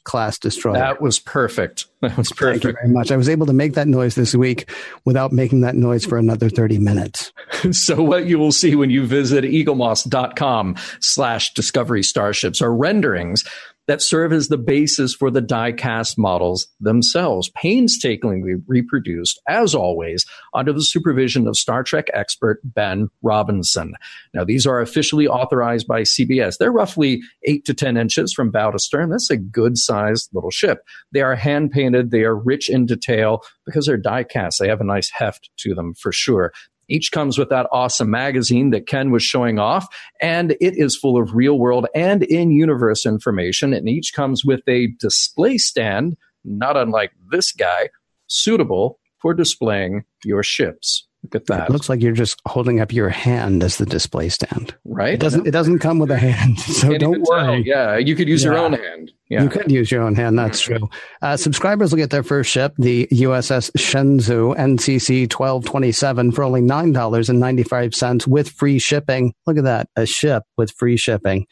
class 0.07 0.39
destroyer. 0.39 0.79
That 0.79 1.03
was 1.03 1.19
perfect. 1.19 1.87
That 2.01 2.17
was 2.17 2.31
perfect. 2.31 2.63
Thank 2.63 2.65
you 2.65 2.81
very 2.81 2.93
much. 2.93 3.11
I 3.11 3.17
was 3.17 3.29
able 3.29 3.45
to 3.47 3.53
make 3.53 3.75
that 3.75 3.89
noise 3.89 4.15
this 4.15 4.35
week 4.35 4.71
without 5.05 5.33
making 5.33 5.61
that 5.63 5.75
noise 5.75 6.07
for 6.07 6.17
another 6.17 6.49
30 6.49 6.79
minutes. 6.79 7.33
so 7.73 8.03
what 8.03 8.27
you 8.27 8.39
will 8.39 8.53
see 8.53 8.75
when 8.75 8.89
you 8.89 9.05
visit 9.05 9.45
eaglemoss.com 9.45 10.77
slash 11.01 11.53
discovery 11.55 12.03
starships 12.03 12.63
are 12.63 12.73
renderings 12.73 13.45
that 13.87 14.03
serve 14.03 14.33
as 14.33 14.49
the 14.49 14.59
basis 14.59 15.15
for 15.15 15.31
the 15.31 15.41
die-cast 15.41 16.19
models 16.19 16.69
themselves, 16.81 17.51
painstakingly 17.51 18.55
reproduced, 18.67 19.41
as 19.49 19.75
always, 19.75 20.27
under 20.55 20.73
the 20.73 20.83
supervision 20.83 21.47
of 21.47 21.57
Star 21.57 21.83
Trek 21.83 22.07
expert 22.13 22.61
Ben 22.65 23.09
Robinson. 23.23 23.95
Now, 24.35 24.45
these 24.45 24.67
are 24.67 24.81
officially 24.81 25.27
authorized 25.27 25.87
by 25.87 26.03
CBS. 26.03 26.59
They're 26.59 26.73
roughly 26.73 27.23
8 27.45 27.65
to 27.67 27.75
10 27.75 27.97
inches 27.97 28.33
from 28.33 28.51
bow 28.51 28.71
to 28.71 28.79
stern. 28.79 29.11
That's 29.11 29.31
a 29.31 29.37
good-sized 29.37 30.31
little 30.33 30.51
ship. 30.51 30.81
They 31.13 31.21
are 31.21 31.37
hand-painted. 31.37 32.11
They 32.11 32.25
are 32.25 32.37
rich 32.37 32.69
in 32.69 32.87
detail 32.87 33.43
because 33.65 33.87
they're 33.87 33.97
die-cast. 33.97 34.59
They 34.59 34.69
have 34.69 34.81
a 34.81 34.85
nice 34.85 35.11
heft 35.11 35.51
to 35.59 35.75
them 35.75 35.95
for 35.95 36.13
sure. 36.13 36.53
Each 36.89 37.11
comes 37.11 37.39
with 37.39 37.49
that 37.49 37.67
awesome 37.73 38.11
magazine 38.11 38.71
that 38.71 38.87
Ken 38.87 39.11
was 39.11 39.23
showing 39.23 39.59
off, 39.59 39.87
and 40.21 40.53
it 40.53 40.75
is 40.77 40.97
full 40.97 41.21
of 41.21 41.35
real 41.35 41.59
world 41.59 41.87
and 41.95 42.23
in 42.23 42.51
universe 42.51 43.05
information. 43.05 43.73
And 43.73 43.89
each 43.89 44.13
comes 44.15 44.45
with 44.45 44.61
a 44.69 44.89
display 45.01 45.59
stand, 45.59 46.17
not 46.45 46.77
unlike 46.77 47.13
this 47.31 47.53
guy, 47.53 47.91
suitable 48.29 48.99
for 49.21 49.35
displaying 49.35 50.05
your 50.25 50.43
ships. 50.43 51.07
Look 51.23 51.35
at 51.35 51.47
that. 51.47 51.69
It 51.69 51.73
looks 51.73 51.89
like 51.89 52.01
you're 52.03 52.13
just 52.13 52.41
holding 52.47 52.81
up 52.81 52.93
your 52.93 53.09
hand 53.09 53.65
as 53.65 53.79
the 53.79 53.87
display 53.87 54.29
stand. 54.29 54.77
Right. 54.85 55.15
It 55.15 55.21
doesn't 55.21 55.47
it 55.47 55.51
doesn't 55.51 55.81
come 55.81 55.99
with 55.99 56.11
a 56.11 56.19
hand. 56.19 56.59
So 56.77 56.97
don't 56.99 57.23
worry. 57.23 57.65
Tell. 57.65 57.67
Yeah, 57.67 57.97
you 57.97 58.15
could 58.15 58.29
use 58.29 58.45
yeah. 58.45 58.51
your 58.51 58.59
own 58.59 58.75
hand. 58.75 59.13
Yeah. 59.29 59.43
You 59.43 59.49
could 59.49 59.71
use 59.71 59.91
your 59.91 60.03
own 60.03 60.15
hand. 60.15 60.39
That's 60.39 60.61
true. 60.61 60.89
Uh, 61.21 61.37
subscribers 61.37 61.91
will 61.91 61.99
get 61.99 62.11
their 62.11 62.23
first 62.23 62.51
ship, 62.51 62.75
the 62.79 63.09
USS 63.11 63.73
Shenzhou 63.73 64.57
NCC 64.57 65.23
1227 65.23 66.33
for 66.33 66.45
only 66.45 66.61
$9.95 66.61 68.27
with 68.27 68.51
free 68.51 68.79
shipping. 68.79 69.33
Look 69.47 69.59
at 69.59 69.65
that. 69.65 69.89
A 69.97 70.07
ship 70.07 70.45
with 70.57 70.71
free 70.73 70.97
shipping. 70.97 71.47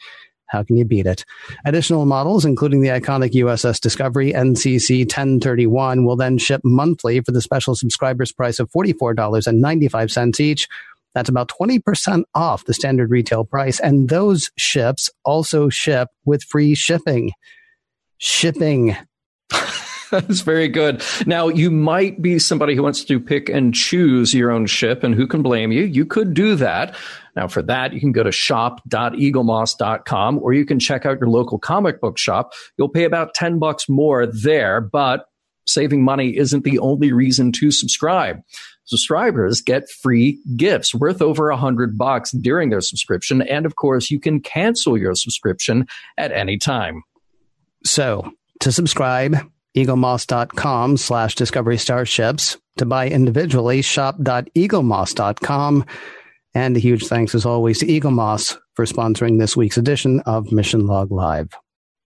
How 0.46 0.62
can 0.62 0.76
you 0.76 0.84
beat 0.84 1.06
it? 1.06 1.24
Additional 1.64 2.06
models, 2.06 2.44
including 2.44 2.80
the 2.80 2.88
iconic 2.88 3.32
USS 3.32 3.80
Discovery 3.80 4.32
NCC 4.32 5.00
1031, 5.00 6.04
will 6.04 6.16
then 6.16 6.38
ship 6.38 6.60
monthly 6.64 7.20
for 7.20 7.32
the 7.32 7.40
special 7.40 7.74
subscribers 7.74 8.32
price 8.32 8.58
of 8.58 8.70
$44.95 8.70 10.40
each. 10.40 10.68
That's 11.14 11.28
about 11.28 11.48
20% 11.48 12.24
off 12.34 12.64
the 12.64 12.74
standard 12.74 13.10
retail 13.10 13.44
price. 13.44 13.80
And 13.80 14.08
those 14.08 14.50
ships 14.56 15.10
also 15.24 15.68
ship 15.68 16.08
with 16.24 16.42
free 16.42 16.74
shipping. 16.74 17.30
Shipping. 18.18 18.96
That's 20.14 20.42
very 20.42 20.68
good. 20.68 21.02
Now, 21.26 21.48
you 21.48 21.72
might 21.72 22.22
be 22.22 22.38
somebody 22.38 22.76
who 22.76 22.84
wants 22.84 23.02
to 23.04 23.18
pick 23.18 23.48
and 23.48 23.74
choose 23.74 24.32
your 24.32 24.52
own 24.52 24.66
ship, 24.66 25.02
and 25.02 25.12
who 25.12 25.26
can 25.26 25.42
blame 25.42 25.72
you? 25.72 25.82
You 25.82 26.06
could 26.06 26.34
do 26.34 26.54
that. 26.54 26.94
Now, 27.34 27.48
for 27.48 27.62
that, 27.62 27.92
you 27.92 27.98
can 27.98 28.12
go 28.12 28.22
to 28.22 28.30
shop.eaglemoss.com 28.30 30.38
or 30.38 30.52
you 30.52 30.64
can 30.64 30.78
check 30.78 31.04
out 31.04 31.18
your 31.18 31.28
local 31.28 31.58
comic 31.58 32.00
book 32.00 32.16
shop. 32.16 32.52
You'll 32.78 32.90
pay 32.90 33.02
about 33.02 33.34
10 33.34 33.58
bucks 33.58 33.88
more 33.88 34.24
there, 34.24 34.80
but 34.80 35.26
saving 35.66 36.04
money 36.04 36.36
isn't 36.36 36.62
the 36.62 36.78
only 36.78 37.12
reason 37.12 37.50
to 37.50 37.72
subscribe. 37.72 38.40
Subscribers 38.84 39.62
get 39.62 39.90
free 39.90 40.40
gifts 40.56 40.94
worth 40.94 41.20
over 41.20 41.50
a 41.50 41.56
hundred 41.56 41.98
bucks 41.98 42.30
during 42.30 42.70
their 42.70 42.82
subscription. 42.82 43.42
And 43.42 43.66
of 43.66 43.74
course, 43.74 44.12
you 44.12 44.20
can 44.20 44.40
cancel 44.40 44.96
your 44.96 45.16
subscription 45.16 45.88
at 46.16 46.30
any 46.30 46.56
time. 46.56 47.02
So 47.82 48.30
to 48.60 48.70
subscribe, 48.70 49.50
eaglemoss.com 49.76 50.96
slash 50.96 51.34
discovery 51.34 51.78
starships. 51.78 52.56
To 52.78 52.86
buy 52.86 53.08
individually, 53.08 53.82
shop.eaglemoss.com. 53.82 55.84
And 56.56 56.76
a 56.76 56.80
huge 56.80 57.06
thanks, 57.06 57.34
as 57.34 57.44
always, 57.44 57.80
to 57.80 57.86
Eaglemoss 57.86 58.56
for 58.74 58.84
sponsoring 58.84 59.40
this 59.40 59.56
week's 59.56 59.76
edition 59.76 60.20
of 60.20 60.52
Mission 60.52 60.86
Log 60.86 61.10
Live. 61.10 61.48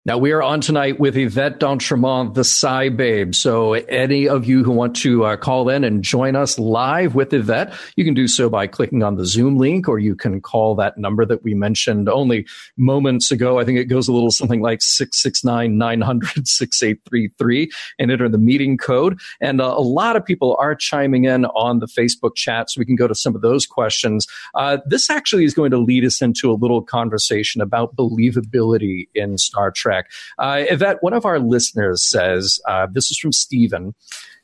Now 0.09 0.17
we 0.17 0.33
are 0.33 0.43
on 0.43 0.63
tonight 0.63 0.99
with 0.99 1.19
Yvette 1.19 1.61
d'Entremont, 1.61 2.33
the 2.33 2.41
Sci 2.41 2.89
Babe. 2.89 3.35
So 3.35 3.75
any 3.75 4.27
of 4.27 4.47
you 4.47 4.65
who 4.65 4.71
want 4.71 4.97
to 4.97 5.27
uh, 5.27 5.37
call 5.37 5.69
in 5.69 5.85
and 5.85 6.03
join 6.03 6.35
us 6.35 6.59
live 6.59 7.15
with 7.15 7.35
Yvette, 7.35 7.75
you 7.95 8.07
can 8.07 8.15
do 8.15 8.27
so 8.27 8.49
by 8.49 8.67
clicking 8.67 9.03
on 9.03 9.17
the 9.17 9.27
Zoom 9.27 9.59
link, 9.59 9.87
or 9.87 9.99
you 9.99 10.17
can 10.17 10.41
call 10.41 10.75
that 10.77 10.97
number 10.97 11.27
that 11.27 11.45
we 11.45 11.53
mentioned 11.53 12.09
only 12.09 12.47
moments 12.79 13.31
ago. 13.31 13.59
I 13.59 13.67
think 13.67 13.79
it 13.79 13.85
goes 13.85 14.09
a 14.09 14.13
little 14.15 14.31
something 14.31 14.63
like 14.63 14.79
669-900-6833 14.79 17.71
and 17.99 18.11
enter 18.11 18.31
the 18.31 18.39
meeting 18.39 18.79
code. 18.79 19.21
And 19.43 19.61
uh, 19.61 19.75
a 19.77 19.83
lot 19.83 20.17
of 20.17 20.25
people 20.25 20.57
are 20.59 20.75
chiming 20.75 21.27
in 21.27 21.45
on 21.45 21.81
the 21.81 21.87
Facebook 21.87 22.35
chat, 22.35 22.71
so 22.71 22.79
we 22.79 22.87
can 22.87 22.97
go 22.97 23.09
to 23.09 23.15
some 23.15 23.37
of 23.37 23.43
those 23.43 23.67
questions. 23.67 24.27
Uh, 24.55 24.79
this 24.87 25.11
actually 25.11 25.45
is 25.45 25.53
going 25.53 25.71
to 25.71 25.79
lead 25.79 26.07
us 26.07 26.23
into 26.23 26.51
a 26.51 26.57
little 26.57 26.81
conversation 26.81 27.61
about 27.61 27.95
believability 27.95 29.07
in 29.15 29.37
Star 29.37 29.71
Trek. 29.71 29.98
Uh, 30.39 30.65
Yvette, 30.69 31.03
one 31.03 31.13
of 31.13 31.25
our 31.25 31.39
listeners 31.39 32.03
says, 32.03 32.61
uh, 32.67 32.87
this 32.91 33.11
is 33.11 33.19
from 33.19 33.33
Stephen, 33.33 33.95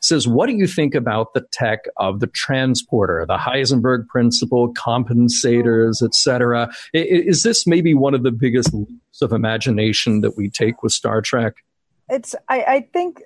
says, 0.00 0.28
What 0.28 0.46
do 0.46 0.54
you 0.54 0.66
think 0.66 0.94
about 0.94 1.34
the 1.34 1.44
tech 1.52 1.84
of 1.96 2.20
the 2.20 2.26
transporter, 2.26 3.24
the 3.26 3.38
Heisenberg 3.38 4.06
principle, 4.08 4.72
compensators, 4.74 6.02
etc.? 6.02 6.70
Is 6.92 7.42
this 7.42 7.66
maybe 7.66 7.94
one 7.94 8.14
of 8.14 8.22
the 8.22 8.32
biggest 8.32 8.72
leaps 8.72 9.22
of 9.22 9.32
imagination 9.32 10.20
that 10.20 10.36
we 10.36 10.50
take 10.50 10.82
with 10.82 10.92
Star 10.92 11.20
Trek? 11.20 11.54
It's, 12.08 12.34
I, 12.48 12.62
I 12.62 12.88
think 12.92 13.22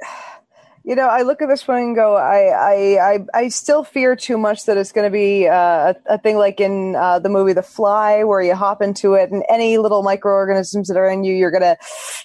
you 0.89 0.95
know, 0.95 1.07
I 1.07 1.21
look 1.21 1.43
at 1.43 1.49
this 1.51 1.69
one 1.69 1.77
and 1.83 1.95
go, 1.95 2.17
I, 2.17 2.47
I, 2.47 3.13
I, 3.13 3.19
I 3.35 3.49
still 3.49 3.85
fear 3.85 4.17
too 4.17 4.39
much 4.39 4.65
that 4.65 4.79
it's 4.79 4.91
going 4.91 5.07
to 5.07 5.11
be 5.11 5.47
uh, 5.47 5.93
a, 6.07 6.17
thing 6.17 6.39
like 6.39 6.61
in 6.61 6.97
uh, 6.97 7.19
the 7.19 7.29
movie 7.29 7.53
The 7.53 7.63
Fly, 7.63 8.25
where 8.25 8.41
you 8.41 8.55
hop 8.55 8.81
into 8.81 9.13
it 9.13 9.31
and 9.31 9.45
any 9.51 9.77
little 9.77 10.03
microorganisms 10.03 10.89
that 10.89 10.97
are 10.97 11.07
in 11.07 11.25
you, 11.25 11.35
you're 11.35 11.51
gonna, 11.51 11.77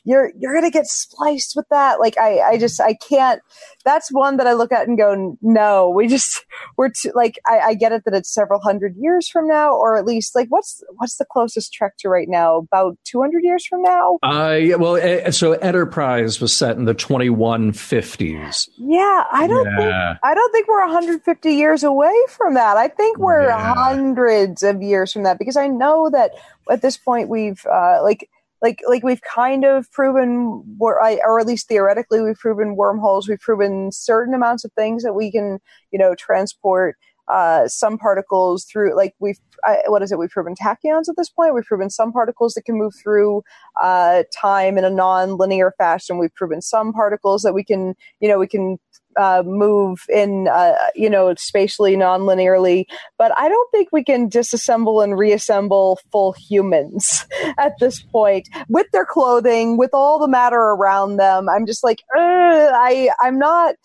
you're, 0.06 0.32
you're 0.40 0.54
gonna 0.54 0.72
get 0.72 0.88
spliced 0.88 1.58
with 1.58 1.68
that. 1.72 2.00
Like, 2.00 2.18
I, 2.18 2.40
I 2.40 2.58
just, 2.58 2.80
I 2.80 2.94
can't. 2.94 3.42
That's 3.84 4.08
one 4.14 4.38
that 4.38 4.48
I 4.48 4.54
look 4.54 4.72
at 4.72 4.88
and 4.88 4.98
go, 4.98 5.38
no, 5.42 5.90
we 5.90 6.08
just, 6.08 6.46
we're 6.78 6.88
too, 6.88 7.12
like, 7.14 7.38
I, 7.46 7.60
I 7.60 7.74
get 7.74 7.92
it 7.92 8.04
that 8.06 8.14
it's 8.14 8.34
several 8.34 8.62
hundred 8.62 8.96
years 8.98 9.28
from 9.28 9.46
now, 9.46 9.74
or 9.74 9.98
at 9.98 10.06
least 10.06 10.36
like, 10.36 10.48
what's, 10.48 10.82
what's 10.96 11.18
the 11.18 11.26
closest 11.30 11.74
trek 11.74 11.98
to 12.00 12.08
right 12.08 12.30
now? 12.30 12.60
About 12.60 12.98
200 13.04 13.44
years 13.44 13.66
from 13.66 13.82
now? 13.84 14.20
Uh, 14.24 14.54
yeah, 14.54 14.76
well, 14.76 14.96
eh, 14.96 15.32
so 15.32 15.52
Enterprise 15.52 16.40
was 16.40 16.56
set 16.56 16.78
in 16.78 16.86
the 16.86 16.94
2150s. 18.54 18.70
Yeah, 18.78 19.24
I 19.32 19.48
don't 19.48 19.66
yeah. 19.66 19.78
think 19.78 20.20
I 20.24 20.34
don't 20.34 20.52
think 20.52 20.68
we're 20.68 20.86
150 20.86 21.54
years 21.54 21.84
away 21.84 22.16
from 22.30 22.54
that. 22.56 22.78
I 22.78 22.88
think 22.88 23.18
we're 23.18 23.48
yeah. 23.48 23.74
hundreds 23.74 24.64
of 24.64 24.82
years 24.82 25.14
from 25.14 25.24
that 25.24 25.40
because 25.40 25.58
I 25.58 25.68
know 25.68 26.10
that 26.10 26.32
at 26.70 26.82
this 26.82 26.98
point 26.98 27.30
we've 27.30 27.66
uh, 27.66 28.02
like 28.04 28.30
like 28.62 28.82
like 28.88 29.04
we've 29.04 29.22
kind 29.22 29.66
of 29.66 29.92
proven 29.92 30.64
or, 30.80 31.00
or 31.26 31.40
at 31.40 31.46
least 31.46 31.68
theoretically 31.68 32.22
we've 32.22 32.38
proven 32.38 32.76
wormholes 32.76 33.28
we've 33.28 33.40
proven 33.40 33.92
certain 33.92 34.34
amounts 34.34 34.64
of 34.64 34.72
things 34.74 35.04
that 35.04 35.14
we 35.14 35.32
can 35.32 35.60
you 35.92 36.00
know 36.00 36.16
transport 36.16 36.96
uh, 37.28 37.68
some 37.68 37.98
particles 37.98 38.66
through 38.66 38.96
like 38.96 39.14
we've 39.20 39.40
what 39.88 40.02
is 40.02 40.12
it 40.12 40.20
we've 40.20 40.30
proven 40.30 40.56
tachyons 40.56 41.08
at 41.08 41.16
this 41.16 41.30
point 41.30 41.54
we've 41.54 41.64
proven 41.64 41.90
some 41.90 42.12
particles 42.12 42.54
that 42.54 42.64
can 42.64 42.78
move 42.78 42.94
through 43.02 43.42
uh, 43.82 44.24
time 44.34 44.78
in 44.78 44.84
a 44.84 44.90
non-linear 44.90 45.74
fashion 45.78 46.18
we've 46.18 46.36
proven 46.36 46.62
some 46.62 46.92
particles 46.92 47.42
that 47.44 47.54
we 47.54 47.64
can 47.64 47.96
you 48.20 48.28
know 48.28 48.38
we 48.38 48.48
can 48.48 48.78
uh, 49.18 49.44
move 49.46 50.06
in, 50.10 50.48
uh, 50.48 50.74
you 50.96 51.10
know, 51.10 51.34
spatially 51.36 51.96
non-linearly. 51.96 52.86
But 53.18 53.32
I 53.38 53.48
don't 53.50 53.72
think 53.72 53.90
we 53.92 54.04
can 54.04 54.30
disassemble 54.30 55.04
and 55.04 55.18
reassemble 55.18 56.00
full 56.12 56.34
humans 56.34 57.26
at 57.58 57.74
this 57.80 58.02
point 58.02 58.50
with 58.70 58.88
their 58.92 59.06
clothing, 59.06 59.78
with 59.78 59.92
all 59.94 60.20
the 60.20 60.28
matter 60.28 60.58
around 60.58 61.18
them. 61.18 61.50
I'm 61.50 61.66
just 61.66 61.84
like, 61.84 62.02
I, 62.16 63.10
I'm 63.22 63.38
not, 63.38 63.76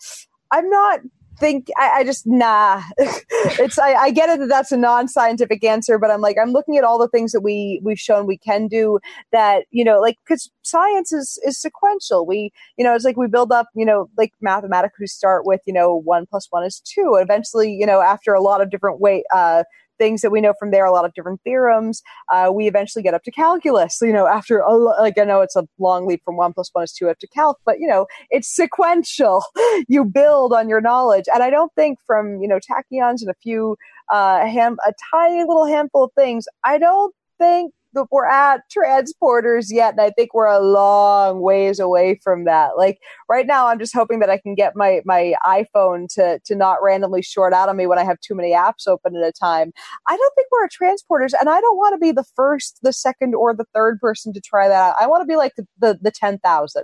I'm 0.51 0.69
not 0.69 1.01
think 1.39 1.67
I, 1.77 1.99
I 1.99 2.03
just 2.03 2.27
nah. 2.27 2.81
it's 2.97 3.79
I, 3.79 3.93
I, 3.93 4.11
get 4.11 4.29
it 4.29 4.39
that 4.39 4.49
that's 4.49 4.71
a 4.71 4.77
non-scientific 4.77 5.63
answer, 5.63 5.97
but 5.97 6.11
I'm 6.11 6.21
like 6.21 6.37
I'm 6.41 6.51
looking 6.51 6.77
at 6.77 6.83
all 6.83 6.99
the 6.99 7.07
things 7.07 7.31
that 7.31 7.41
we 7.41 7.81
we've 7.83 7.99
shown 7.99 8.27
we 8.27 8.37
can 8.37 8.67
do 8.67 8.99
that 9.31 9.65
you 9.71 9.83
know 9.83 9.99
like 9.99 10.17
because 10.25 10.51
science 10.63 11.11
is 11.11 11.39
is 11.43 11.59
sequential. 11.59 12.25
We 12.25 12.51
you 12.77 12.83
know 12.83 12.93
it's 12.95 13.05
like 13.05 13.17
we 13.17 13.27
build 13.27 13.51
up 13.51 13.67
you 13.75 13.85
know 13.85 14.09
like 14.17 14.33
mathematics. 14.41 14.99
We 14.99 15.07
start 15.07 15.45
with 15.45 15.61
you 15.65 15.73
know 15.73 15.95
one 15.95 16.25
plus 16.29 16.47
one 16.49 16.63
is 16.63 16.81
two. 16.81 17.17
Eventually 17.19 17.71
you 17.71 17.85
know 17.85 18.01
after 18.01 18.33
a 18.33 18.41
lot 18.41 18.61
of 18.61 18.69
different 18.69 18.99
way 18.99 19.23
uh, 19.33 19.63
things 19.99 20.21
that 20.21 20.31
we 20.31 20.41
know 20.41 20.53
from 20.57 20.71
there, 20.71 20.85
a 20.85 20.91
lot 20.91 21.05
of 21.05 21.13
different 21.13 21.41
theorems. 21.43 22.01
Uh, 22.31 22.49
we 22.51 22.67
eventually 22.67 23.03
get 23.03 23.13
up 23.13 23.23
to 23.23 23.31
calculus, 23.31 23.99
you 24.01 24.11
know, 24.11 24.25
after, 24.25 24.59
a, 24.59 24.73
like, 24.73 25.19
I 25.19 25.25
know 25.25 25.41
it's 25.41 25.55
a 25.55 25.67
long 25.77 26.07
leap 26.07 26.21
from 26.25 26.37
one 26.37 26.53
plus 26.53 26.69
one 26.73 26.85
is 26.85 26.93
two 26.93 27.09
up 27.09 27.19
to 27.19 27.27
calc, 27.27 27.57
but, 27.65 27.79
you 27.79 27.87
know, 27.87 28.07
it's 28.31 28.53
sequential. 28.53 29.43
you 29.87 30.03
build 30.05 30.53
on 30.53 30.67
your 30.69 30.81
knowledge. 30.81 31.25
And 31.31 31.43
I 31.43 31.51
don't 31.51 31.71
think 31.75 31.99
from, 32.07 32.41
you 32.41 32.47
know, 32.47 32.59
tachyons 32.59 33.21
and 33.21 33.29
a 33.29 33.35
few, 33.43 33.75
uh, 34.11 34.47
ham, 34.47 34.77
a 34.87 34.93
tiny 35.11 35.43
little 35.43 35.65
handful 35.65 36.05
of 36.05 36.11
things, 36.15 36.45
I 36.63 36.79
don't 36.79 37.13
think 37.37 37.73
we're 38.11 38.27
at 38.27 38.61
transporters 38.69 39.67
yet 39.69 39.91
and 39.91 40.01
i 40.01 40.09
think 40.11 40.33
we're 40.33 40.45
a 40.45 40.59
long 40.59 41.41
ways 41.41 41.79
away 41.79 42.19
from 42.23 42.45
that. 42.45 42.77
Like 42.77 42.99
right 43.27 43.45
now 43.45 43.67
i'm 43.67 43.79
just 43.79 43.95
hoping 43.95 44.19
that 44.19 44.29
i 44.29 44.37
can 44.37 44.55
get 44.55 44.75
my 44.75 45.01
my 45.05 45.33
iphone 45.45 46.07
to 46.15 46.39
to 46.45 46.55
not 46.55 46.77
randomly 46.83 47.21
short 47.21 47.53
out 47.53 47.69
on 47.69 47.77
me 47.77 47.87
when 47.87 47.99
i 47.99 48.03
have 48.03 48.19
too 48.19 48.35
many 48.35 48.51
apps 48.51 48.87
open 48.87 49.15
at 49.15 49.27
a 49.27 49.31
time. 49.31 49.71
I 50.07 50.17
don't 50.17 50.33
think 50.35 50.47
we're 50.51 50.65
at 50.65 50.71
transporters 50.71 51.33
and 51.39 51.49
i 51.49 51.59
don't 51.59 51.77
want 51.77 51.93
to 51.93 51.99
be 51.99 52.11
the 52.11 52.25
first 52.35 52.79
the 52.83 52.93
second 52.93 53.35
or 53.35 53.53
the 53.53 53.65
third 53.73 53.99
person 53.99 54.33
to 54.33 54.41
try 54.41 54.67
that 54.67 54.89
out. 54.89 54.95
I 54.99 55.07
want 55.07 55.21
to 55.21 55.27
be 55.27 55.35
like 55.35 55.53
the 55.55 55.65
the, 55.79 55.99
the 56.01 56.11
10000 56.11 56.83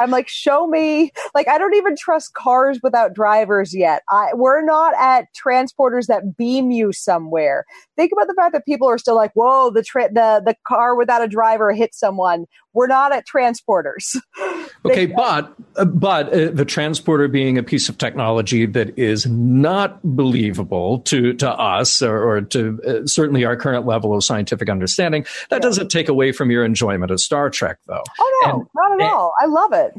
I'm 0.00 0.10
like, 0.10 0.28
show 0.28 0.66
me. 0.66 1.12
Like, 1.34 1.48
I 1.48 1.58
don't 1.58 1.74
even 1.74 1.96
trust 1.96 2.34
cars 2.34 2.80
without 2.82 3.14
drivers 3.14 3.74
yet. 3.74 4.02
I, 4.10 4.30
we're 4.34 4.64
not 4.64 4.94
at 4.98 5.26
transporters 5.34 6.06
that 6.06 6.36
beam 6.36 6.70
you 6.70 6.92
somewhere. 6.92 7.64
Think 7.96 8.12
about 8.12 8.28
the 8.28 8.34
fact 8.34 8.52
that 8.54 8.64
people 8.64 8.88
are 8.88 8.98
still 8.98 9.16
like, 9.16 9.32
whoa, 9.34 9.70
the 9.70 9.82
tra- 9.82 10.12
the 10.12 10.42
the 10.44 10.56
car 10.66 10.96
without 10.96 11.22
a 11.22 11.28
driver 11.28 11.72
hit 11.72 11.94
someone. 11.94 12.46
We're 12.72 12.86
not 12.88 13.12
at 13.12 13.24
transporters. 13.26 14.16
okay, 14.84 15.06
but 15.06 15.54
uh, 15.76 15.84
but 15.84 16.28
uh, 16.32 16.50
the 16.50 16.64
transporter 16.64 17.28
being 17.28 17.58
a 17.58 17.62
piece 17.62 17.88
of 17.88 17.98
technology 17.98 18.66
that 18.66 18.98
is 18.98 19.26
not 19.26 20.00
believable 20.02 21.00
to 21.00 21.32
to 21.34 21.50
us 21.50 22.02
or, 22.02 22.22
or 22.22 22.40
to 22.42 22.80
uh, 22.86 23.06
certainly 23.06 23.44
our 23.44 23.56
current 23.56 23.86
level 23.86 24.14
of 24.14 24.24
scientific 24.24 24.68
understanding, 24.68 25.24
that 25.50 25.56
yeah. 25.56 25.58
doesn't 25.58 25.88
take 25.88 26.08
away 26.08 26.32
from 26.32 26.50
your 26.50 26.64
enjoyment 26.64 27.10
of 27.10 27.20
Star 27.20 27.50
Trek, 27.50 27.78
though. 27.86 28.02
Oh 28.18 28.42
no, 28.44 28.52
and, 28.52 28.68
not 28.74 28.92
at 28.92 29.00
and, 29.00 29.02
all. 29.02 29.34
I 29.40 29.46
love 29.46 29.72
it. 29.72 29.94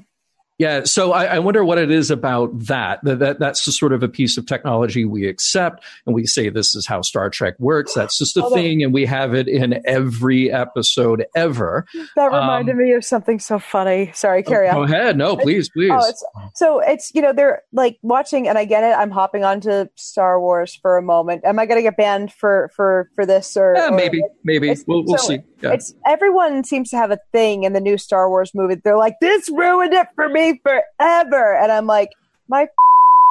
Yeah, 0.58 0.86
so 0.86 1.12
I, 1.12 1.26
I, 1.26 1.40
wonder 1.40 1.66
what 1.66 1.78
it 1.78 1.92
is 1.92 2.10
about 2.10 2.58
that. 2.68 3.04
that. 3.04 3.20
That 3.20 3.40
that's 3.40 3.66
just 3.66 3.78
sort 3.78 3.92
of 3.92 4.04
a 4.04 4.08
piece 4.08 4.38
of 4.38 4.46
technology 4.46 5.04
we 5.04 5.28
accept, 5.28 5.84
and 6.06 6.16
we 6.16 6.26
say 6.26 6.48
this 6.48 6.76
is 6.76 6.88
how 6.88 7.02
Star 7.02 7.30
Trek 7.30 7.56
works. 7.60 7.94
That's 7.94 8.18
just 8.18 8.38
a 8.38 8.44
Although, 8.44 8.56
thing, 8.56 8.82
and 8.82 8.94
we 8.94 9.06
have 9.06 9.34
it 9.34 9.50
in 9.50 9.82
every 9.86 10.50
episode 10.50 11.26
ever. 11.36 11.86
That 12.16 12.28
reminded 12.28 12.72
um, 12.72 12.78
me 12.78 12.94
of 12.94 13.04
something 13.04 13.40
so 13.40 13.60
funny. 13.60 14.12
Sorry, 14.14 14.44
carry 14.44 14.70
on. 14.70 14.76
Go 14.76 14.84
ahead. 14.84 15.18
No, 15.18 15.36
please, 15.36 15.70
please. 15.70 15.92
Oh, 15.94 16.08
it's, 16.08 16.24
so 16.54 16.80
it's 16.80 17.12
you 17.14 17.22
know 17.22 17.34
they're 17.34 17.64
like 17.74 17.98
watching, 18.02 18.48
and 18.48 18.58
I 18.58 18.64
get 18.64 18.84
it. 18.84 18.96
I'm 18.96 19.12
hopping 19.12 19.44
onto 19.44 19.88
Star 19.96 20.40
Wars 20.40 20.74
for 20.82 20.98
a 20.98 21.02
moment. 21.02 21.44
Am 21.44 21.60
I 21.60 21.66
going 21.66 21.80
to 21.80 21.84
get 21.84 21.98
banned 21.98 22.32
for 22.32 22.72
for 22.78 23.10
for 23.16 23.26
this 23.26 23.58
or? 23.58 23.74
Yeah, 23.76 23.90
maybe, 23.90 24.22
maybe 24.46 24.74
we'll, 24.88 25.04
we'll 25.04 25.18
so 25.18 25.28
see. 25.28 25.40
Yeah. 25.66 25.74
It's 25.74 25.94
everyone 26.08 26.64
seems 26.64 26.90
to 26.92 26.98
have 26.98 27.12
a 27.12 27.20
thing 27.32 27.64
in 27.64 27.74
the 27.74 27.82
new 27.82 27.98
Star 27.98 28.30
Wars 28.30 28.52
movie. 28.54 28.76
They're 28.76 28.98
like, 28.98 29.16
this 29.20 29.50
ruined 29.50 29.94
it 29.94 30.08
for 30.16 30.30
me 30.30 30.60
forever, 30.64 31.56
and 31.56 31.72
I'm 31.72 31.88
like, 31.88 32.12
my 32.48 32.68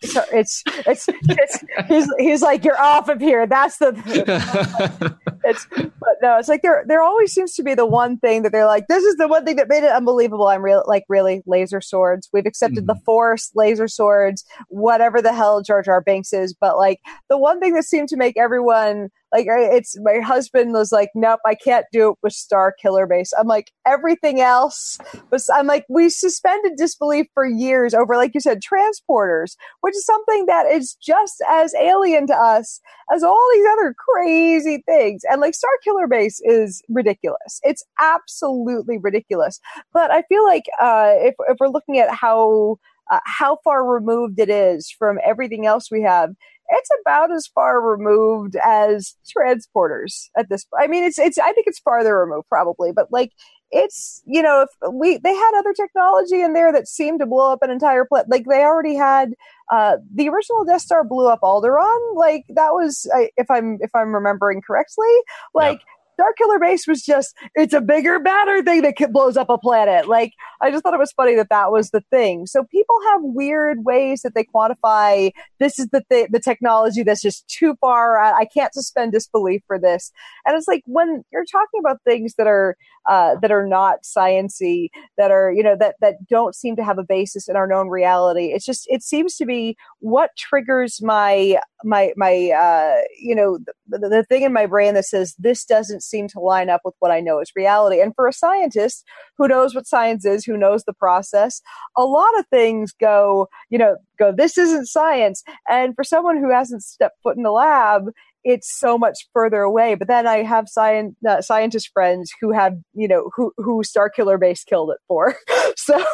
so 0.04 0.22
it's, 0.32 0.62
it's 0.66 1.08
it's 1.08 1.64
he's 1.88 2.08
he's 2.18 2.42
like 2.42 2.64
you're 2.64 2.80
off 2.80 3.08
of 3.08 3.20
here. 3.20 3.46
That's 3.46 3.78
the 3.78 3.94
it's 5.44 5.66
but 5.74 6.16
no, 6.20 6.38
it's 6.38 6.48
like 6.48 6.62
there 6.62 6.84
there 6.86 7.00
always 7.00 7.32
seems 7.32 7.54
to 7.54 7.62
be 7.62 7.74
the 7.74 7.86
one 7.86 8.18
thing 8.18 8.42
that 8.42 8.52
they're 8.52 8.66
like 8.66 8.86
this 8.88 9.04
is 9.04 9.16
the 9.16 9.28
one 9.28 9.44
thing 9.44 9.56
that 9.56 9.68
made 9.68 9.84
it 9.84 9.90
unbelievable. 9.90 10.48
I'm 10.48 10.62
real 10.62 10.84
like 10.86 11.04
really 11.08 11.42
laser 11.46 11.80
swords. 11.80 12.28
We've 12.32 12.46
accepted 12.46 12.80
mm-hmm. 12.80 12.98
the 12.98 13.00
Force, 13.06 13.50
laser 13.54 13.88
swords, 13.88 14.44
whatever 14.68 15.22
the 15.22 15.32
hell 15.32 15.62
Jar 15.62 15.82
Jar 15.82 16.00
Binks 16.00 16.32
is, 16.32 16.52
but 16.52 16.76
like 16.76 17.00
the 17.30 17.38
one 17.38 17.60
thing 17.60 17.74
that 17.74 17.84
seemed 17.84 18.08
to 18.10 18.16
make 18.16 18.36
everyone 18.36 19.10
like 19.34 19.46
it's 19.48 19.98
my 20.00 20.20
husband 20.20 20.72
was 20.72 20.92
like, 20.92 21.10
nope, 21.14 21.40
I 21.44 21.56
can't 21.56 21.84
do 21.92 22.12
it 22.12 22.18
with 22.22 22.32
Starkiller 22.32 23.08
Base. 23.08 23.32
I'm 23.36 23.48
like 23.48 23.72
everything 23.84 24.40
else, 24.40 24.96
but 25.28 25.40
I'm 25.52 25.66
like 25.66 25.84
we 25.88 26.08
suspended 26.08 26.74
disbelief 26.76 27.26
for 27.34 27.44
years 27.44 27.94
over, 27.94 28.14
like 28.14 28.32
you 28.34 28.40
said, 28.40 28.60
transporters, 28.62 29.56
which 29.80 29.96
is 29.96 30.06
something 30.06 30.46
that 30.46 30.66
is 30.70 30.94
just 30.94 31.42
as 31.50 31.74
alien 31.74 32.28
to 32.28 32.34
us 32.34 32.80
as 33.12 33.24
all 33.24 33.48
these 33.54 33.66
other 33.72 33.94
crazy 33.98 34.84
things. 34.86 35.22
And 35.28 35.40
like 35.40 35.54
Star 35.54 35.70
Killer 35.82 36.06
Base 36.06 36.40
is 36.44 36.80
ridiculous. 36.88 37.60
It's 37.64 37.84
absolutely 38.00 38.98
ridiculous. 38.98 39.58
But 39.92 40.12
I 40.12 40.22
feel 40.22 40.44
like 40.44 40.66
uh, 40.80 41.10
if 41.16 41.34
if 41.48 41.56
we're 41.58 41.68
looking 41.68 41.98
at 41.98 42.14
how 42.14 42.78
uh, 43.10 43.20
how 43.26 43.58
far 43.64 43.84
removed 43.84 44.38
it 44.38 44.48
is 44.48 44.90
from 44.90 45.18
everything 45.24 45.66
else 45.66 45.90
we 45.90 46.02
have 46.02 46.30
it's 46.74 46.90
about 47.00 47.32
as 47.32 47.46
far 47.46 47.80
removed 47.80 48.56
as 48.56 49.16
transporters 49.24 50.28
at 50.36 50.48
this 50.48 50.64
point. 50.64 50.82
I 50.82 50.86
mean, 50.86 51.04
it's, 51.04 51.18
it's, 51.18 51.38
I 51.38 51.52
think 51.52 51.66
it's 51.66 51.78
farther 51.78 52.18
removed 52.18 52.48
probably, 52.48 52.92
but 52.92 53.10
like, 53.10 53.32
it's, 53.70 54.22
you 54.26 54.42
know, 54.42 54.62
if 54.62 54.92
we, 54.92 55.16
they 55.18 55.34
had 55.34 55.58
other 55.58 55.72
technology 55.72 56.40
in 56.40 56.52
there 56.52 56.72
that 56.72 56.86
seemed 56.86 57.20
to 57.20 57.26
blow 57.26 57.52
up 57.52 57.62
an 57.62 57.70
entire 57.70 58.04
planet. 58.04 58.30
Like 58.30 58.44
they 58.46 58.62
already 58.62 58.94
had, 58.94 59.34
uh, 59.72 59.96
the 60.14 60.28
original 60.28 60.64
Death 60.64 60.82
Star 60.82 61.02
blew 61.04 61.28
up 61.28 61.40
Alderaan. 61.42 62.14
Like 62.14 62.44
that 62.50 62.72
was, 62.72 63.10
I, 63.14 63.30
if 63.36 63.50
I'm, 63.50 63.78
if 63.80 63.90
I'm 63.94 64.14
remembering 64.14 64.60
correctly, 64.60 65.14
like, 65.54 65.78
yep 65.78 65.88
Starkiller 66.18 66.60
Base 66.60 66.86
was 66.86 67.02
just, 67.02 67.34
it's 67.54 67.74
a 67.74 67.80
bigger, 67.80 68.18
badder 68.18 68.62
thing 68.62 68.82
that 68.82 68.94
blows 69.12 69.36
up 69.36 69.50
a 69.50 69.58
planet. 69.58 70.08
Like, 70.08 70.32
I 70.60 70.70
just 70.70 70.82
thought 70.82 70.94
it 70.94 71.00
was 71.00 71.12
funny 71.12 71.34
that 71.36 71.48
that 71.50 71.70
was 71.70 71.90
the 71.90 72.02
thing. 72.10 72.46
So 72.46 72.64
people 72.64 72.96
have 73.10 73.20
weird 73.22 73.84
ways 73.84 74.22
that 74.22 74.34
they 74.34 74.44
quantify 74.44 75.30
this 75.58 75.78
is 75.78 75.88
the 75.88 76.02
th- 76.10 76.28
the 76.30 76.40
technology 76.40 77.02
that's 77.02 77.22
just 77.22 77.46
too 77.48 77.74
far. 77.80 78.18
I, 78.18 78.40
I 78.40 78.44
can't 78.46 78.72
suspend 78.74 79.12
disbelief 79.12 79.62
for 79.66 79.78
this. 79.78 80.12
And 80.46 80.56
it's 80.56 80.68
like 80.68 80.82
when 80.86 81.24
you're 81.32 81.44
talking 81.44 81.80
about 81.80 81.98
things 82.04 82.34
that 82.38 82.46
are 82.46 82.76
uh, 83.08 83.36
that 83.42 83.52
are 83.52 83.66
not 83.66 84.02
sciency, 84.02 84.88
that 85.18 85.30
are 85.30 85.52
you 85.52 85.62
know 85.62 85.76
that 85.78 85.96
that 86.00 86.26
don't 86.28 86.54
seem 86.54 86.76
to 86.76 86.84
have 86.84 86.98
a 86.98 87.04
basis 87.04 87.48
in 87.48 87.56
our 87.56 87.66
known 87.66 87.88
reality. 87.88 88.46
It's 88.46 88.64
just 88.64 88.86
it 88.88 89.02
seems 89.02 89.36
to 89.36 89.46
be 89.46 89.76
what 90.00 90.30
triggers 90.36 91.00
my 91.02 91.58
my 91.84 92.12
my 92.16 92.50
uh, 92.50 93.02
you 93.18 93.34
know 93.34 93.58
the, 93.88 93.98
the 93.98 94.24
thing 94.24 94.42
in 94.42 94.52
my 94.52 94.66
brain 94.66 94.94
that 94.94 95.04
says 95.04 95.34
this 95.38 95.64
doesn't 95.64 96.02
seem 96.02 96.28
to 96.28 96.40
line 96.40 96.70
up 96.70 96.82
with 96.84 96.94
what 96.98 97.10
I 97.10 97.20
know 97.20 97.40
is 97.40 97.52
reality. 97.54 98.00
And 98.00 98.14
for 98.14 98.26
a 98.26 98.32
scientist 98.32 99.04
who 99.38 99.48
knows 99.48 99.74
what 99.74 99.86
science 99.86 100.24
is, 100.24 100.44
who 100.44 100.56
knows 100.56 100.84
the 100.84 100.92
process, 100.92 101.60
a 101.96 102.04
lot 102.04 102.38
of 102.38 102.46
things 102.48 102.92
go, 102.92 103.48
you 103.70 103.78
know, 103.78 103.96
go, 104.18 104.32
this 104.32 104.58
isn't 104.58 104.86
science. 104.86 105.42
And 105.68 105.94
for 105.94 106.04
someone 106.04 106.38
who 106.38 106.50
hasn't 106.50 106.82
stepped 106.82 107.22
foot 107.22 107.36
in 107.36 107.42
the 107.42 107.52
lab, 107.52 108.10
it's 108.44 108.78
so 108.78 108.98
much 108.98 109.28
further 109.32 109.62
away. 109.62 109.94
But 109.94 110.08
then 110.08 110.26
I 110.26 110.42
have 110.42 110.68
science 110.68 111.14
uh, 111.28 111.40
scientist 111.40 111.90
friends 111.92 112.30
who 112.40 112.52
have 112.52 112.74
you 112.92 113.08
know 113.08 113.30
who 113.34 113.52
who 113.56 113.82
Starkiller 113.82 114.38
Base 114.38 114.64
killed 114.64 114.90
it 114.90 114.98
for. 115.08 115.34
so 115.76 115.98
you 115.98 116.04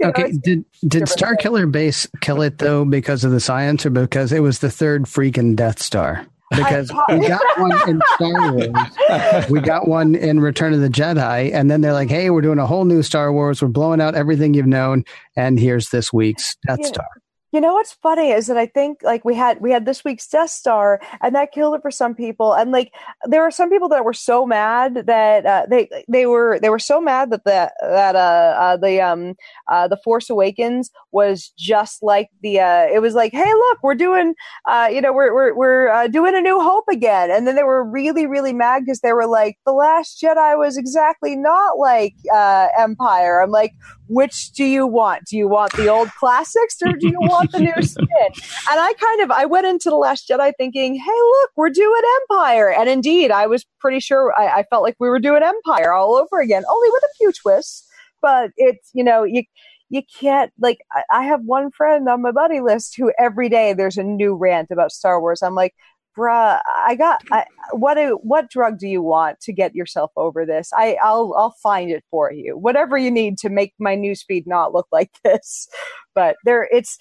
know, 0.00 0.08
okay, 0.08 0.32
did 0.42 0.64
did 0.86 1.04
Starkiller 1.04 1.70
Base 1.70 2.08
kill 2.20 2.42
it 2.42 2.58
though 2.58 2.84
because 2.84 3.24
of 3.24 3.30
the 3.30 3.40
science 3.40 3.86
or 3.86 3.90
because 3.90 4.32
it 4.32 4.40
was 4.40 4.58
the 4.58 4.70
third 4.70 5.04
freaking 5.04 5.54
Death 5.56 5.80
Star? 5.80 6.26
because 6.56 6.90
we 7.08 7.26
got 7.26 7.42
one 7.58 7.88
in 7.88 8.00
Star 8.14 8.52
Wars, 8.52 9.50
we 9.50 9.60
got 9.60 9.88
one 9.88 10.14
in 10.14 10.40
Return 10.40 10.72
of 10.72 10.80
the 10.80 10.88
Jedi, 10.88 11.52
and 11.52 11.70
then 11.70 11.80
they're 11.80 11.92
like, 11.92 12.10
"Hey, 12.10 12.30
we're 12.30 12.42
doing 12.42 12.58
a 12.58 12.66
whole 12.66 12.84
new 12.84 13.02
Star 13.02 13.32
Wars. 13.32 13.62
We're 13.62 13.68
blowing 13.68 14.00
out 14.00 14.14
everything 14.14 14.54
you've 14.54 14.66
known, 14.66 15.04
and 15.36 15.58
here's 15.58 15.88
this 15.90 16.12
week's 16.12 16.56
Death 16.66 16.80
yeah. 16.82 16.88
Star." 16.88 17.06
You 17.54 17.60
know 17.60 17.74
what's 17.74 17.92
funny 17.92 18.32
is 18.32 18.48
that 18.48 18.56
I 18.56 18.66
think 18.66 18.98
like 19.04 19.24
we 19.24 19.36
had 19.36 19.60
we 19.60 19.70
had 19.70 19.86
this 19.86 20.04
week's 20.04 20.26
Death 20.26 20.50
Star, 20.50 21.00
and 21.22 21.36
that 21.36 21.52
killed 21.52 21.76
it 21.76 21.82
for 21.82 21.90
some 21.92 22.12
people. 22.12 22.52
And 22.52 22.72
like 22.72 22.92
there 23.26 23.42
were 23.42 23.52
some 23.52 23.70
people 23.70 23.88
that 23.90 24.04
were 24.04 24.12
so 24.12 24.44
mad 24.44 25.06
that 25.06 25.46
uh, 25.46 25.64
they 25.70 25.88
they 26.08 26.26
were 26.26 26.58
they 26.60 26.68
were 26.68 26.80
so 26.80 27.00
mad 27.00 27.30
that 27.30 27.44
the 27.44 27.72
that 27.80 28.16
uh, 28.16 28.18
uh 28.58 28.76
the 28.76 29.00
um 29.00 29.36
uh 29.68 29.86
the 29.86 29.96
Force 29.98 30.28
Awakens 30.28 30.90
was 31.12 31.52
just 31.56 32.02
like 32.02 32.28
the 32.42 32.58
uh 32.58 32.86
it 32.92 33.00
was 33.00 33.14
like 33.14 33.30
hey 33.30 33.54
look 33.54 33.78
we're 33.84 33.94
doing 33.94 34.34
uh 34.68 34.88
you 34.92 35.00
know 35.00 35.12
we're 35.12 35.32
we're 35.32 35.54
we're 35.54 35.88
uh, 35.90 36.08
doing 36.08 36.34
a 36.34 36.40
New 36.40 36.60
Hope 36.60 36.86
again, 36.90 37.30
and 37.30 37.46
then 37.46 37.54
they 37.54 37.62
were 37.62 37.84
really 37.84 38.26
really 38.26 38.52
mad 38.52 38.82
because 38.84 39.00
they 39.00 39.12
were 39.12 39.28
like 39.28 39.58
the 39.64 39.72
Last 39.72 40.20
Jedi 40.20 40.58
was 40.58 40.76
exactly 40.76 41.36
not 41.36 41.78
like 41.78 42.16
uh 42.34 42.66
Empire. 42.76 43.40
I'm 43.40 43.52
like 43.52 43.74
which 44.08 44.52
do 44.52 44.64
you 44.64 44.86
want? 44.86 45.24
Do 45.26 45.36
you 45.36 45.48
want 45.48 45.72
the 45.72 45.88
old 45.88 46.10
classics 46.18 46.76
or 46.84 46.92
do 46.92 47.08
you 47.08 47.18
want 47.20 47.52
the 47.52 47.60
new 47.60 47.74
spin? 47.82 48.06
And 48.06 48.80
I 48.80 48.92
kind 48.94 49.22
of 49.22 49.30
I 49.30 49.46
went 49.46 49.66
into 49.66 49.90
the 49.90 49.96
Last 49.96 50.28
Jedi 50.28 50.52
thinking, 50.58 50.94
hey, 50.94 51.10
look, 51.10 51.50
we're 51.56 51.70
doing 51.70 52.02
Empire, 52.22 52.70
and 52.70 52.88
indeed, 52.88 53.30
I 53.30 53.46
was 53.46 53.64
pretty 53.80 54.00
sure 54.00 54.32
I, 54.38 54.60
I 54.60 54.64
felt 54.64 54.82
like 54.82 54.96
we 54.98 55.08
were 55.08 55.20
doing 55.20 55.42
Empire 55.42 55.92
all 55.92 56.14
over 56.14 56.40
again, 56.40 56.64
only 56.70 56.88
with 56.90 57.02
a 57.02 57.14
few 57.16 57.32
twists. 57.32 57.88
But 58.20 58.50
it's 58.56 58.90
you 58.94 59.04
know 59.04 59.24
you 59.24 59.42
you 59.90 60.02
can't 60.18 60.52
like 60.58 60.78
I, 60.92 61.02
I 61.12 61.24
have 61.24 61.40
one 61.44 61.70
friend 61.70 62.08
on 62.08 62.22
my 62.22 62.32
buddy 62.32 62.60
list 62.60 62.94
who 62.96 63.12
every 63.18 63.48
day 63.48 63.74
there's 63.74 63.96
a 63.96 64.02
new 64.02 64.34
rant 64.34 64.70
about 64.70 64.92
Star 64.92 65.20
Wars. 65.20 65.42
I'm 65.42 65.54
like, 65.54 65.74
bruh, 66.16 66.60
I 66.86 66.94
got 66.96 67.22
I, 67.32 67.44
what 67.72 67.98
what 68.24 68.50
drug 68.50 68.78
do 68.78 68.88
you 68.88 69.02
want 69.02 69.40
to 69.40 69.52
get 69.52 69.74
yourself 69.74 70.10
over 70.16 70.46
this? 70.46 70.70
I 70.74 70.96
I'll 71.02 71.34
I'll 71.36 71.54
find 71.62 71.90
it 71.90 72.04
for 72.10 72.32
you. 72.32 72.56
Whatever 72.58 72.98
you 72.98 73.10
need 73.10 73.38
to 73.38 73.48
make 73.48 73.74
my 73.78 73.96
newsfeed 73.96 74.46
not 74.46 74.72
look 74.74 74.86
like 74.92 75.10
this. 75.24 75.68
But 76.14 76.36
there 76.44 76.68
it's 76.72 76.98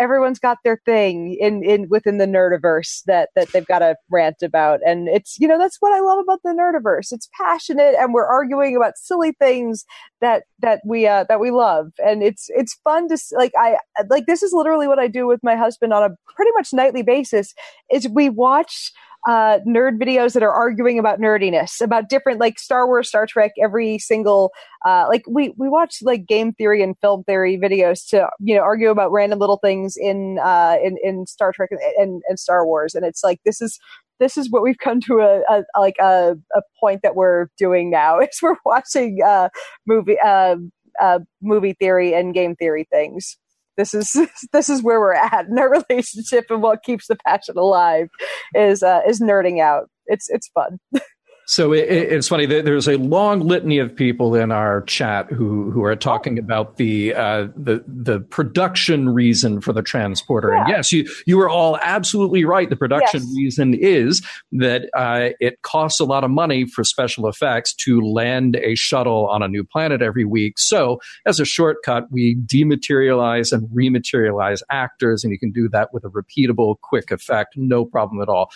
everyone's 0.00 0.38
got 0.38 0.58
their 0.64 0.80
thing 0.84 1.36
in 1.40 1.62
in 1.62 1.88
within 1.88 2.18
the 2.18 2.26
nerdiverse 2.26 3.02
that 3.06 3.30
that 3.34 3.48
they've 3.52 3.66
got 3.66 3.80
to 3.80 3.96
rant 4.10 4.42
about. 4.42 4.80
And 4.86 5.08
it's 5.08 5.38
you 5.38 5.46
know 5.46 5.58
that's 5.58 5.76
what 5.80 5.92
i 5.92 6.00
love 6.00 6.18
about 6.18 6.40
the 6.42 6.50
nerdiverse. 6.50 7.12
It's 7.12 7.28
passionate 7.40 7.94
and 7.98 8.12
we're 8.12 8.26
arguing 8.26 8.76
about 8.76 8.98
silly 8.98 9.32
things 9.32 9.84
that 10.20 10.44
that 10.60 10.80
we 10.84 11.06
uh 11.06 11.24
that 11.28 11.40
we 11.40 11.50
love. 11.50 11.92
And 12.04 12.22
it's 12.22 12.48
it's 12.50 12.74
fun 12.84 13.08
to 13.08 13.18
like 13.32 13.52
i 13.58 13.76
like 14.08 14.26
this 14.26 14.42
is 14.42 14.52
literally 14.52 14.88
what 14.88 14.98
i 14.98 15.08
do 15.08 15.26
with 15.26 15.40
my 15.42 15.56
husband 15.56 15.92
on 15.92 16.02
a 16.02 16.16
pretty 16.34 16.50
much 16.56 16.72
nightly 16.72 17.02
basis 17.02 17.54
is 17.90 18.08
we 18.08 18.28
watch 18.28 18.92
uh, 19.26 19.58
nerd 19.66 19.98
videos 19.98 20.34
that 20.34 20.42
are 20.42 20.52
arguing 20.52 20.98
about 20.98 21.20
nerdiness, 21.20 21.80
about 21.80 22.08
different 22.08 22.40
like 22.40 22.58
Star 22.58 22.86
Wars, 22.86 23.08
Star 23.08 23.26
Trek, 23.26 23.52
every 23.62 23.98
single 23.98 24.52
uh, 24.84 25.06
like 25.08 25.24
we 25.28 25.54
we 25.56 25.68
watch 25.68 25.98
like 26.02 26.26
game 26.26 26.52
theory 26.52 26.82
and 26.82 26.94
film 27.00 27.24
theory 27.24 27.58
videos 27.58 28.06
to 28.08 28.28
you 28.40 28.54
know 28.54 28.62
argue 28.62 28.90
about 28.90 29.12
random 29.12 29.38
little 29.38 29.58
things 29.58 29.96
in 29.96 30.38
uh, 30.42 30.76
in 30.82 30.96
in 31.02 31.26
Star 31.26 31.52
Trek 31.52 31.70
and, 31.98 32.22
and 32.28 32.38
Star 32.38 32.66
Wars, 32.66 32.94
and 32.94 33.04
it's 33.04 33.24
like 33.24 33.40
this 33.44 33.60
is 33.60 33.78
this 34.20 34.36
is 34.36 34.50
what 34.50 34.62
we've 34.62 34.78
come 34.78 35.00
to 35.00 35.20
a, 35.20 35.40
a 35.50 35.64
like 35.78 35.96
a, 36.00 36.36
a 36.54 36.62
point 36.80 37.00
that 37.02 37.16
we're 37.16 37.48
doing 37.58 37.90
now 37.90 38.18
is 38.20 38.38
we're 38.42 38.56
watching 38.64 39.20
uh, 39.24 39.48
movie 39.86 40.18
uh, 40.24 40.56
uh, 41.00 41.20
movie 41.42 41.74
theory 41.78 42.14
and 42.14 42.34
game 42.34 42.54
theory 42.56 42.86
things 42.90 43.36
this 43.76 43.94
is 43.94 44.16
this 44.52 44.68
is 44.68 44.82
where 44.82 45.00
we're 45.00 45.12
at 45.14 45.46
in 45.46 45.58
our 45.58 45.70
relationship 45.90 46.46
and 46.50 46.62
what 46.62 46.82
keeps 46.82 47.06
the 47.08 47.16
passion 47.26 47.56
alive 47.58 48.08
is 48.54 48.82
uh, 48.82 49.00
is 49.06 49.20
nerding 49.20 49.60
out. 49.60 49.88
It's 50.06 50.28
it's 50.30 50.48
fun 50.48 50.78
So 51.46 51.72
it, 51.72 51.88
it's 51.88 52.28
funny. 52.28 52.46
There's 52.46 52.88
a 52.88 52.96
long 52.96 53.40
litany 53.40 53.78
of 53.78 53.94
people 53.94 54.34
in 54.34 54.50
our 54.50 54.82
chat 54.82 55.30
who 55.30 55.70
who 55.70 55.84
are 55.84 55.96
talking 55.96 56.38
about 56.38 56.76
the 56.76 57.14
uh, 57.14 57.48
the 57.56 57.84
the 57.86 58.20
production 58.20 59.10
reason 59.10 59.60
for 59.60 59.72
the 59.72 59.82
transporter. 59.82 60.52
Yeah. 60.52 60.60
And 60.60 60.68
yes, 60.68 60.92
you 60.92 61.08
you 61.26 61.40
are 61.40 61.48
all 61.48 61.78
absolutely 61.82 62.44
right. 62.44 62.68
The 62.68 62.76
production 62.76 63.20
yes. 63.22 63.34
reason 63.36 63.74
is 63.74 64.26
that 64.52 64.88
uh, 64.94 65.30
it 65.40 65.60
costs 65.62 66.00
a 66.00 66.04
lot 66.04 66.24
of 66.24 66.30
money 66.30 66.66
for 66.66 66.84
special 66.84 67.28
effects 67.28 67.74
to 67.74 68.00
land 68.00 68.56
a 68.56 68.74
shuttle 68.74 69.28
on 69.28 69.42
a 69.42 69.48
new 69.48 69.64
planet 69.64 70.02
every 70.02 70.24
week. 70.24 70.58
So 70.58 71.00
as 71.26 71.40
a 71.40 71.44
shortcut, 71.44 72.10
we 72.10 72.36
dematerialize 72.36 73.52
and 73.52 73.68
rematerialize 73.68 74.62
actors, 74.70 75.24
and 75.24 75.32
you 75.32 75.38
can 75.38 75.52
do 75.52 75.68
that 75.70 75.92
with 75.92 76.04
a 76.04 76.08
repeatable, 76.08 76.80
quick 76.80 77.10
effect, 77.10 77.56
no 77.56 77.84
problem 77.84 78.22
at 78.22 78.28
all 78.28 78.50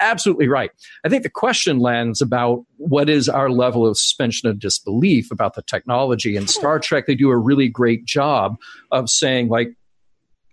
absolutely 0.00 0.48
right. 0.48 0.70
I 1.04 1.08
think 1.08 1.22
the 1.22 1.30
question 1.30 1.78
lands 1.78 2.20
about 2.20 2.64
what 2.76 3.08
is 3.08 3.28
our 3.28 3.50
level 3.50 3.86
of 3.86 3.96
suspension 3.96 4.48
of 4.48 4.58
disbelief 4.58 5.30
about 5.30 5.54
the 5.54 5.62
technology. 5.62 6.36
In 6.36 6.46
Star 6.46 6.78
Trek, 6.78 7.06
they 7.06 7.14
do 7.14 7.30
a 7.30 7.36
really 7.36 7.68
great 7.68 8.04
job 8.04 8.56
of 8.90 9.08
saying, 9.08 9.48
like, 9.48 9.74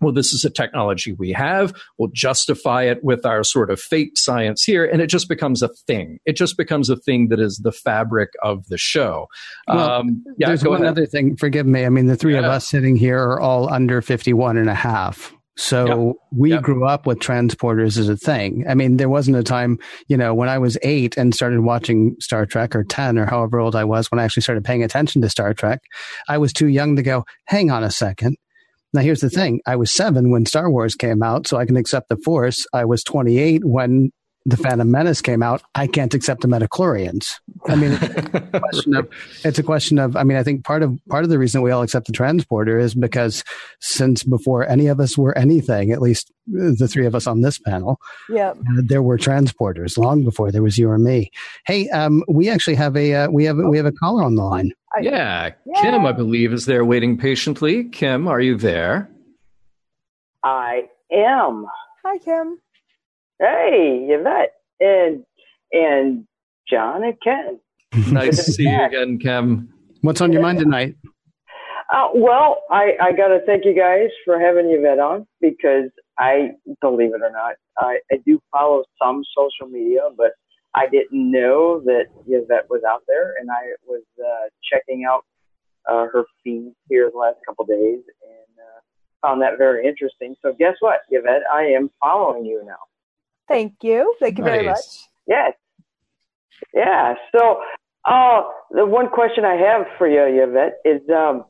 well, 0.02 0.12
this 0.12 0.32
is 0.32 0.44
a 0.44 0.50
technology 0.50 1.12
we 1.12 1.30
have. 1.32 1.72
We'll 1.96 2.10
justify 2.12 2.82
it 2.82 3.02
with 3.04 3.24
our 3.24 3.44
sort 3.44 3.70
of 3.70 3.80
fake 3.80 4.12
science 4.16 4.64
here. 4.64 4.84
And 4.84 5.00
it 5.00 5.06
just 5.06 5.28
becomes 5.28 5.62
a 5.62 5.68
thing. 5.86 6.18
It 6.26 6.36
just 6.36 6.56
becomes 6.56 6.90
a 6.90 6.96
thing 6.96 7.28
that 7.28 7.38
is 7.40 7.58
the 7.58 7.72
fabric 7.72 8.30
of 8.42 8.66
the 8.66 8.78
show. 8.78 9.28
Well, 9.68 9.78
um, 9.78 10.24
yeah, 10.38 10.48
there's 10.48 10.64
one 10.64 10.82
ahead. 10.82 10.88
other 10.88 11.06
thing. 11.06 11.36
Forgive 11.36 11.66
me. 11.66 11.86
I 11.86 11.88
mean, 11.88 12.06
the 12.06 12.16
three 12.16 12.32
yeah. 12.32 12.40
of 12.40 12.46
us 12.46 12.66
sitting 12.66 12.96
here 12.96 13.18
are 13.18 13.40
all 13.40 13.72
under 13.72 14.02
51 14.02 14.56
and 14.56 14.68
a 14.68 14.74
half. 14.74 15.32
So 15.56 16.06
yep. 16.06 16.16
we 16.30 16.50
yep. 16.50 16.62
grew 16.62 16.86
up 16.86 17.06
with 17.06 17.18
transporters 17.18 17.98
as 17.98 18.08
a 18.08 18.16
thing. 18.16 18.64
I 18.68 18.74
mean, 18.74 18.96
there 18.96 19.10
wasn't 19.10 19.36
a 19.36 19.42
time, 19.42 19.78
you 20.08 20.16
know, 20.16 20.34
when 20.34 20.48
I 20.48 20.58
was 20.58 20.78
eight 20.82 21.16
and 21.18 21.34
started 21.34 21.60
watching 21.60 22.16
Star 22.20 22.46
Trek 22.46 22.74
or 22.74 22.84
10 22.84 23.18
or 23.18 23.26
however 23.26 23.60
old 23.60 23.76
I 23.76 23.84
was 23.84 24.10
when 24.10 24.18
I 24.18 24.24
actually 24.24 24.44
started 24.44 24.64
paying 24.64 24.82
attention 24.82 25.20
to 25.22 25.28
Star 25.28 25.52
Trek. 25.52 25.80
I 26.28 26.38
was 26.38 26.52
too 26.54 26.68
young 26.68 26.96
to 26.96 27.02
go, 27.02 27.24
hang 27.44 27.70
on 27.70 27.84
a 27.84 27.90
second. 27.90 28.36
Now, 28.94 29.02
here's 29.02 29.20
the 29.20 29.30
thing. 29.30 29.60
I 29.66 29.76
was 29.76 29.90
seven 29.92 30.30
when 30.30 30.44
Star 30.46 30.70
Wars 30.70 30.94
came 30.94 31.22
out, 31.22 31.46
so 31.46 31.56
I 31.56 31.64
can 31.64 31.76
accept 31.76 32.08
the 32.08 32.18
Force. 32.18 32.66
I 32.74 32.84
was 32.84 33.02
28 33.02 33.64
when 33.64 34.10
the 34.44 34.56
Phantom 34.56 34.90
Menace 34.90 35.20
came 35.20 35.42
out, 35.42 35.62
I 35.74 35.86
can't 35.86 36.14
accept 36.14 36.40
the 36.40 36.48
midi-chlorians. 36.48 37.34
I 37.68 37.76
mean, 37.76 37.92
it's 37.92 38.02
a 38.02 38.60
question 38.60 38.94
of, 38.96 39.08
it's 39.44 39.58
a 39.58 39.62
question 39.62 39.98
of, 39.98 40.16
I 40.16 40.24
mean, 40.24 40.36
I 40.36 40.42
think 40.42 40.64
part 40.64 40.82
of, 40.82 40.98
part 41.08 41.24
of 41.24 41.30
the 41.30 41.38
reason 41.38 41.62
we 41.62 41.70
all 41.70 41.82
accept 41.82 42.06
the 42.06 42.12
transporter 42.12 42.78
is 42.78 42.94
because 42.94 43.44
since 43.80 44.24
before 44.24 44.68
any 44.68 44.88
of 44.88 44.98
us 45.00 45.16
were 45.16 45.36
anything, 45.38 45.92
at 45.92 46.02
least 46.02 46.32
the 46.46 46.88
three 46.88 47.06
of 47.06 47.14
us 47.14 47.26
on 47.26 47.42
this 47.42 47.58
panel, 47.58 48.00
yeah, 48.28 48.50
uh, 48.50 48.82
there 48.84 49.02
were 49.02 49.16
transporters 49.16 49.96
long 49.96 50.24
before 50.24 50.50
there 50.50 50.62
was 50.62 50.76
you 50.76 50.90
or 50.90 50.98
me. 50.98 51.30
Hey, 51.66 51.88
um, 51.90 52.24
we 52.28 52.48
actually 52.48 52.76
have 52.76 52.96
a, 52.96 53.14
uh, 53.14 53.30
we 53.30 53.44
have, 53.44 53.56
we 53.56 53.76
have 53.76 53.86
a 53.86 53.92
caller 53.92 54.24
on 54.24 54.34
the 54.34 54.42
line. 54.42 54.72
Yeah. 55.00 55.50
yeah. 55.64 55.80
Kim, 55.80 56.04
I 56.04 56.12
believe, 56.12 56.52
is 56.52 56.66
there 56.66 56.84
waiting 56.84 57.16
patiently. 57.16 57.84
Kim, 57.84 58.28
are 58.28 58.40
you 58.40 58.56
there? 58.56 59.08
I 60.44 60.88
am. 61.12 61.66
Hi, 62.04 62.18
Kim. 62.18 62.58
Hey, 63.42 64.06
Yvette 64.08 64.52
and 64.78 65.24
and 65.72 66.28
John 66.70 67.02
and 67.02 67.16
Ken. 67.20 67.58
nice 68.12 68.36
to 68.36 68.52
see 68.52 68.68
you 68.68 68.84
again, 68.84 69.18
Kim. 69.18 69.68
What's 70.02 70.20
on 70.20 70.32
your 70.32 70.42
mind 70.42 70.60
tonight? 70.60 70.94
Uh, 71.92 72.08
well, 72.14 72.62
I, 72.70 72.92
I 73.02 73.10
got 73.10 73.28
to 73.28 73.40
thank 73.44 73.64
you 73.64 73.74
guys 73.74 74.10
for 74.24 74.38
having 74.38 74.70
Yvette 74.70 75.00
on 75.00 75.26
because 75.40 75.90
I, 76.18 76.52
believe 76.80 77.10
it 77.14 77.20
or 77.20 77.32
not, 77.32 77.56
I, 77.78 77.98
I 78.12 78.18
do 78.24 78.40
follow 78.52 78.84
some 79.02 79.22
social 79.36 79.70
media, 79.70 80.02
but 80.16 80.30
I 80.76 80.86
didn't 80.86 81.30
know 81.30 81.80
that 81.84 82.04
Yvette 82.26 82.70
was 82.70 82.82
out 82.88 83.02
there, 83.08 83.34
and 83.40 83.50
I 83.50 83.74
was 83.86 84.04
uh, 84.18 84.48
checking 84.72 85.04
out 85.04 85.24
uh, 85.90 86.06
her 86.12 86.24
feed 86.44 86.72
here 86.88 87.10
the 87.12 87.18
last 87.18 87.38
couple 87.44 87.66
days 87.66 88.00
and 88.22 88.56
uh, 88.56 89.26
found 89.26 89.42
that 89.42 89.58
very 89.58 89.86
interesting. 89.86 90.36
So 90.42 90.54
guess 90.56 90.76
what, 90.78 91.00
Yvette? 91.10 91.42
I 91.52 91.64
am 91.64 91.90
following 92.00 92.46
you 92.46 92.62
now. 92.64 92.78
Thank 93.48 93.74
you. 93.82 94.14
Thank 94.20 94.38
you 94.38 94.44
nice. 94.44 94.52
very 94.52 94.66
much. 94.66 94.84
Yes. 95.26 95.52
Yeah. 96.74 97.14
So, 97.36 97.60
uh, 98.04 98.42
the 98.70 98.86
one 98.86 99.08
question 99.08 99.44
I 99.44 99.54
have 99.54 99.86
for 99.98 100.08
you, 100.08 100.42
Yvette, 100.42 100.78
is 100.84 101.00
um, 101.10 101.44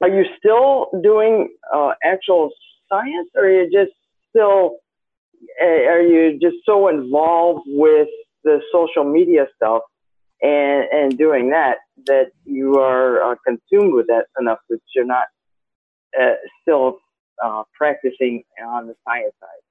are 0.00 0.08
you 0.08 0.24
still 0.38 0.88
doing 1.02 1.48
uh, 1.74 1.92
actual 2.04 2.50
science 2.88 3.28
or 3.34 3.44
are 3.44 3.62
you 3.62 3.70
just 3.70 3.92
still, 4.30 4.76
uh, 5.62 5.64
are 5.64 6.02
you 6.02 6.38
just 6.40 6.56
so 6.64 6.88
involved 6.88 7.64
with 7.66 8.08
the 8.44 8.60
social 8.72 9.04
media 9.04 9.46
stuff 9.56 9.82
and, 10.40 10.84
and 10.92 11.18
doing 11.18 11.50
that 11.50 11.78
that 12.06 12.30
you 12.44 12.78
are 12.78 13.32
uh, 13.32 13.34
consumed 13.46 13.92
with 13.92 14.06
that 14.06 14.26
enough 14.40 14.58
that 14.70 14.80
you're 14.94 15.04
not 15.04 15.26
uh, 16.18 16.34
still 16.62 16.98
uh, 17.44 17.62
practicing 17.74 18.42
on 18.66 18.86
the 18.86 18.94
science 19.06 19.34
side? 19.38 19.69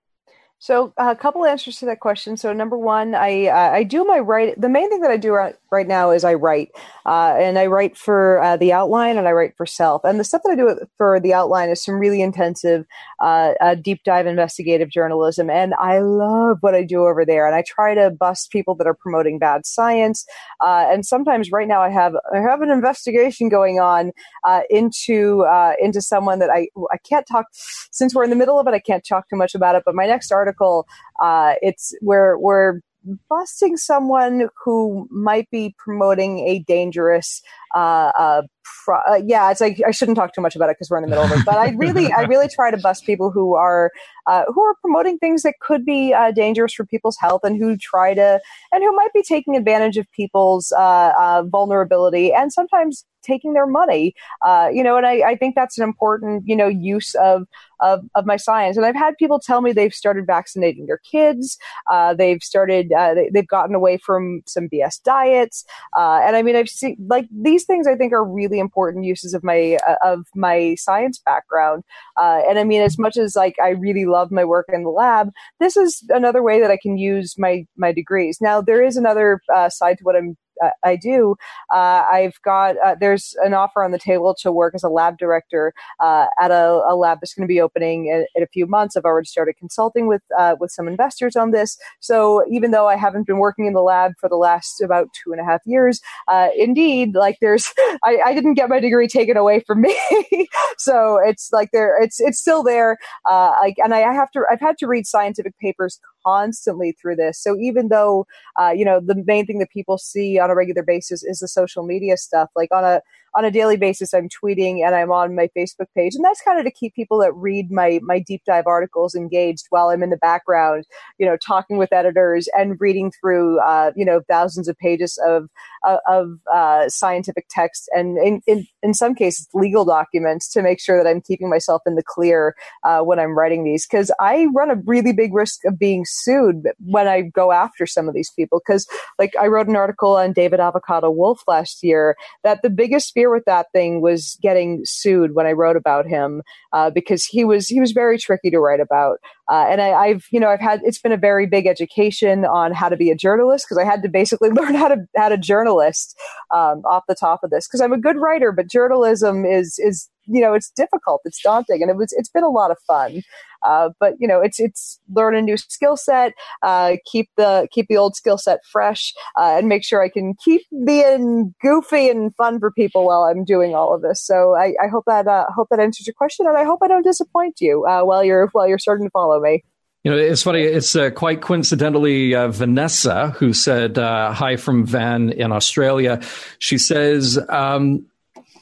So 0.61 0.93
a 0.97 1.15
couple 1.15 1.45
answers 1.45 1.77
to 1.79 1.85
that 1.85 2.01
question. 2.01 2.35
So 2.35 2.51
number 2.51 2.77
one, 2.77 3.15
I 3.15 3.47
uh, 3.47 3.71
I 3.71 3.83
do 3.83 4.03
my 4.03 4.19
write. 4.19 4.59
The 4.59 4.67
main 4.67 4.89
thing 4.89 4.99
that 4.99 5.09
I 5.09 5.15
do 5.15 5.31
right, 5.31 5.55
right 5.71 5.87
now 5.87 6.11
is 6.11 6.25
I 6.25 6.33
write, 6.33 6.71
uh, 7.05 7.37
and 7.39 7.57
I 7.57 7.67
write 7.67 7.97
for 7.97 8.43
uh, 8.43 8.57
the 8.57 8.73
outline 8.73 9.17
and 9.17 9.25
I 9.25 9.31
write 9.31 9.55
for 9.55 9.65
self. 9.65 10.03
And 10.03 10.19
the 10.19 10.25
stuff 10.25 10.41
that 10.43 10.51
I 10.51 10.55
do 10.55 10.77
for 10.97 11.17
the 11.21 11.33
outline 11.33 11.69
is 11.69 11.81
some 11.81 11.95
really 11.95 12.21
intensive, 12.21 12.85
uh, 13.21 13.53
deep 13.81 14.03
dive 14.03 14.27
investigative 14.27 14.89
journalism, 14.89 15.49
and 15.49 15.73
I 15.75 15.99
love 15.99 16.57
what 16.59 16.75
I 16.75 16.83
do 16.83 17.05
over 17.05 17.25
there. 17.25 17.47
And 17.47 17.55
I 17.55 17.63
try 17.65 17.95
to 17.95 18.09
bust 18.09 18.51
people 18.51 18.75
that 18.75 18.87
are 18.87 18.93
promoting 18.93 19.39
bad 19.39 19.65
science. 19.65 20.25
Uh, 20.59 20.87
and 20.89 21.05
sometimes 21.05 21.53
right 21.53 21.69
now 21.69 21.81
I 21.81 21.89
have 21.89 22.15
I 22.35 22.39
have 22.39 22.61
an 22.61 22.69
investigation 22.69 23.47
going 23.47 23.79
on 23.79 24.11
uh, 24.43 24.63
into 24.69 25.45
into 25.81 26.01
someone 26.01 26.39
that 26.39 26.49
I 26.49 26.67
I 26.91 26.97
can't 26.97 27.25
talk 27.31 27.45
since 27.53 28.13
we're 28.13 28.25
in 28.25 28.29
the 28.29 28.35
middle 28.35 28.59
of 28.59 28.67
it. 28.67 28.73
I 28.73 28.79
can't 28.79 29.07
talk 29.07 29.29
too 29.29 29.37
much 29.37 29.55
about 29.55 29.75
it. 29.75 29.83
But 29.85 29.95
my 29.95 30.05
next 30.05 30.33
article 30.33 30.48
article, 30.49 30.87
uh, 31.21 31.53
it's 31.61 31.93
where 32.01 32.37
we're 32.37 32.81
busting 33.29 33.77
someone 33.77 34.49
who 34.63 35.07
might 35.09 35.49
be 35.51 35.73
promoting 35.77 36.39
a 36.39 36.59
dangerous 36.59 37.41
uh, 37.75 38.11
uh, 38.17 38.41
pro- 38.63 39.01
uh, 39.07 39.21
yeah 39.25 39.51
it's 39.51 39.61
like 39.61 39.79
i 39.87 39.91
shouldn't 39.91 40.17
talk 40.17 40.33
too 40.33 40.41
much 40.41 40.55
about 40.55 40.69
it 40.69 40.75
because 40.75 40.89
we're 40.89 40.97
in 40.97 41.03
the 41.03 41.09
middle 41.09 41.23
of 41.23 41.31
it 41.31 41.45
but 41.45 41.55
i 41.55 41.69
really 41.71 42.11
i 42.13 42.21
really 42.23 42.47
try 42.47 42.71
to 42.71 42.77
bust 42.77 43.05
people 43.05 43.31
who 43.31 43.55
are 43.55 43.91
uh, 44.27 44.43
who 44.47 44.61
are 44.61 44.75
promoting 44.81 45.17
things 45.17 45.41
that 45.41 45.55
could 45.59 45.85
be 45.85 46.13
uh, 46.13 46.31
dangerous 46.31 46.73
for 46.73 46.85
people's 46.85 47.17
health 47.19 47.41
and 47.43 47.57
who 47.57 47.75
try 47.77 48.13
to 48.13 48.39
and 48.71 48.83
who 48.83 48.95
might 48.95 49.11
be 49.13 49.23
taking 49.23 49.55
advantage 49.55 49.97
of 49.97 50.05
people's 50.11 50.71
uh, 50.77 51.43
vulnerability 51.49 52.31
and 52.31 52.53
sometimes 52.53 53.05
taking 53.23 53.53
their 53.53 53.67
money. 53.67 54.13
Uh, 54.45 54.69
you 54.71 54.83
know, 54.83 54.97
and 54.97 55.05
I, 55.05 55.29
I, 55.29 55.35
think 55.35 55.55
that's 55.55 55.77
an 55.77 55.83
important, 55.83 56.43
you 56.45 56.55
know, 56.55 56.67
use 56.67 57.15
of, 57.15 57.47
of, 57.79 58.01
of 58.15 58.25
my 58.25 58.37
science. 58.37 58.77
And 58.77 58.85
I've 58.85 58.95
had 58.95 59.17
people 59.17 59.39
tell 59.39 59.61
me 59.61 59.71
they've 59.71 59.93
started 59.93 60.25
vaccinating 60.25 60.85
their 60.85 60.99
kids. 60.99 61.57
Uh, 61.91 62.13
they've 62.13 62.41
started, 62.41 62.91
uh, 62.91 63.13
they, 63.13 63.29
have 63.35 63.47
gotten 63.47 63.75
away 63.75 63.97
from 63.97 64.41
some 64.47 64.69
BS 64.69 65.01
diets. 65.03 65.65
Uh, 65.95 66.21
and 66.23 66.35
I 66.35 66.41
mean, 66.41 66.55
I've 66.55 66.69
seen 66.69 66.97
like 67.07 67.27
these 67.31 67.58
things. 67.65 67.87
I 67.87 67.95
think 67.95 68.13
are 68.13 68.23
really 68.23 68.59
important 68.59 69.05
uses 69.05 69.33
of 69.33 69.43
my 69.43 69.77
uh, 69.87 69.95
of 70.03 70.25
my 70.35 70.75
science 70.75 71.19
background. 71.19 71.83
Uh, 72.17 72.41
and 72.47 72.59
I 72.59 72.63
mean, 72.63 72.81
as 72.81 72.97
much 72.97 73.17
as 73.17 73.35
like 73.35 73.55
I 73.63 73.69
really 73.69 74.05
love 74.05 74.31
my 74.31 74.45
work 74.45 74.69
in 74.71 74.83
the 74.83 74.89
lab, 74.89 75.29
this 75.59 75.77
is 75.77 76.03
another 76.09 76.43
way 76.43 76.59
that 76.61 76.71
I 76.71 76.77
can 76.81 76.97
use 76.97 77.35
my 77.37 77.65
my 77.77 77.91
degrees. 77.91 78.39
Now, 78.41 78.61
there 78.61 78.83
is 78.83 78.97
another 78.97 79.41
side 79.69 79.97
to 79.97 80.03
what 80.03 80.15
I'm 80.15 80.37
I 80.83 80.95
do. 80.95 81.35
Uh, 81.73 82.03
I've 82.11 82.41
got 82.43 82.75
uh, 82.77 82.95
there's 82.99 83.35
an 83.43 83.53
offer 83.53 83.83
on 83.83 83.91
the 83.91 83.99
table 83.99 84.35
to 84.41 84.51
work 84.51 84.73
as 84.75 84.83
a 84.83 84.89
lab 84.89 85.17
director 85.17 85.73
uh, 85.99 86.27
at 86.41 86.51
a, 86.51 86.81
a, 86.87 86.95
lab 86.95 87.19
that's 87.21 87.33
going 87.33 87.47
to 87.47 87.51
be 87.51 87.61
opening 87.61 88.07
in, 88.07 88.25
in, 88.35 88.43
a 88.43 88.47
few 88.47 88.65
months. 88.65 88.97
I've 88.97 89.05
already 89.05 89.27
started 89.27 89.55
consulting 89.57 90.07
with 90.07 90.21
uh, 90.37 90.55
with 90.59 90.71
some 90.71 90.87
investors 90.87 91.35
on 91.35 91.51
this. 91.51 91.77
So 91.99 92.43
even 92.49 92.71
though 92.71 92.87
I 92.87 92.95
haven't 92.95 93.27
been 93.27 93.37
working 93.37 93.65
in 93.65 93.73
the 93.73 93.81
lab 93.81 94.13
for 94.19 94.29
the 94.29 94.35
last 94.35 94.81
about 94.81 95.07
two 95.23 95.31
and 95.31 95.41
a 95.41 95.45
half 95.45 95.61
years, 95.65 96.01
uh, 96.27 96.49
indeed, 96.57 97.15
like 97.15 97.37
there's 97.41 97.71
I, 98.03 98.19
I, 98.25 98.33
didn't 98.33 98.55
get 98.55 98.69
my 98.69 98.79
degree 98.79 99.07
taken 99.07 99.37
away 99.37 99.61
from 99.65 99.81
me, 99.81 99.97
so 100.77 101.19
it's 101.23 101.49
like 101.51 101.69
there 101.71 102.01
it's 102.01 102.19
it's 102.19 102.39
still 102.39 102.63
there. 102.63 102.97
Uh, 103.29 103.53
like 103.61 103.75
and 103.77 103.93
I 103.93 103.99
have 104.13 104.31
to 104.31 104.43
I've 104.51 104.61
had 104.61 104.77
to 104.79 104.87
read 104.87 105.05
scientific 105.05 105.57
papers 105.59 105.99
constantly 106.25 106.93
through 106.93 107.15
this. 107.15 107.41
So 107.41 107.57
even 107.59 107.89
though 107.89 108.25
you 108.73 108.85
know 108.85 108.99
the 108.99 109.23
main 109.25 109.45
thing 109.45 109.59
that 109.59 109.69
people 109.69 109.97
see 109.97 110.39
on 110.39 110.49
a 110.49 110.55
regular 110.55 110.83
basis 110.83 111.23
is 111.23 111.39
the 111.39 111.47
social 111.47 111.83
media 111.83 112.17
stuff. 112.17 112.49
Like 112.55 112.69
on 112.71 112.83
a 112.83 113.01
on 113.35 113.45
a 113.45 113.51
daily 113.51 113.77
basis, 113.77 114.13
I'm 114.13 114.27
tweeting 114.27 114.83
and 114.83 114.95
I'm 114.95 115.11
on 115.11 115.35
my 115.35 115.49
Facebook 115.55 115.87
page, 115.95 116.15
and 116.15 116.23
that's 116.23 116.41
kind 116.41 116.59
of 116.59 116.65
to 116.65 116.71
keep 116.71 116.95
people 116.95 117.19
that 117.19 117.33
read 117.33 117.71
my 117.71 117.99
my 118.01 118.19
deep 118.19 118.41
dive 118.45 118.65
articles 118.67 119.15
engaged 119.15 119.65
while 119.69 119.89
I'm 119.89 120.03
in 120.03 120.09
the 120.09 120.17
background, 120.17 120.85
you 121.17 121.25
know, 121.25 121.37
talking 121.37 121.77
with 121.77 121.93
editors 121.93 122.47
and 122.57 122.77
reading 122.79 123.11
through, 123.19 123.59
uh, 123.59 123.91
you 123.95 124.05
know, 124.05 124.21
thousands 124.27 124.67
of 124.67 124.77
pages 124.77 125.19
of 125.25 125.47
uh, 125.87 125.97
of 126.07 126.39
uh, 126.51 126.89
scientific 126.89 127.45
text 127.49 127.89
and 127.93 128.17
in, 128.17 128.41
in 128.47 128.65
in 128.83 128.93
some 128.93 129.15
cases 129.15 129.47
legal 129.53 129.85
documents 129.85 130.49
to 130.51 130.61
make 130.61 130.79
sure 130.79 131.01
that 131.01 131.09
I'm 131.09 131.21
keeping 131.21 131.49
myself 131.49 131.81
in 131.85 131.95
the 131.95 132.03
clear 132.03 132.55
uh, 132.83 133.01
when 133.01 133.19
I'm 133.19 133.37
writing 133.37 133.63
these 133.63 133.87
because 133.87 134.11
I 134.19 134.47
run 134.55 134.71
a 134.71 134.81
really 134.85 135.13
big 135.13 135.33
risk 135.33 135.65
of 135.65 135.77
being 135.77 136.05
sued 136.09 136.69
when 136.85 137.07
I 137.07 137.21
go 137.21 137.51
after 137.51 137.85
some 137.85 138.07
of 138.07 138.13
these 138.13 138.31
people 138.31 138.61
because 138.65 138.87
like 139.17 139.33
I 139.39 139.47
wrote 139.47 139.67
an 139.67 139.75
article 139.75 140.15
on 140.15 140.33
David 140.33 140.59
Avocado 140.59 141.09
Wolfe 141.09 141.43
last 141.47 141.83
year 141.83 142.15
that 142.43 142.61
the 142.61 142.69
biggest 142.69 143.13
fear 143.13 143.31
with 143.33 143.45
that 143.45 143.67
thing 143.73 144.01
was 144.01 144.37
getting 144.41 144.81
sued 144.85 145.35
when 145.35 145.45
I 145.45 145.51
wrote 145.51 145.77
about 145.77 146.05
him 146.05 146.41
uh, 146.73 146.89
because 146.89 147.25
he 147.25 147.43
was 147.43 147.67
he 147.67 147.79
was 147.79 147.91
very 147.91 148.17
tricky 148.17 148.49
to 148.49 148.59
write 148.59 148.79
about. 148.79 149.17
Uh, 149.49 149.65
and 149.69 149.81
I, 149.81 150.09
have 150.09 150.25
you 150.31 150.39
know 150.39 150.49
I've 150.49 150.59
had 150.59 150.81
it's 150.83 150.99
been 150.99 151.11
a 151.11 151.17
very 151.17 151.47
big 151.47 151.65
education 151.65 152.45
on 152.45 152.71
how 152.73 152.89
to 152.89 152.95
be 152.95 153.09
a 153.09 153.15
journalist 153.15 153.65
because 153.65 153.77
I 153.77 153.85
had 153.85 154.03
to 154.03 154.09
basically 154.09 154.49
learn 154.59 154.75
how 154.75 154.87
to 154.87 154.97
how 155.15 155.29
to 155.29 155.37
journalist 155.37 156.17
um, 156.53 156.81
off 156.85 157.03
the 157.07 157.15
top 157.15 157.43
of 157.43 157.49
this. 157.49 157.67
Because 157.67 157.81
I'm 157.81 157.93
a 157.93 157.97
good 157.97 158.17
writer, 158.17 158.51
but 158.51 158.69
journalism 158.69 159.45
is 159.45 159.79
is 159.79 160.09
you 160.27 160.41
know 160.41 160.53
it's 160.53 160.71
difficult. 160.71 161.21
It's 161.25 161.41
daunting 161.41 161.81
and 161.81 161.89
it 161.89 161.97
was 161.97 162.13
it's 162.13 162.29
been 162.29 162.43
a 162.43 162.49
lot 162.49 162.71
of 162.71 162.77
fun. 162.85 163.23
Uh, 163.61 163.89
but 163.99 164.13
you 164.19 164.27
know 164.27 164.39
it's 164.39 164.59
it's 164.59 164.99
learn 165.13 165.35
a 165.35 165.41
new 165.41 165.57
skill 165.57 165.97
set 165.97 166.33
uh, 166.63 166.95
keep 167.11 167.29
the 167.35 167.67
keep 167.71 167.87
the 167.89 167.97
old 167.97 168.15
skill 168.15 168.37
set 168.37 168.59
fresh 168.71 169.13
uh, 169.37 169.55
and 169.57 169.67
make 169.67 169.83
sure 169.83 170.01
i 170.01 170.07
can 170.07 170.33
keep 170.43 170.61
being 170.85 171.53
goofy 171.61 172.09
and 172.09 172.33
fun 172.35 172.59
for 172.59 172.71
people 172.71 173.05
while 173.05 173.23
i'm 173.23 173.43
doing 173.43 173.75
all 173.75 173.93
of 173.93 174.01
this. 174.01 174.25
So 174.25 174.55
i, 174.55 174.73
I 174.81 174.87
hope 174.87 175.03
that 175.07 175.27
uh, 175.27 175.45
hope 175.53 175.67
that 175.71 175.79
answers 175.79 176.07
your 176.07 176.13
question 176.13 176.47
and 176.47 176.57
i 176.57 176.63
hope 176.63 176.79
i 176.81 176.87
don't 176.87 177.03
disappoint 177.03 177.59
you 177.59 177.85
uh, 177.85 178.03
while 178.03 178.23
you're 178.23 178.47
while 178.53 178.67
you're 178.67 178.79
starting 178.79 179.05
to 179.05 179.11
follow 179.11 179.38
me 179.39 179.63
you 180.03 180.11
know, 180.11 180.17
it's 180.17 180.43
funny. 180.43 180.61
It's 180.61 180.95
uh, 180.95 181.09
quite 181.09 181.41
coincidentally 181.41 182.33
uh, 182.33 182.47
Vanessa 182.47 183.31
who 183.31 183.51
said 183.51 183.97
uh, 183.97 184.31
hi 184.31 184.55
from 184.55 184.85
Van 184.85 185.29
in 185.29 185.51
Australia. 185.51 186.21
She 186.57 186.77
says, 186.77 187.37
um, 187.49 188.05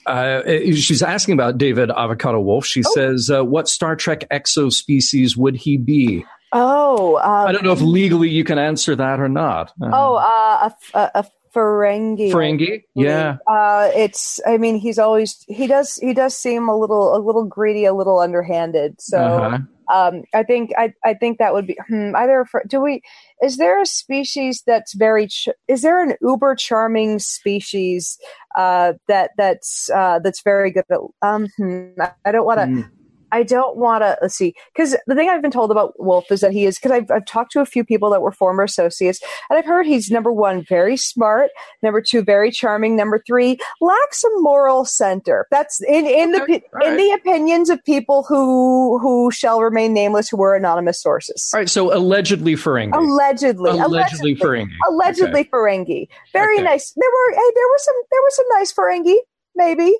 uh, 0.07 0.41
she's 0.73 1.03
asking 1.03 1.33
about 1.33 1.59
David 1.59 1.91
Avocado 1.91 2.39
Wolfe. 2.39 2.65
She 2.65 2.81
oh. 2.83 2.91
says, 2.93 3.29
uh, 3.29 3.43
"What 3.43 3.67
Star 3.67 3.95
Trek 3.95 4.27
exospecies 4.31 5.37
would 5.37 5.55
he 5.55 5.77
be?" 5.77 6.25
Oh, 6.53 7.17
um, 7.17 7.47
I 7.47 7.51
don't 7.51 7.63
know 7.63 7.73
if 7.73 7.81
legally 7.81 8.29
you 8.29 8.43
can 8.43 8.57
answer 8.57 8.95
that 8.95 9.19
or 9.19 9.27
not. 9.27 9.73
Uh, 9.81 9.89
oh, 9.93 10.15
uh, 10.15 10.69
a, 10.93 11.11
a 11.19 11.25
Ferengi. 11.57 12.31
Ferengi, 12.31 12.83
yeah. 12.93 13.37
Uh, 13.47 13.89
it's. 13.95 14.39
I 14.45 14.57
mean, 14.57 14.77
he's 14.77 14.99
always 14.99 15.43
he 15.47 15.65
does 15.65 15.95
he 15.95 16.13
does 16.13 16.37
seem 16.37 16.69
a 16.69 16.77
little 16.77 17.15
a 17.15 17.19
little 17.19 17.45
greedy, 17.45 17.85
a 17.85 17.93
little 17.93 18.19
underhanded. 18.19 19.01
So 19.01 19.17
uh-huh. 19.17 19.59
um, 19.93 20.23
I 20.35 20.43
think 20.43 20.71
I 20.77 20.93
I 21.03 21.15
think 21.15 21.39
that 21.39 21.53
would 21.53 21.65
be 21.65 21.77
hmm, 21.87 22.15
either. 22.15 22.45
For, 22.45 22.63
do 22.67 22.79
we? 22.79 23.01
Is 23.41 23.57
there 23.57 23.81
a 23.81 23.85
species 23.85 24.63
that's 24.67 24.93
very? 24.93 25.27
Ch- 25.27 25.49
is 25.67 25.81
there 25.81 26.03
an 26.03 26.13
uber 26.21 26.53
charming 26.53 27.17
species 27.19 28.19
uh, 28.55 28.93
that 29.07 29.31
that's 29.37 29.89
uh, 29.89 30.19
that's 30.19 30.43
very 30.43 30.71
good 30.71 30.85
at? 30.91 30.99
Um, 31.21 31.47
hmm, 31.57 31.87
I 32.23 32.31
don't 32.31 32.45
want 32.45 32.59
to. 32.59 32.65
Mm. 32.67 32.91
I 33.31 33.43
don't 33.43 33.77
want 33.77 34.03
to, 34.03 34.17
let's 34.21 34.35
see, 34.35 34.55
because 34.73 34.95
the 35.05 35.15
thing 35.15 35.29
I've 35.29 35.41
been 35.41 35.51
told 35.51 35.69
about 35.69 35.93
Wolfe 35.97 36.31
is 36.31 36.39
that 36.41 36.51
he 36.51 36.65
is, 36.65 36.77
because 36.77 36.91
I've, 36.91 37.11
I've 37.11 37.25
talked 37.25 37.51
to 37.51 37.59
a 37.59 37.65
few 37.65 37.83
people 37.83 38.09
that 38.11 38.21
were 38.21 38.31
former 38.31 38.63
associates, 38.63 39.19
and 39.49 39.59
I've 39.59 39.65
heard 39.65 39.85
he's 39.85 40.09
number 40.09 40.31
one, 40.31 40.63
very 40.63 40.95
smart, 40.95 41.49
number 41.83 42.01
two, 42.01 42.23
very 42.23 42.51
charming, 42.51 42.95
number 42.95 43.21
three, 43.27 43.57
lacks 43.81 44.23
a 44.23 44.29
moral 44.37 44.85
center. 44.85 45.45
That's 45.51 45.81
in, 45.81 46.05
in 46.05 46.31
the, 46.31 46.61
in 46.85 46.97
the 46.97 47.11
opinions 47.19 47.69
of 47.69 47.83
people 47.83 48.23
who, 48.23 48.97
who 48.99 49.29
shall 49.31 49.61
remain 49.61 49.93
nameless, 49.93 50.29
who 50.29 50.37
were 50.37 50.55
anonymous 50.55 51.01
sources. 51.01 51.49
All 51.53 51.59
right. 51.59 51.69
So 51.69 51.93
allegedly 51.93 52.53
Ferengi. 52.55 52.95
Allegedly. 52.95 53.71
Allegedly, 53.71 53.97
allegedly 53.97 54.35
Ferengi. 54.35 54.75
Allegedly 54.89 55.41
okay. 55.41 55.49
Ferengi. 55.49 56.07
Very 56.33 56.55
okay. 56.55 56.63
nice. 56.63 56.93
There 56.93 57.09
were, 57.09 57.35
hey, 57.35 57.51
there 57.55 57.67
were 57.67 57.79
some, 57.79 57.95
there 58.11 58.21
were 58.21 58.29
some 58.29 58.45
nice 58.53 58.73
Ferengi, 58.73 59.15
maybe. 59.55 59.97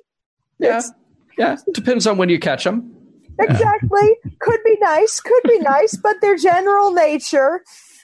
Yeah. 0.58 0.78
It's, 0.78 0.92
yeah. 1.36 1.56
Depends 1.72 2.06
on 2.06 2.16
when 2.16 2.28
you 2.28 2.38
catch 2.38 2.64
them. 2.64 2.94
Exactly. 3.48 4.16
could 4.40 4.60
be 4.64 4.76
nice, 4.80 5.20
could 5.20 5.42
be 5.44 5.58
nice, 5.60 5.96
but 5.96 6.16
their 6.20 6.36
general 6.36 6.92
nature. 6.92 7.62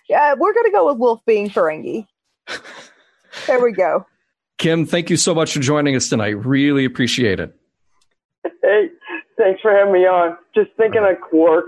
Yeah, 0.08 0.34
we're 0.34 0.52
going 0.52 0.66
to 0.66 0.72
go 0.72 0.86
with 0.86 0.98
wolf 0.98 1.20
being 1.26 1.48
Ferengi. 1.48 2.06
There 3.46 3.62
we 3.62 3.72
go. 3.72 4.06
Kim, 4.58 4.86
thank 4.86 5.10
you 5.10 5.16
so 5.16 5.34
much 5.34 5.52
for 5.52 5.60
joining 5.60 5.96
us 5.96 6.08
tonight. 6.08 6.44
Really 6.44 6.84
appreciate 6.84 7.40
it. 7.40 7.54
Hey, 8.62 8.88
thanks 9.38 9.60
for 9.60 9.72
having 9.72 9.92
me 9.92 10.00
on. 10.00 10.36
Just 10.54 10.70
thinking 10.76 11.02
of 11.02 11.20
Quark. 11.20 11.66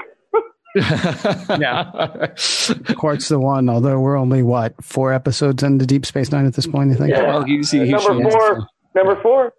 yeah. 1.59 2.29
Quark's 2.97 3.29
the 3.29 3.41
one, 3.41 3.69
although 3.69 3.99
we're 3.99 4.17
only, 4.17 4.43
what, 4.43 4.75
four 4.85 5.13
episodes 5.13 5.63
into 5.63 5.87
Deep 5.87 6.07
Space 6.07 6.31
Nine 6.31 6.47
at 6.47 6.55
this 6.55 6.67
point, 6.67 6.93
I 6.93 6.95
think? 6.95 7.11
Yeah. 7.11 7.23
Well, 7.23 7.45
he's, 7.45 7.71
he, 7.71 7.81
number 7.81 8.31
four. 8.31 8.67
Number 8.95 9.21
four. 9.23 9.53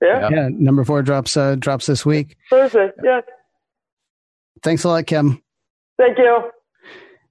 Yeah. 0.00 0.28
Yeah. 0.30 0.48
Number 0.50 0.84
four 0.84 1.02
drops 1.02 1.36
uh, 1.36 1.54
drops 1.56 1.86
this 1.86 2.04
week. 2.04 2.36
Thursday. 2.50 2.90
Yeah. 3.04 3.20
Thanks 4.62 4.84
a 4.84 4.88
lot, 4.88 5.06
Kim. 5.06 5.42
Thank 5.98 6.18
you. 6.18 6.50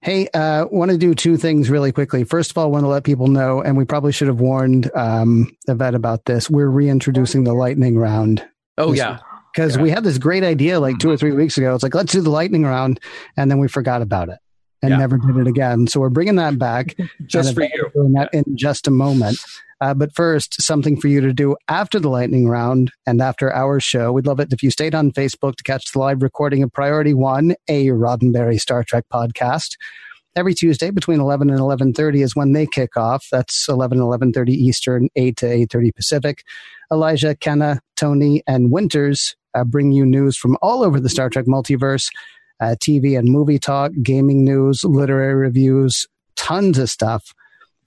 Hey, 0.01 0.27
uh, 0.34 0.65
want 0.71 0.89
to 0.91 0.97
do 0.97 1.13
two 1.13 1.38
things 1.38 1.69
really 1.69 1.91
quickly. 1.91 2.23
First 2.23 2.51
of 2.51 2.57
all, 2.57 2.65
I 2.65 2.67
want 2.67 2.84
to 2.84 2.88
let 2.88 3.03
people 3.03 3.27
know, 3.27 3.61
and 3.61 3.77
we 3.77 3.86
probably 3.86 4.11
should 4.11 4.27
have 4.27 4.39
warned 4.39 4.89
um, 4.95 5.55
Yvette 5.67 5.93
about 5.93 6.25
this. 6.25 6.49
We're 6.49 6.69
reintroducing 6.69 7.43
the 7.43 7.53
lightning 7.53 7.97
round. 7.97 8.43
Oh 8.79 8.93
yeah, 8.93 9.19
because 9.53 9.75
yeah. 9.75 9.84
we 9.84 9.91
had 9.91 10.03
this 10.03 10.17
great 10.17 10.43
idea 10.43 10.79
like 10.79 10.97
two 10.97 11.11
or 11.11 11.17
three 11.17 11.34
weeks 11.34 11.57
ago. 11.57 11.75
It's 11.75 11.84
like 11.84 11.93
let's 11.93 12.11
do 12.11 12.21
the 12.21 12.32
lightning 12.32 12.63
round, 12.63 12.99
and 13.38 13.51
then 13.51 13.59
we 13.59 13.67
forgot 13.67 14.01
about 14.01 14.29
it. 14.29 14.39
and 14.82 14.89
Yeah. 14.89 14.97
never 14.97 15.19
did 15.19 15.38
it 15.38 15.45
again. 15.45 15.86
So 15.86 15.99
we're 15.99 16.09
bringing 16.09 16.38
that 16.38 16.57
back. 16.57 16.95
Just 17.27 17.53
for 17.53 17.61
you. 17.61 17.91
be 17.93 18.13
that 18.13 18.29
in 18.34 18.43
just 18.57 18.88
a 18.88 18.91
moment. 18.91 19.38
Uh, 19.82 19.95
but 19.95 20.13
first, 20.13 20.61
something 20.61 20.95
for 20.95 21.07
you 21.07 21.19
to 21.21 21.34
do 21.34 21.55
after 21.67 21.99
the 21.99 22.09
lightning 22.09 22.47
round 22.47 22.91
and 23.07 23.19
after 23.19 23.51
our 23.51 23.79
show. 23.79 24.11
We'd 24.11 24.27
love 24.27 24.39
it 24.39 24.53
if 24.53 24.61
you 24.61 24.69
stayed 24.69 24.93
on 24.93 25.11
Facebook 25.11 25.55
to 25.55 25.63
catch 25.63 25.91
the 25.91 25.99
live 25.99 26.21
recording 26.21 26.61
of 26.61 26.71
Priority 26.71 27.15
One, 27.15 27.55
a 27.67 27.88
Roddenberry 27.88 28.59
Star 28.59 28.84
Trek 28.84 29.05
podcast. 29.11 29.77
Every 30.36 30.53
Tuesday 30.53 30.91
between 30.91 31.19
11 31.19 31.49
and 31.49 31.59
11.30 31.59 32.23
is 32.23 32.36
when 32.36 32.53
they 32.53 32.67
kick 32.67 32.95
off. 32.95 33.27
That's 33.32 33.67
11 33.67 33.97
11.30 33.97 34.49
Eastern, 34.49 35.09
8 35.15 35.36
to 35.38 35.45
8.30 35.45 35.95
Pacific. 35.95 36.43
Elijah, 36.91 37.36
Kenna, 37.36 37.82
Tony, 37.97 38.43
and 38.47 38.71
Winters 38.71 39.36
uh, 39.55 39.63
bring 39.63 39.91
you 39.91 40.05
news 40.05 40.38
from 40.38 40.57
all 40.61 40.84
over 40.84 40.99
the 40.99 41.09
Star 41.09 41.29
Trek 41.29 41.45
multiverse, 41.45 42.09
uh, 42.61 42.75
TV 42.79 43.17
and 43.17 43.29
movie 43.29 43.59
talk, 43.59 43.91
gaming 44.03 44.45
news, 44.45 44.84
literary 44.84 45.34
reviews, 45.34 46.07
tons 46.36 46.77
of 46.77 46.89
stuff. 46.89 47.34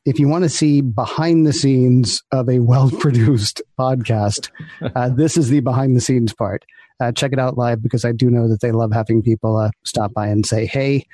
If 0.05 0.19
you 0.19 0.29
want 0.29 0.45
to 0.45 0.51
see 0.51 0.83
behind 0.83 1.47
the 1.47 1.53
scenes 1.53 2.23
of 2.31 2.49
a 2.49 2.59
well 2.59 2.91
produced 2.91 3.63
podcast, 3.79 4.51
uh, 4.95 5.09
this 5.17 5.37
is 5.37 5.49
the 5.49 5.61
behind 5.61 5.97
the 5.97 6.01
scenes 6.01 6.35
part. 6.35 6.65
Uh, 7.01 7.11
check 7.11 7.33
it 7.33 7.39
out 7.39 7.59
live 7.59 7.83
because 7.83 8.05
I 8.05 8.13
do 8.13 8.31
know 8.31 8.49
that 8.49 8.61
they 8.61 8.71
love 8.71 8.93
having 8.93 9.23
people 9.23 9.57
uh, 9.57 9.71
stop 9.85 10.13
by 10.13 10.29
and 10.29 10.47
say, 10.47 10.67
hey, 10.67 11.07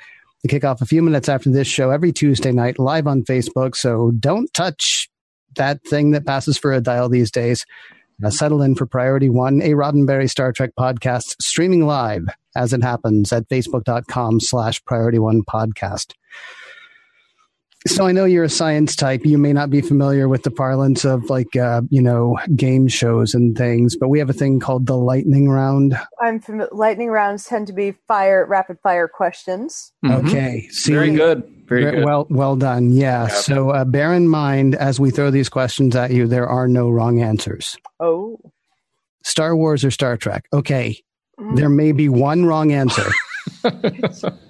they 0.43 0.49
kick 0.49 0.63
off 0.63 0.81
a 0.81 0.85
few 0.85 1.01
minutes 1.01 1.29
after 1.29 1.49
this 1.49 1.67
show 1.67 1.89
every 1.89 2.11
Tuesday 2.11 2.51
night 2.51 2.79
live 2.79 3.07
on 3.07 3.23
Facebook. 3.23 3.75
So 3.75 4.11
don't 4.19 4.53
touch 4.53 5.09
that 5.55 5.83
thing 5.83 6.11
that 6.11 6.25
passes 6.25 6.57
for 6.57 6.73
a 6.73 6.81
dial 6.81 7.09
these 7.09 7.31
days. 7.31 7.65
Uh, 8.23 8.29
settle 8.29 8.61
in 8.61 8.75
for 8.75 8.85
Priority 8.85 9.29
One, 9.29 9.61
a 9.61 9.69
Roddenberry 9.69 10.29
Star 10.29 10.51
Trek 10.51 10.71
podcast 10.77 11.35
streaming 11.41 11.87
live 11.87 12.25
as 12.55 12.73
it 12.73 12.83
happens 12.83 13.33
at 13.33 13.49
facebook.com 13.49 14.39
slash 14.39 14.83
Priority 14.85 15.17
One 15.17 15.41
podcast. 15.43 16.13
So 17.87 18.05
I 18.05 18.11
know 18.11 18.25
you're 18.25 18.43
a 18.43 18.49
science 18.49 18.95
type. 18.95 19.25
You 19.25 19.39
may 19.39 19.53
not 19.53 19.71
be 19.71 19.81
familiar 19.81 20.27
with 20.27 20.43
the 20.43 20.51
parlance 20.51 21.03
of 21.03 21.29
like, 21.31 21.55
uh, 21.55 21.81
you 21.89 22.01
know, 22.01 22.37
game 22.55 22.87
shows 22.87 23.33
and 23.33 23.57
things, 23.57 23.95
but 23.95 24.09
we 24.09 24.19
have 24.19 24.29
a 24.29 24.33
thing 24.33 24.59
called 24.59 24.85
the 24.85 24.95
lightning 24.97 25.49
round. 25.49 25.97
I'm 26.21 26.39
fam- 26.39 26.67
lightning 26.71 27.09
rounds 27.09 27.45
tend 27.45 27.65
to 27.67 27.73
be 27.73 27.93
fire 28.07 28.45
rapid 28.45 28.77
fire 28.83 29.07
questions. 29.07 29.91
Mhm. 30.05 30.27
Okay. 30.27 30.67
See, 30.69 30.93
Very 30.93 31.15
good. 31.15 31.43
Very 31.67 31.83
Very 31.83 31.95
good. 31.97 32.05
Well, 32.05 32.27
well 32.29 32.55
done. 32.55 32.91
Yeah. 32.91 33.23
Yeah. 33.23 33.27
So 33.29 33.71
uh, 33.71 33.85
bear 33.85 34.13
in 34.13 34.27
mind 34.27 34.75
as 34.75 34.99
we 34.99 35.09
throw 35.09 35.31
these 35.31 35.49
questions 35.49 35.95
at 35.95 36.11
you, 36.11 36.27
there 36.27 36.47
are 36.47 36.67
no 36.67 36.89
wrong 36.89 37.19
answers. 37.21 37.77
Oh, 37.99 38.39
Star 39.23 39.55
Wars 39.55 39.83
or 39.83 39.89
Star 39.91 40.17
Trek? 40.17 40.45
Okay. 40.53 40.97
Mm. 41.39 41.55
There 41.55 41.69
may 41.69 41.93
be 41.93 42.09
one 42.09 42.45
wrong 42.45 42.71
answer. 42.71 43.09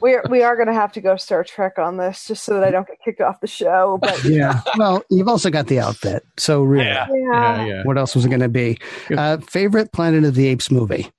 we 0.01 0.15
are 0.15 0.23
we 0.29 0.43
are 0.43 0.55
going 0.55 0.67
to 0.67 0.73
have 0.73 0.91
to 0.93 1.01
go 1.01 1.15
Star 1.17 1.43
Trek 1.43 1.77
on 1.77 1.97
this 1.97 2.27
just 2.27 2.43
so 2.43 2.53
that 2.55 2.63
I 2.63 2.71
don't 2.71 2.87
get 2.87 2.97
kicked 3.03 3.21
off 3.21 3.39
the 3.41 3.47
show. 3.47 3.97
But 4.01 4.23
yeah. 4.25 4.61
Well, 4.77 5.03
you've 5.09 5.27
also 5.27 5.49
got 5.49 5.67
the 5.67 5.79
outfit. 5.79 6.23
So 6.37 6.61
really, 6.63 6.85
Yeah. 6.85 7.07
yeah, 7.11 7.55
Yeah, 7.57 7.65
yeah. 7.65 7.83
what 7.83 7.97
else 7.97 8.15
was 8.15 8.25
it 8.25 8.29
going 8.29 8.41
to 8.41 8.49
be? 8.49 8.77
Uh, 9.15 9.37
favorite 9.37 9.91
Planet 9.91 10.23
of 10.23 10.35
the 10.35 10.47
Apes 10.47 10.71
movie? 10.71 11.11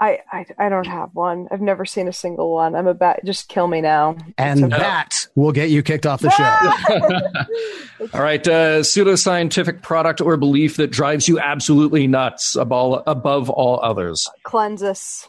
I, 0.00 0.18
I 0.32 0.44
I 0.58 0.68
don't 0.68 0.88
have 0.88 1.10
one. 1.12 1.46
I've 1.52 1.60
never 1.60 1.84
seen 1.84 2.08
a 2.08 2.12
single 2.12 2.52
one. 2.52 2.74
I'm 2.74 2.88
about 2.88 3.20
just 3.24 3.48
kill 3.48 3.68
me 3.68 3.80
now. 3.80 4.16
And 4.36 4.64
okay. 4.64 4.76
that 4.76 5.28
will 5.36 5.52
get 5.52 5.70
you 5.70 5.84
kicked 5.84 6.04
off 6.04 6.20
the 6.20 6.30
show. 6.30 8.08
All 8.12 8.20
right, 8.20 8.46
uh, 8.46 8.80
pseudoscientific 8.80 9.82
product 9.82 10.20
or 10.20 10.36
belief 10.36 10.76
that 10.78 10.90
drives 10.90 11.28
you 11.28 11.38
absolutely 11.38 12.08
nuts 12.08 12.56
above, 12.56 13.04
above 13.06 13.48
all 13.50 13.78
others. 13.82 14.28
cleanse 14.42 14.82
us. 14.82 15.28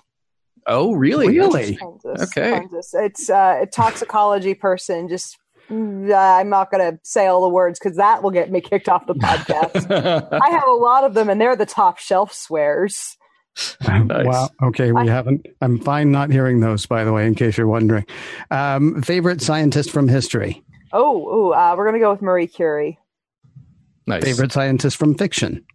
Oh, 0.67 0.93
really? 0.93 1.27
Really? 1.27 1.75
Cleanse. 1.77 2.05
Okay. 2.05 2.51
Cleanse 2.51 2.73
us. 2.73 2.93
It's 2.93 3.29
uh, 3.29 3.59
a 3.61 3.65
toxicology 3.67 4.53
person. 4.55 5.07
Just 5.07 5.37
mm, 5.69 6.09
uh, 6.09 6.39
I'm 6.39 6.49
not 6.49 6.71
going 6.71 6.91
to 6.93 6.99
say 7.03 7.27
all 7.27 7.41
the 7.41 7.49
words 7.49 7.77
because 7.79 7.97
that 7.97 8.23
will 8.23 8.31
get 8.31 8.51
me 8.51 8.61
kicked 8.61 8.89
off 8.89 9.05
the 9.05 9.13
podcast. 9.15 9.89
I 10.41 10.49
have 10.49 10.67
a 10.67 10.71
lot 10.71 11.03
of 11.03 11.13
them, 11.13 11.29
and 11.29 11.39
they're 11.39 11.55
the 11.55 11.65
top 11.65 11.99
shelf 11.99 12.33
swears. 12.33 13.15
Nice. 13.87 14.25
Wow. 14.25 14.49
Okay. 14.63 14.91
We 14.91 15.01
I- 15.01 15.05
haven't. 15.07 15.45
I'm 15.61 15.79
fine 15.79 16.11
not 16.11 16.29
hearing 16.31 16.59
those, 16.59 16.85
by 16.85 17.03
the 17.03 17.13
way, 17.13 17.25
in 17.27 17.35
case 17.35 17.57
you're 17.57 17.67
wondering. 17.67 18.05
Um, 18.51 19.01
favorite 19.01 19.41
scientist 19.41 19.91
from 19.91 20.07
history? 20.07 20.61
Oh, 20.91 21.17
ooh, 21.49 21.53
uh, 21.53 21.75
we're 21.77 21.85
going 21.85 21.93
to 21.95 21.99
go 21.99 22.11
with 22.11 22.21
Marie 22.21 22.47
Curie. 22.47 22.97
nice. 24.07 24.23
Favorite 24.23 24.51
scientist 24.51 24.97
from 24.97 25.15
fiction? 25.15 25.65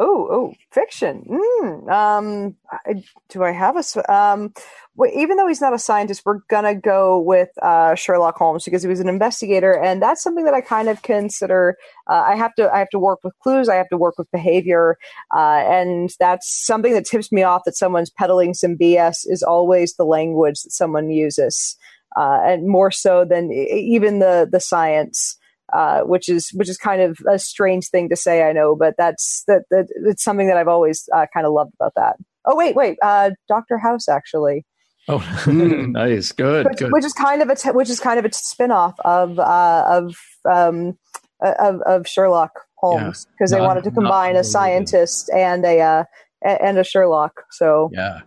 Oh, 0.00 0.28
oh, 0.30 0.54
fiction. 0.70 1.24
Mm, 1.28 1.90
um, 1.90 2.56
I, 2.70 3.02
do 3.30 3.42
I 3.42 3.50
have 3.50 3.76
a? 3.76 4.12
Um, 4.14 4.54
well, 4.94 5.10
even 5.12 5.36
though 5.36 5.48
he's 5.48 5.60
not 5.60 5.74
a 5.74 5.78
scientist, 5.78 6.22
we're 6.24 6.38
gonna 6.48 6.76
go 6.76 7.18
with 7.18 7.48
uh, 7.62 7.96
Sherlock 7.96 8.36
Holmes 8.36 8.64
because 8.64 8.80
he 8.82 8.88
was 8.88 9.00
an 9.00 9.08
investigator, 9.08 9.72
and 9.76 10.00
that's 10.00 10.22
something 10.22 10.44
that 10.44 10.54
I 10.54 10.60
kind 10.60 10.88
of 10.88 11.02
consider. 11.02 11.76
Uh, 12.08 12.22
I 12.28 12.36
have 12.36 12.54
to, 12.56 12.72
I 12.72 12.78
have 12.78 12.90
to 12.90 12.98
work 13.00 13.18
with 13.24 13.34
clues. 13.42 13.68
I 13.68 13.74
have 13.74 13.88
to 13.88 13.96
work 13.96 14.14
with 14.18 14.30
behavior, 14.30 14.98
uh, 15.36 15.64
and 15.66 16.10
that's 16.20 16.48
something 16.64 16.92
that 16.94 17.04
tips 17.04 17.32
me 17.32 17.42
off 17.42 17.62
that 17.64 17.76
someone's 17.76 18.10
peddling 18.10 18.54
some 18.54 18.76
BS. 18.76 19.22
Is 19.26 19.42
always 19.42 19.94
the 19.96 20.04
language 20.04 20.62
that 20.62 20.70
someone 20.70 21.10
uses, 21.10 21.76
uh, 22.16 22.38
and 22.44 22.68
more 22.68 22.92
so 22.92 23.24
than 23.24 23.50
even 23.52 24.20
the 24.20 24.48
the 24.50 24.60
science 24.60 25.37
uh, 25.72 26.00
which 26.02 26.28
is 26.28 26.50
which 26.54 26.68
is 26.68 26.76
kind 26.76 27.02
of 27.02 27.18
a 27.30 27.38
strange 27.38 27.88
thing 27.88 28.08
to 28.08 28.16
say, 28.16 28.42
I 28.42 28.52
know, 28.52 28.74
but 28.76 28.94
that's 28.98 29.44
that, 29.46 29.62
that 29.70 29.86
it's 30.06 30.22
something 30.24 30.46
that 30.48 30.56
I've 30.56 30.68
always 30.68 31.08
uh, 31.14 31.26
kind 31.32 31.46
of 31.46 31.52
loved 31.52 31.72
about 31.80 31.92
that. 31.96 32.16
Oh 32.44 32.56
wait, 32.56 32.74
wait, 32.76 32.98
uh, 33.02 33.30
Doctor 33.48 33.78
House 33.78 34.08
actually, 34.08 34.64
Oh, 35.08 35.18
Hmm. 35.44 35.92
nice. 35.92 36.32
Good. 36.32 36.66
which, 36.66 36.78
Good. 36.78 36.92
which 36.92 37.04
is 37.04 37.12
kind 37.14 37.40
of 37.42 37.48
a 37.48 37.54
t- 37.56 37.70
which 37.70 37.88
is 37.90 37.98
kind 38.00 38.18
of 38.18 38.24
a 38.24 38.32
spin-off 38.32 38.94
of 39.00 39.38
uh, 39.38 39.84
of 39.88 40.14
um, 40.50 40.98
uh, 41.44 41.54
of 41.58 41.80
of 41.82 42.06
Sherlock 42.06 42.50
Holmes 42.76 43.26
because 43.32 43.50
they 43.50 43.60
wanted 43.60 43.84
to 43.84 43.90
combine 43.90 44.36
a 44.36 44.44
scientist 44.44 45.30
and 45.34 45.64
a 45.64 45.80
uh, 45.80 46.04
and 46.42 46.78
a 46.78 46.84
Sherlock. 46.84 47.44
So 47.52 47.90
Yeah. 47.92 48.20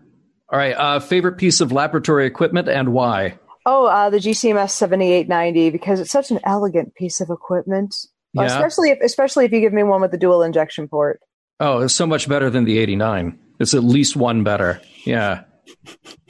All 0.51 0.59
right. 0.59 0.73
Uh, 0.73 0.99
favorite 0.99 1.37
piece 1.37 1.61
of 1.61 1.71
laboratory 1.71 2.25
equipment 2.25 2.67
and 2.67 2.89
why? 2.91 3.37
Oh, 3.65 3.85
uh, 3.85 4.09
the 4.09 4.17
GCMS 4.17 4.71
seventy 4.71 5.11
eight 5.11 5.27
ninety 5.27 5.69
because 5.69 5.99
it's 5.99 6.11
such 6.11 6.31
an 6.31 6.39
elegant 6.43 6.95
piece 6.95 7.21
of 7.21 7.29
equipment. 7.29 7.95
Yeah. 8.33 8.43
especially 8.45 8.91
if 8.91 8.99
especially 9.01 9.43
if 9.45 9.51
you 9.51 9.59
give 9.59 9.73
me 9.73 9.83
one 9.83 9.99
with 10.01 10.11
the 10.11 10.17
dual 10.17 10.41
injection 10.41 10.87
port. 10.87 11.19
Oh, 11.59 11.79
it's 11.81 11.93
so 11.93 12.07
much 12.07 12.27
better 12.29 12.49
than 12.49 12.63
the 12.63 12.79
89. 12.79 13.37
It's 13.59 13.75
at 13.75 13.83
least 13.83 14.15
one 14.15 14.43
better. 14.43 14.81
Yeah. 15.05 15.43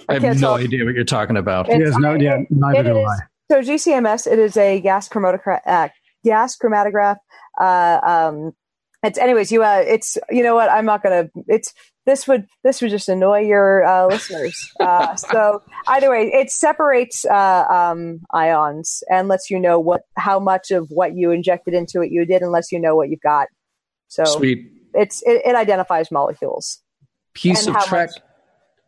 I 0.09 0.15
have 0.15 0.23
no 0.23 0.33
tell. 0.33 0.55
idea 0.55 0.83
what 0.83 0.93
you're 0.93 1.05
talking 1.05 1.37
about. 1.37 1.69
It's- 1.69 1.79
Yes, 1.91 1.97
no, 1.99 2.15
yeah, 2.15 2.39
neither 2.49 2.83
do 2.83 2.99
I. 2.99 3.15
So 3.49 3.61
GCMS, 3.61 4.27
it 4.29 4.39
is 4.39 4.57
a 4.57 4.81
gas 4.81 5.07
chromatograph. 5.07 5.61
Uh, 5.65 5.89
gas 6.25 6.57
chromatograph. 6.57 7.17
Uh, 7.59 7.99
um, 8.03 8.51
it's 9.03 9.17
anyways. 9.17 9.51
You. 9.51 9.63
Uh, 9.63 9.83
it's 9.85 10.17
you 10.29 10.43
know 10.43 10.55
what? 10.55 10.69
I'm 10.69 10.85
not 10.85 11.03
gonna. 11.03 11.29
It's 11.47 11.73
this 12.05 12.27
would 12.27 12.47
this 12.63 12.81
would 12.81 12.89
just 12.91 13.07
annoy 13.09 13.39
your 13.41 13.83
uh, 13.85 14.07
listeners. 14.07 14.55
Uh, 14.79 15.15
so 15.15 15.61
either 15.87 16.09
way, 16.09 16.31
it 16.33 16.49
separates 16.51 17.25
uh, 17.25 17.65
um, 17.69 18.19
ions 18.33 19.03
and 19.09 19.27
lets 19.27 19.49
you 19.49 19.59
know 19.59 19.79
what 19.79 20.01
how 20.17 20.39
much 20.39 20.71
of 20.71 20.87
what 20.89 21.15
you 21.15 21.31
injected 21.31 21.73
into 21.73 22.01
it 22.01 22.11
you 22.11 22.25
did, 22.25 22.41
and 22.41 22.51
lets 22.51 22.71
you 22.71 22.79
know 22.79 22.95
what 22.95 23.09
you've 23.09 23.21
got. 23.21 23.47
So 24.07 24.23
Sweet. 24.25 24.65
it's 24.93 25.21
it, 25.25 25.41
it 25.45 25.55
identifies 25.55 26.11
molecules. 26.11 26.81
Piece 27.33 27.65
and 27.67 27.75
of 27.75 27.81
how 27.81 27.87
Trek. 27.87 28.09
much- 28.09 28.21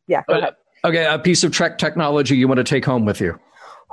Yeah. 0.08 0.24
Go 0.28 0.36
Uh, 0.36 0.38
ahead. 0.40 0.54
okay, 0.84 1.06
a 1.06 1.18
piece 1.20 1.44
of 1.44 1.52
Trek 1.52 1.78
technology 1.78 2.36
you 2.36 2.48
want 2.48 2.58
to 2.58 2.64
take 2.66 2.84
home 2.84 3.06
with 3.06 3.22
you. 3.22 3.40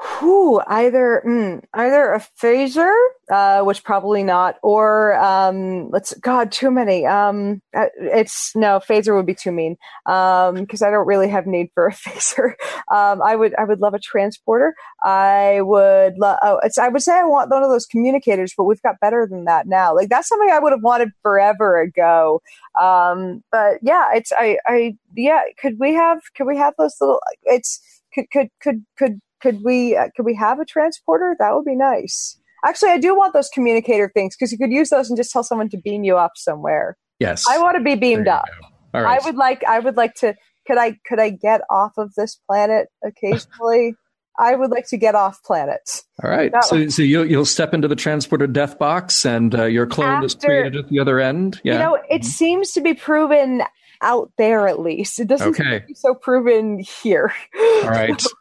Whew, 0.02 0.62
either 0.66 1.22
mm, 1.26 1.62
either 1.74 2.12
a 2.12 2.20
phaser, 2.40 2.90
uh, 3.30 3.62
which 3.62 3.84
probably 3.84 4.22
not, 4.22 4.56
or 4.62 5.14
um, 5.18 5.90
let's 5.90 6.14
God, 6.14 6.50
too 6.50 6.70
many. 6.70 7.04
Um, 7.04 7.60
uh, 7.76 7.86
it's 7.98 8.56
no 8.56 8.80
phaser 8.80 9.14
would 9.14 9.26
be 9.26 9.34
too 9.34 9.52
mean 9.52 9.76
because 10.06 10.80
I 10.80 10.90
don't 10.90 11.06
really 11.06 11.28
have 11.28 11.46
need 11.46 11.68
for 11.74 11.88
a 11.88 11.92
phaser. 11.92 12.52
Um, 12.90 13.20
I 13.20 13.36
would 13.36 13.54
I 13.56 13.64
would 13.64 13.80
love 13.80 13.92
a 13.92 13.98
transporter. 13.98 14.74
I 15.02 15.60
would 15.60 16.16
love. 16.16 16.38
Oh, 16.42 16.60
it's 16.64 16.78
I 16.78 16.88
would 16.88 17.02
say 17.02 17.12
I 17.12 17.24
want 17.24 17.50
one 17.50 17.62
of 17.62 17.68
those 17.68 17.84
communicators, 17.84 18.54
but 18.56 18.64
we've 18.64 18.82
got 18.82 19.00
better 19.00 19.26
than 19.30 19.44
that 19.44 19.66
now. 19.66 19.94
Like 19.94 20.08
that's 20.08 20.28
something 20.28 20.50
I 20.50 20.60
would 20.60 20.72
have 20.72 20.82
wanted 20.82 21.10
forever 21.20 21.78
ago. 21.78 22.40
Um, 22.80 23.44
but 23.52 23.80
yeah, 23.82 24.08
it's 24.14 24.32
I 24.32 24.56
I 24.66 24.96
yeah. 25.14 25.42
Could 25.60 25.78
we 25.78 25.92
have 25.92 26.20
could 26.34 26.46
we 26.46 26.56
have 26.56 26.72
those 26.78 26.96
little? 27.02 27.20
It's 27.42 27.82
could 28.14 28.30
could 28.30 28.48
could 28.62 28.84
could 28.96 29.20
could 29.40 29.60
we 29.64 29.96
uh, 29.96 30.08
could 30.16 30.24
we 30.24 30.34
have 30.34 30.60
a 30.60 30.64
transporter? 30.64 31.36
That 31.38 31.54
would 31.54 31.64
be 31.64 31.76
nice. 31.76 32.38
Actually, 32.64 32.90
I 32.90 32.98
do 32.98 33.16
want 33.16 33.32
those 33.32 33.48
communicator 33.48 34.10
things 34.12 34.36
because 34.36 34.52
you 34.52 34.58
could 34.58 34.70
use 34.70 34.90
those 34.90 35.08
and 35.08 35.16
just 35.16 35.32
tell 35.32 35.42
someone 35.42 35.68
to 35.70 35.78
beam 35.78 36.04
you 36.04 36.16
up 36.16 36.32
somewhere. 36.36 36.96
Yes. 37.18 37.44
I 37.48 37.58
want 37.58 37.76
to 37.76 37.82
be 37.82 37.94
beamed 37.94 38.28
up. 38.28 38.44
go. 38.46 38.98
All 38.98 39.04
right. 39.04 39.20
I 39.20 39.24
would 39.24 39.36
like 39.36 39.64
I 39.64 39.78
would 39.78 39.96
like 39.96 40.14
to 40.16 40.34
could 40.66 40.78
I 40.78 40.96
could 41.06 41.20
I 41.20 41.30
get 41.30 41.62
off 41.70 41.92
of 41.96 42.14
this 42.14 42.38
planet 42.46 42.88
occasionally? 43.04 43.94
I 44.38 44.54
would 44.54 44.70
like 44.70 44.86
to 44.88 44.96
get 44.96 45.14
off 45.14 45.42
planet. 45.42 46.02
All 46.24 46.30
right. 46.30 46.50
So, 46.62 46.88
so 46.88 47.02
you'll, 47.02 47.26
you'll 47.26 47.44
step 47.44 47.74
into 47.74 47.88
the 47.88 47.96
transporter 47.96 48.46
death 48.46 48.78
box 48.78 49.26
and 49.26 49.54
uh, 49.54 49.64
your 49.64 49.86
clone 49.86 50.24
is 50.24 50.34
created 50.34 50.76
at 50.76 50.88
the 50.88 50.98
other 50.98 51.20
end. 51.20 51.60
Yeah. 51.62 51.74
You 51.74 51.78
know, 51.80 51.98
it 52.08 52.24
seems 52.24 52.72
to 52.72 52.80
be 52.80 52.94
proven 52.94 53.62
out 54.00 54.32
there 54.38 54.66
at 54.66 54.80
least. 54.80 55.20
It 55.20 55.26
doesn't 55.28 55.48
Okay. 55.48 55.62
seem 55.62 55.80
to 55.80 55.86
be 55.88 55.94
so 55.94 56.14
proven 56.14 56.78
here. 57.02 57.34
All 57.82 57.90
right. 57.90 58.22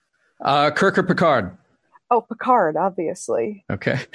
Uh, 0.43 0.71
Kirk 0.71 0.97
or 0.97 1.03
Picard? 1.03 1.55
Oh, 2.11 2.21
Picard, 2.21 2.75
obviously. 2.77 3.63
Okay. 3.69 3.99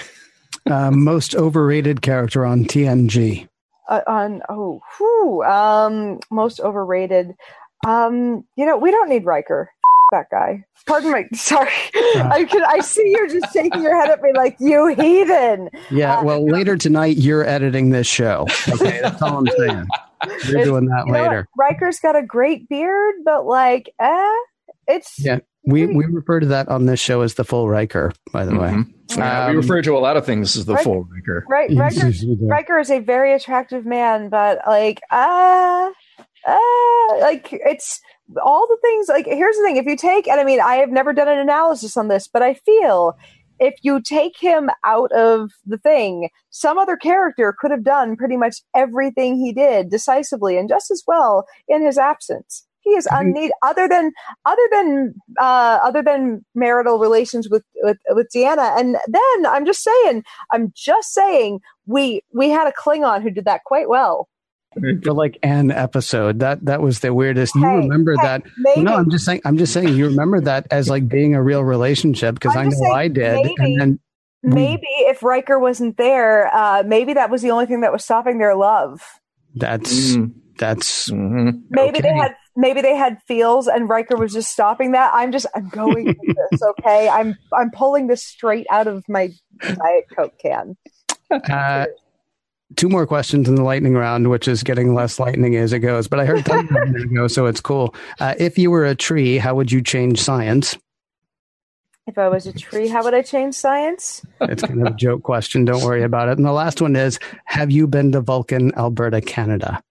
Uh, 0.70 0.90
most 0.90 1.34
overrated 1.34 2.00
character 2.00 2.46
on 2.46 2.64
TNG. 2.64 3.46
Uh, 3.90 4.00
on 4.06 4.40
oh, 4.48 4.80
whew, 4.96 5.42
um, 5.42 6.18
most 6.30 6.58
overrated. 6.58 7.32
Um, 7.86 8.46
you 8.56 8.64
know, 8.64 8.78
we 8.78 8.90
don't 8.90 9.10
need 9.10 9.26
Riker. 9.26 9.70
that 10.10 10.30
guy. 10.30 10.64
Pardon 10.86 11.10
my 11.10 11.26
sorry. 11.34 11.68
I 11.94 12.46
can 12.48 12.64
I 12.64 12.78
see 12.80 13.10
you're 13.10 13.28
just 13.28 13.52
shaking 13.52 13.82
your 13.82 13.94
head 14.00 14.08
at 14.08 14.22
me 14.22 14.32
like 14.34 14.56
you 14.58 14.86
heathen. 14.86 15.68
Yeah, 15.90 16.20
Uh, 16.20 16.24
well, 16.24 16.46
later 16.46 16.78
tonight 16.78 17.18
you're 17.18 17.44
editing 17.44 17.90
this 17.90 18.06
show. 18.06 18.46
Okay, 18.68 19.00
that's 19.02 19.20
all 19.20 19.36
I'm 19.38 19.46
saying. 19.58 19.86
You're 20.48 20.64
doing 20.64 20.86
that 20.86 21.04
You 21.06 21.12
later. 21.12 21.46
Riker's 21.58 22.00
got 22.00 22.16
a 22.16 22.22
great 22.22 22.70
beard, 22.70 23.16
but 23.22 23.44
like, 23.44 23.92
eh, 23.98 24.32
it's 24.88 25.14
Yeah. 25.18 25.38
We 25.66 25.86
we 25.86 26.04
refer 26.04 26.40
to 26.40 26.46
that 26.46 26.68
on 26.68 26.84
this 26.86 27.00
show 27.00 27.22
as 27.22 27.34
the 27.34 27.44
full 27.44 27.68
Riker, 27.70 28.12
by 28.32 28.44
the 28.44 28.52
way. 28.54 28.68
Mhm. 28.68 28.92
Yeah, 29.16 29.46
we 29.46 29.50
Um, 29.52 29.56
refer 29.56 29.80
to 29.82 29.96
a 29.96 29.98
lot 29.98 30.16
of 30.18 30.26
things 30.26 30.56
as 30.56 30.66
the 30.66 30.74
Right. 30.74 30.84
full 30.84 31.04
Riker. 31.04 31.44
right. 31.48 31.70
Riker, 31.74 32.06
yes, 32.08 32.22
we 32.22 32.34
do. 32.36 32.46
Riker 32.46 32.78
is 32.78 32.90
a 32.90 32.98
very 32.98 33.32
attractive 33.32 33.86
man, 33.86 34.28
but 34.28 34.58
like, 34.66 35.00
uh, 35.10 35.90
uh, 36.46 37.18
like 37.20 37.48
it's 37.52 38.00
all 38.42 38.66
the 38.66 38.78
things. 38.82 39.08
Like, 39.08 39.26
here's 39.26 39.56
the 39.56 39.62
thing: 39.62 39.76
if 39.76 39.86
you 39.86 39.96
take, 39.96 40.28
and 40.28 40.38
I 40.40 40.44
mean, 40.44 40.60
I 40.60 40.76
have 40.76 40.90
never 40.90 41.12
done 41.12 41.28
an 41.28 41.38
analysis 41.38 41.96
on 41.96 42.08
this, 42.08 42.28
but 42.28 42.42
I 42.42 42.54
feel 42.54 43.14
if 43.60 43.74
you 43.82 44.02
take 44.02 44.36
him 44.38 44.68
out 44.84 45.12
of 45.12 45.50
the 45.64 45.78
thing, 45.78 46.28
some 46.50 46.76
other 46.76 46.96
character 46.96 47.54
could 47.58 47.70
have 47.70 47.84
done 47.84 48.16
pretty 48.16 48.36
much 48.36 48.56
everything 48.74 49.36
he 49.36 49.52
did 49.52 49.88
decisively 49.90 50.58
and 50.58 50.68
just 50.68 50.90
as 50.90 51.02
well 51.06 51.46
in 51.68 51.80
his 51.84 51.96
absence. 51.96 52.66
He 52.84 52.90
is 52.90 53.06
I 53.06 53.22
unneeded, 53.22 53.52
other 53.62 53.88
than 53.88 54.12
other 54.44 54.68
than 54.70 55.14
uh, 55.40 55.78
other 55.82 56.02
than 56.02 56.44
marital 56.54 56.98
relations 56.98 57.48
with, 57.48 57.64
with 57.82 57.96
with 58.10 58.28
Deanna. 58.34 58.78
And 58.78 58.96
then 59.08 59.46
I'm 59.46 59.64
just 59.66 59.82
saying, 59.82 60.22
I'm 60.52 60.72
just 60.76 61.12
saying, 61.12 61.60
we 61.86 62.22
we 62.32 62.50
had 62.50 62.66
a 62.68 62.72
Klingon 62.72 63.22
who 63.22 63.30
did 63.30 63.46
that 63.46 63.64
quite 63.64 63.88
well. 63.88 64.28
For 65.02 65.12
like 65.12 65.38
an 65.42 65.70
episode, 65.70 66.40
that 66.40 66.64
that 66.64 66.82
was 66.82 66.98
the 67.00 67.14
weirdest. 67.14 67.54
You 67.54 67.64
remember 67.64 68.16
hey, 68.18 68.26
that? 68.26 68.42
Maybe 68.58 68.82
No, 68.82 68.96
I'm 68.96 69.08
just 69.08 69.24
saying. 69.24 69.40
I'm 69.44 69.56
just 69.56 69.72
saying. 69.72 69.88
You 69.96 70.06
remember 70.06 70.40
that 70.40 70.66
as 70.70 70.90
like 70.90 71.08
being 71.08 71.34
a 71.34 71.42
real 71.42 71.62
relationship 71.62 72.34
because 72.34 72.56
I'm 72.56 72.66
I 72.66 72.70
just 72.70 72.82
know 72.82 72.88
saying 72.88 72.96
I 72.96 73.08
did. 73.08 73.34
maybe. 73.36 73.54
And 73.58 73.80
then 73.80 74.00
maybe 74.42 74.86
if 74.88 75.22
Riker 75.22 75.58
wasn't 75.60 75.96
there, 75.96 76.52
uh, 76.52 76.82
maybe 76.84 77.14
that 77.14 77.30
was 77.30 77.40
the 77.40 77.52
only 77.52 77.66
thing 77.66 77.82
that 77.82 77.92
was 77.92 78.04
stopping 78.04 78.38
their 78.38 78.56
love. 78.56 79.00
that's 79.54 80.16
Mm. 80.16 80.32
that's 80.58 81.08
Mhm. 81.08 81.62
Maybe 81.70 82.00
they 82.00 82.12
had 82.12 82.34
maybe 82.56 82.80
they 82.82 82.96
had 82.96 83.18
feels 83.26 83.66
and 83.66 83.88
Riker 83.88 84.16
was 84.16 84.32
just 84.32 84.52
stopping 84.52 84.92
that. 84.92 85.10
I'm 85.14 85.32
just 85.32 85.46
I'm 85.54 85.68
going 85.68 86.06
with 86.06 86.36
this, 86.50 86.62
okay? 86.62 87.08
I'm 87.08 87.36
I'm 87.52 87.70
pulling 87.70 88.06
this 88.06 88.22
straight 88.22 88.66
out 88.70 88.86
of 88.86 89.04
my 89.08 89.30
Diet 89.60 90.04
Coke 90.16 90.38
can. 90.38 90.76
uh, 91.30 91.86
two 92.76 92.88
more 92.88 93.06
questions 93.06 93.48
in 93.48 93.54
the 93.54 93.62
lightning 93.62 93.94
round, 93.94 94.30
which 94.30 94.48
is 94.48 94.62
getting 94.62 94.94
less 94.94 95.18
lightning 95.18 95.56
as 95.56 95.72
it 95.72 95.80
goes. 95.80 96.08
But 96.08 96.20
I 96.20 96.26
heard 96.26 96.44
thunder 96.44 97.28
so 97.28 97.46
it's 97.46 97.60
cool. 97.60 97.94
Uh, 98.20 98.34
if 98.38 98.58
you 98.58 98.70
were 98.70 98.84
a 98.84 98.94
tree, 98.94 99.38
how 99.38 99.54
would 99.54 99.70
you 99.70 99.82
change 99.82 100.20
science? 100.20 100.76
If 102.06 102.18
I 102.18 102.28
was 102.28 102.46
a 102.46 102.52
tree, 102.52 102.88
how 102.88 103.02
would 103.02 103.14
I 103.14 103.22
change 103.22 103.54
science? 103.54 104.24
It's 104.42 104.62
kind 104.62 104.86
of 104.86 104.92
a 104.92 104.96
joke 104.96 105.22
question. 105.22 105.64
Don't 105.64 105.82
worry 105.82 106.02
about 106.02 106.28
it. 106.28 106.36
And 106.36 106.46
the 106.46 106.52
last 106.52 106.82
one 106.82 106.96
is: 106.96 107.18
Have 107.46 107.70
you 107.70 107.86
been 107.86 108.12
to 108.12 108.20
Vulcan, 108.20 108.74
Alberta, 108.76 109.22
Canada? 109.22 109.82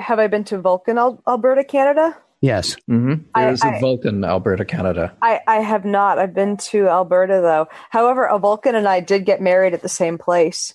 Have 0.00 0.18
I 0.18 0.26
been 0.26 0.44
to 0.44 0.58
Vulcan, 0.58 0.98
Alberta, 0.98 1.62
Canada? 1.64 2.16
Yes. 2.40 2.74
Mhm. 2.90 3.26
I- 3.34 3.44
There's 3.44 3.62
a 3.62 3.66
I- 3.66 3.80
Vulcan, 3.80 4.24
Alberta, 4.24 4.64
Canada. 4.64 5.12
I, 5.20 5.40
I 5.46 5.56
have 5.60 5.84
not. 5.84 6.18
I've 6.18 6.34
been 6.34 6.56
to 6.72 6.88
Alberta 6.88 7.40
though. 7.42 7.68
However, 7.90 8.24
a 8.24 8.38
Vulcan 8.38 8.74
and 8.74 8.88
I 8.88 9.00
did 9.00 9.26
get 9.26 9.40
married 9.42 9.74
at 9.74 9.82
the 9.82 9.88
same 9.90 10.16
place. 10.18 10.74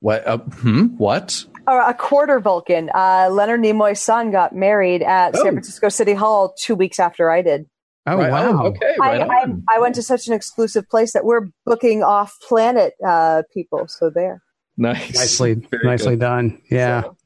What? 0.00 0.26
Uh, 0.26 0.38
hmm? 0.38 0.86
What? 0.96 1.44
Or 1.68 1.80
a 1.80 1.92
quarter 1.94 2.40
Vulcan. 2.40 2.90
Uh, 2.94 3.28
Leonard 3.30 3.60
Nimoy's 3.60 4.00
son 4.00 4.30
got 4.30 4.54
married 4.54 5.02
at 5.02 5.34
Oh. 5.36 5.42
San 5.42 5.52
Francisco 5.52 5.88
City 5.90 6.14
Hall 6.14 6.54
two 6.58 6.74
weeks 6.74 6.98
after 6.98 7.30
I 7.30 7.42
did. 7.42 7.66
Oh 8.06 8.16
Right. 8.16 8.30
wow. 8.30 8.66
okay. 8.66 8.94
I, 9.02 9.18
Right 9.18 9.20
I, 9.20 9.42
on. 9.42 9.64
I 9.68 9.78
went 9.80 9.96
to 9.96 10.02
such 10.02 10.28
an 10.28 10.32
exclusive 10.34 10.88
place 10.88 11.12
that 11.12 11.24
we're 11.24 11.48
booking 11.66 12.02
off 12.04 12.36
planet 12.48 12.94
uh, 13.04 13.42
people. 13.52 13.86
So 13.88 14.08
there. 14.10 14.40
nice. 14.78 15.14
Nicely, 15.14 15.54
Very 15.54 15.84
nicely 15.84 16.12
good. 16.12 16.20
done. 16.20 16.62
Yeah. 16.70 17.02
So, 17.02 17.16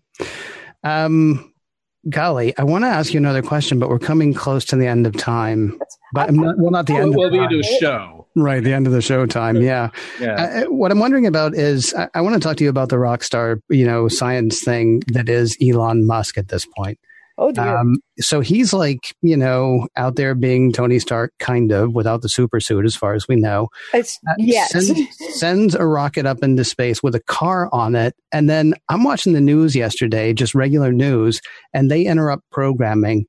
Um, 0.82 1.52
golly, 2.08 2.56
I 2.56 2.64
want 2.64 2.84
to 2.84 2.88
ask 2.88 3.12
you 3.12 3.18
another 3.18 3.42
question, 3.42 3.78
but 3.78 3.88
we're 3.88 3.98
coming 3.98 4.32
close 4.34 4.64
to 4.66 4.76
the 4.76 4.86
end 4.86 5.06
of 5.06 5.16
time. 5.16 5.78
But 6.12 6.28
I'm 6.28 6.36
not, 6.36 6.58
well, 6.58 6.70
not 6.70 6.86
the 6.86 6.94
Well, 6.94 7.02
end. 7.02 7.16
we'll 7.16 7.28
of 7.28 7.34
into 7.34 7.60
a 7.60 7.62
show. 7.80 8.26
Right, 8.36 8.62
the 8.62 8.72
end 8.72 8.86
of 8.86 8.92
the 8.92 9.02
show 9.02 9.26
time. 9.26 9.56
Yeah. 9.60 9.90
Yeah. 10.20 10.64
Uh, 10.66 10.70
what 10.72 10.92
I'm 10.92 11.00
wondering 11.00 11.26
about 11.26 11.54
is 11.54 11.92
I, 11.94 12.08
I 12.14 12.20
want 12.20 12.34
to 12.34 12.40
talk 12.40 12.56
to 12.58 12.64
you 12.64 12.70
about 12.70 12.88
the 12.88 12.98
rock 12.98 13.24
star, 13.24 13.60
you 13.68 13.84
know, 13.84 14.06
science 14.08 14.62
thing 14.62 15.02
that 15.08 15.28
is 15.28 15.56
Elon 15.60 16.06
Musk 16.06 16.38
at 16.38 16.48
this 16.48 16.64
point. 16.76 16.98
Oh 17.40 17.50
dear. 17.50 17.76
Um, 17.78 17.96
so 18.20 18.40
he's 18.40 18.72
like, 18.72 19.14
you 19.22 19.36
know, 19.36 19.88
out 19.96 20.14
there 20.16 20.34
being 20.36 20.72
Tony 20.72 20.98
Stark, 21.00 21.32
kind 21.40 21.72
of, 21.72 21.92
without 21.94 22.22
the 22.22 22.28
super 22.28 22.60
suit, 22.60 22.84
as 22.84 22.94
far 22.94 23.14
as 23.14 23.26
we 23.26 23.34
know. 23.36 23.68
it's 23.92 24.18
Uh, 24.28 24.34
yes. 24.38 24.70
Sends, 24.70 25.38
sends 25.40 25.74
a 25.74 25.84
rocket 25.84 26.26
up 26.26 26.42
into 26.42 26.62
space 26.64 27.02
with 27.02 27.14
a 27.16 27.20
car 27.22 27.68
on 27.72 27.96
it. 27.96 28.14
And 28.30 28.48
then 28.48 28.74
I'm 28.88 29.02
watching 29.02 29.32
the 29.32 29.40
news 29.40 29.74
yesterday, 29.74 30.32
just 30.32 30.54
regular 30.54 30.92
news, 30.92 31.40
and 31.74 31.90
they 31.90 32.04
interrupt 32.04 32.44
programming 32.52 33.26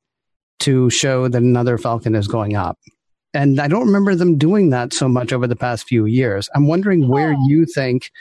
to 0.60 0.90
show 0.92 1.28
that 1.28 1.42
another 1.42 1.78
Falcon 1.80 2.14
is 2.14 2.28
going 2.28 2.56
up. 2.56 2.78
And 3.34 3.60
I 3.62 3.68
don't 3.70 3.88
remember 3.88 4.14
them 4.14 4.38
doing 4.38 4.72
that 4.72 4.94
so 4.94 5.08
much 5.08 5.32
over 5.32 5.48
the 5.48 5.56
past 5.56 5.88
few 5.88 6.06
years. 6.06 6.50
I'm 6.54 6.68
wondering 6.68 7.08
where 7.08 7.34
Oh. 7.34 7.46
you 7.48 7.66
think 7.66 8.12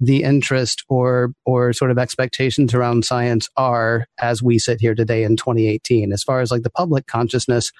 the 0.00 0.22
interest 0.22 0.84
or 0.88 1.32
or 1.44 1.72
sort 1.72 1.90
of 1.90 1.98
expectations 1.98 2.72
around 2.74 3.04
science 3.04 3.48
are 3.56 4.06
as 4.20 4.42
we 4.42 4.58
sit 4.58 4.80
here 4.80 4.94
today 4.94 5.24
in 5.24 5.36
2018 5.36 6.12
as 6.12 6.22
far 6.22 6.40
as 6.40 6.50
like 6.50 6.62
the 6.62 6.70
public 6.70 7.06
consciousness 7.06 7.72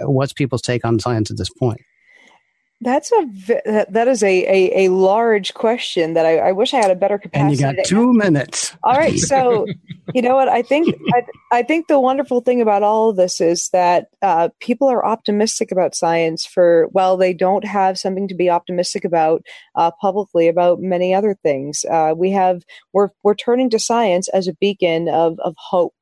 what's 0.00 0.32
people's 0.32 0.62
take 0.62 0.84
on 0.84 0.98
science 0.98 1.30
at 1.30 1.36
this 1.36 1.50
point 1.50 1.80
That's 2.84 3.10
a 3.12 3.82
that 3.88 4.08
is 4.08 4.22
a, 4.22 4.44
a, 4.44 4.84
a 4.84 4.90
large 4.90 5.54
question 5.54 6.12
that 6.12 6.26
I, 6.26 6.36
I 6.36 6.52
wish 6.52 6.74
I 6.74 6.76
had 6.76 6.90
a 6.90 6.94
better 6.94 7.16
capacity. 7.16 7.64
and 7.64 7.76
you 7.76 7.82
got 7.82 7.86
two 7.86 8.12
minutes 8.12 8.76
All 8.82 8.94
right, 8.94 9.18
so 9.18 9.64
you 10.14 10.20
know 10.20 10.34
what 10.34 10.50
I 10.50 10.60
think. 10.60 10.94
I, 11.14 11.22
I 11.50 11.62
think 11.62 11.86
the 11.88 11.98
wonderful 11.98 12.42
thing 12.42 12.60
about 12.60 12.82
all 12.82 13.08
of 13.08 13.16
this 13.16 13.40
is 13.40 13.70
that 13.70 14.08
uh, 14.20 14.50
people 14.60 14.88
are 14.88 15.04
optimistic 15.04 15.72
about 15.72 15.94
science. 15.94 16.44
For 16.44 16.88
well, 16.92 17.16
they 17.16 17.32
don't 17.32 17.64
have 17.64 17.98
something 17.98 18.28
to 18.28 18.34
be 18.34 18.50
optimistic 18.50 19.06
about 19.06 19.42
uh, 19.76 19.90
publicly 19.98 20.46
about 20.46 20.80
many 20.80 21.14
other 21.14 21.34
things. 21.42 21.86
Uh, 21.90 22.12
we 22.14 22.32
have 22.32 22.64
we're 22.92 23.08
we're 23.22 23.34
turning 23.34 23.70
to 23.70 23.78
science 23.78 24.28
as 24.28 24.46
a 24.46 24.54
beacon 24.54 25.08
of 25.08 25.38
of 25.40 25.54
hope. 25.58 25.94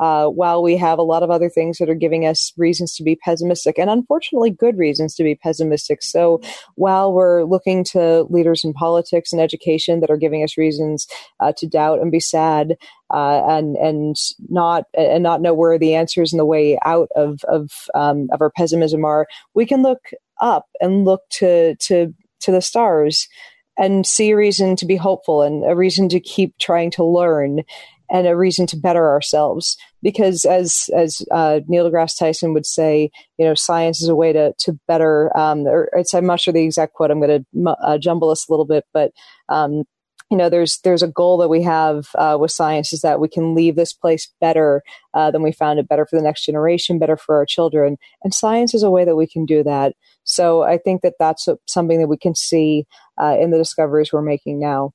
Uh, 0.00 0.26
while 0.26 0.62
we 0.62 0.76
have 0.76 0.98
a 0.98 1.02
lot 1.02 1.22
of 1.22 1.30
other 1.30 1.48
things 1.48 1.78
that 1.78 1.88
are 1.88 1.94
giving 1.94 2.26
us 2.26 2.52
reasons 2.56 2.94
to 2.94 3.02
be 3.02 3.16
pessimistic, 3.16 3.78
and 3.78 3.90
unfortunately, 3.90 4.50
good 4.50 4.76
reasons 4.78 5.14
to 5.14 5.22
be 5.22 5.34
pessimistic. 5.34 6.02
So, 6.02 6.40
while 6.74 7.12
we're 7.12 7.44
looking 7.44 7.84
to 7.84 8.24
leaders 8.30 8.64
in 8.64 8.72
politics 8.72 9.32
and 9.32 9.40
education 9.40 10.00
that 10.00 10.10
are 10.10 10.16
giving 10.16 10.42
us 10.42 10.58
reasons 10.58 11.06
uh, 11.40 11.52
to 11.58 11.66
doubt 11.66 12.00
and 12.00 12.10
be 12.10 12.20
sad 12.20 12.76
uh, 13.12 13.42
and 13.48 13.76
and 13.76 14.16
not 14.48 14.84
and 14.96 15.22
not 15.22 15.40
know 15.40 15.54
where 15.54 15.78
the 15.78 15.94
answers 15.94 16.32
and 16.32 16.40
the 16.40 16.44
way 16.44 16.78
out 16.84 17.08
of 17.14 17.40
of 17.44 17.70
um, 17.94 18.28
of 18.32 18.40
our 18.40 18.50
pessimism 18.50 19.04
are, 19.04 19.26
we 19.54 19.66
can 19.66 19.82
look 19.82 20.00
up 20.40 20.66
and 20.80 21.04
look 21.04 21.22
to 21.30 21.76
to 21.76 22.12
to 22.40 22.52
the 22.52 22.62
stars 22.62 23.28
and 23.76 24.06
see 24.06 24.30
a 24.30 24.36
reason 24.36 24.76
to 24.76 24.86
be 24.86 24.96
hopeful 24.96 25.42
and 25.42 25.64
a 25.64 25.74
reason 25.74 26.08
to 26.08 26.20
keep 26.20 26.56
trying 26.58 26.90
to 26.92 27.04
learn 27.04 27.62
and 28.10 28.26
a 28.26 28.36
reason 28.36 28.66
to 28.68 28.76
better 28.76 29.08
ourselves 29.08 29.76
because 30.02 30.44
as 30.44 30.90
as 30.94 31.22
uh, 31.30 31.60
Neil 31.66 31.90
deGrasse 31.90 32.18
Tyson 32.18 32.52
would 32.54 32.66
say, 32.66 33.10
you 33.38 33.44
know, 33.44 33.54
science 33.54 34.02
is 34.02 34.08
a 34.08 34.14
way 34.14 34.32
to 34.32 34.52
to 34.58 34.78
better. 34.86 35.36
Um, 35.36 35.66
or 35.66 35.88
it's 35.94 36.14
I'm 36.14 36.26
not 36.26 36.40
sure 36.40 36.52
the 36.52 36.64
exact 36.64 36.94
quote. 36.94 37.10
I'm 37.10 37.20
going 37.20 37.44
to 37.54 37.70
uh, 37.82 37.98
jumble 37.98 38.28
this 38.28 38.48
a 38.48 38.52
little 38.52 38.66
bit, 38.66 38.84
but 38.92 39.12
um, 39.48 39.84
you 40.30 40.36
know, 40.36 40.48
there's 40.48 40.78
there's 40.84 41.02
a 41.02 41.08
goal 41.08 41.38
that 41.38 41.48
we 41.48 41.62
have 41.62 42.08
uh, 42.16 42.36
with 42.40 42.50
science 42.50 42.92
is 42.92 43.02
that 43.02 43.20
we 43.20 43.28
can 43.28 43.54
leave 43.54 43.76
this 43.76 43.92
place 43.92 44.32
better 44.40 44.82
uh, 45.14 45.30
than 45.30 45.42
we 45.42 45.52
found 45.52 45.78
it, 45.78 45.88
better 45.88 46.06
for 46.06 46.16
the 46.16 46.24
next 46.24 46.44
generation, 46.44 46.98
better 46.98 47.16
for 47.16 47.36
our 47.36 47.46
children, 47.46 47.96
and 48.22 48.34
science 48.34 48.74
is 48.74 48.82
a 48.82 48.90
way 48.90 49.04
that 49.04 49.16
we 49.16 49.26
can 49.26 49.46
do 49.46 49.62
that. 49.62 49.94
So 50.24 50.62
I 50.62 50.78
think 50.78 51.02
that 51.02 51.14
that's 51.18 51.48
something 51.66 52.00
that 52.00 52.08
we 52.08 52.16
can 52.16 52.34
see 52.34 52.86
uh, 53.20 53.36
in 53.38 53.50
the 53.50 53.58
discoveries 53.58 54.12
we're 54.12 54.22
making 54.22 54.58
now. 54.58 54.92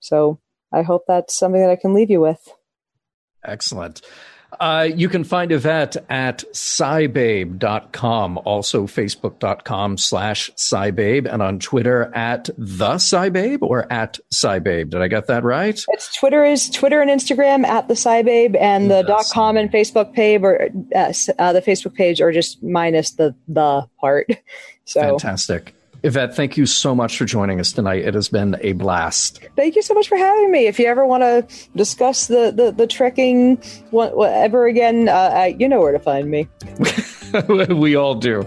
So 0.00 0.40
I 0.72 0.82
hope 0.82 1.04
that's 1.06 1.34
something 1.34 1.60
that 1.60 1.70
I 1.70 1.76
can 1.76 1.94
leave 1.94 2.10
you 2.10 2.20
with. 2.20 2.52
Excellent. 3.44 4.02
Uh, 4.60 4.88
you 4.94 5.08
can 5.08 5.24
find 5.24 5.50
Yvette 5.50 5.96
at 6.10 6.44
scibabe.com, 6.52 8.38
also 8.44 8.86
facebook.com 8.86 9.96
slash 9.96 10.50
scibabe, 10.56 11.32
and 11.32 11.42
on 11.42 11.58
Twitter 11.58 12.14
at 12.14 12.50
the 12.58 12.94
scibabe 12.94 13.62
or 13.62 13.90
at 13.90 14.18
scibabe. 14.32 14.90
Did 14.90 15.00
I 15.00 15.08
get 15.08 15.26
that 15.28 15.42
right? 15.42 15.82
It's 15.88 16.14
Twitter 16.14 16.44
is 16.44 16.68
Twitter 16.68 17.00
and 17.00 17.10
Instagram 17.10 17.64
at 17.64 17.88
the 17.88 17.94
scibabe, 17.94 18.60
and 18.60 18.90
the 18.90 19.02
dot 19.02 19.24
com 19.32 19.56
and 19.56 19.72
Facebook 19.72 20.12
page 20.12 20.42
or 20.42 20.68
uh, 20.94 21.12
uh, 21.38 21.52
the 21.52 21.62
Facebook 21.62 21.94
page 21.94 22.20
are 22.20 22.32
just 22.32 22.62
minus 22.62 23.12
the 23.12 23.34
the 23.48 23.88
part. 24.00 24.30
So 24.84 25.00
fantastic. 25.00 25.76
Yvette, 26.04 26.34
thank 26.34 26.56
you 26.56 26.66
so 26.66 26.94
much 26.94 27.16
for 27.16 27.24
joining 27.24 27.60
us 27.60 27.72
tonight. 27.72 28.04
It 28.04 28.14
has 28.14 28.28
been 28.28 28.56
a 28.60 28.72
blast. 28.72 29.40
Thank 29.54 29.76
you 29.76 29.82
so 29.82 29.94
much 29.94 30.08
for 30.08 30.16
having 30.16 30.50
me. 30.50 30.66
If 30.66 30.78
you 30.78 30.86
ever 30.86 31.06
want 31.06 31.22
to 31.22 31.46
discuss 31.76 32.26
the, 32.26 32.52
the, 32.54 32.72
the 32.72 32.86
trekking 32.86 33.56
whatever 33.90 34.66
again, 34.66 35.08
uh, 35.08 35.52
you 35.56 35.68
know 35.68 35.80
where 35.80 35.92
to 35.92 36.00
find 36.00 36.30
me. 36.30 36.48
we 37.74 37.94
all 37.94 38.16
do. 38.16 38.42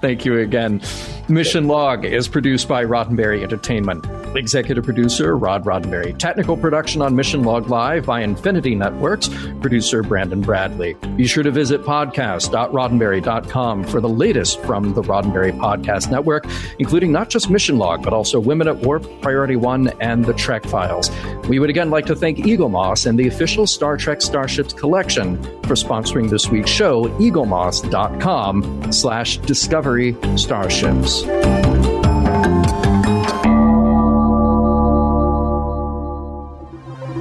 Thank 0.00 0.24
you 0.24 0.38
again. 0.38 0.80
Mission 1.28 1.68
Log 1.68 2.04
is 2.04 2.26
produced 2.26 2.68
by 2.68 2.84
Roddenberry 2.84 3.42
Entertainment. 3.42 4.04
Executive 4.36 4.84
producer 4.84 5.36
Rod 5.36 5.64
Roddenberry. 5.64 6.16
Technical 6.18 6.56
production 6.56 7.02
on 7.02 7.14
Mission 7.14 7.42
Log 7.42 7.68
Live 7.68 8.06
by 8.06 8.20
Infinity 8.20 8.74
Networks. 8.74 9.28
Producer 9.60 10.02
Brandon 10.02 10.40
Bradley. 10.40 10.94
Be 11.16 11.26
sure 11.26 11.42
to 11.42 11.50
visit 11.50 11.82
podcast.roddenberry.com 11.82 13.84
for 13.84 14.00
the 14.00 14.08
latest 14.08 14.60
from 14.62 14.94
the 14.94 15.02
Roddenberry 15.02 15.56
Podcast 15.58 16.10
Network, 16.10 16.46
including 16.78 17.12
not 17.12 17.30
just 17.30 17.50
Mission 17.50 17.78
Log, 17.78 18.02
but 18.02 18.12
also 18.12 18.40
Women 18.40 18.68
at 18.68 18.76
Warp, 18.78 19.06
Priority 19.20 19.56
One, 19.56 19.88
and 20.00 20.24
the 20.24 20.34
Trek 20.34 20.64
Files. 20.64 21.10
We 21.48 21.58
would 21.58 21.70
again 21.70 21.90
like 21.90 22.06
to 22.06 22.16
thank 22.16 22.38
Eaglemoss 22.38 23.06
and 23.06 23.18
the 23.18 23.28
official 23.28 23.66
Star 23.66 23.96
Trek 23.96 24.22
Starships 24.22 24.72
collection 24.72 25.42
for 25.64 25.74
sponsoring 25.74 26.30
this 26.30 26.48
week's 26.48 26.70
show, 26.70 27.04
eaglemoss.com 27.18 28.92
slash 28.92 29.38
discovery 29.38 30.16
starships. 30.36 31.24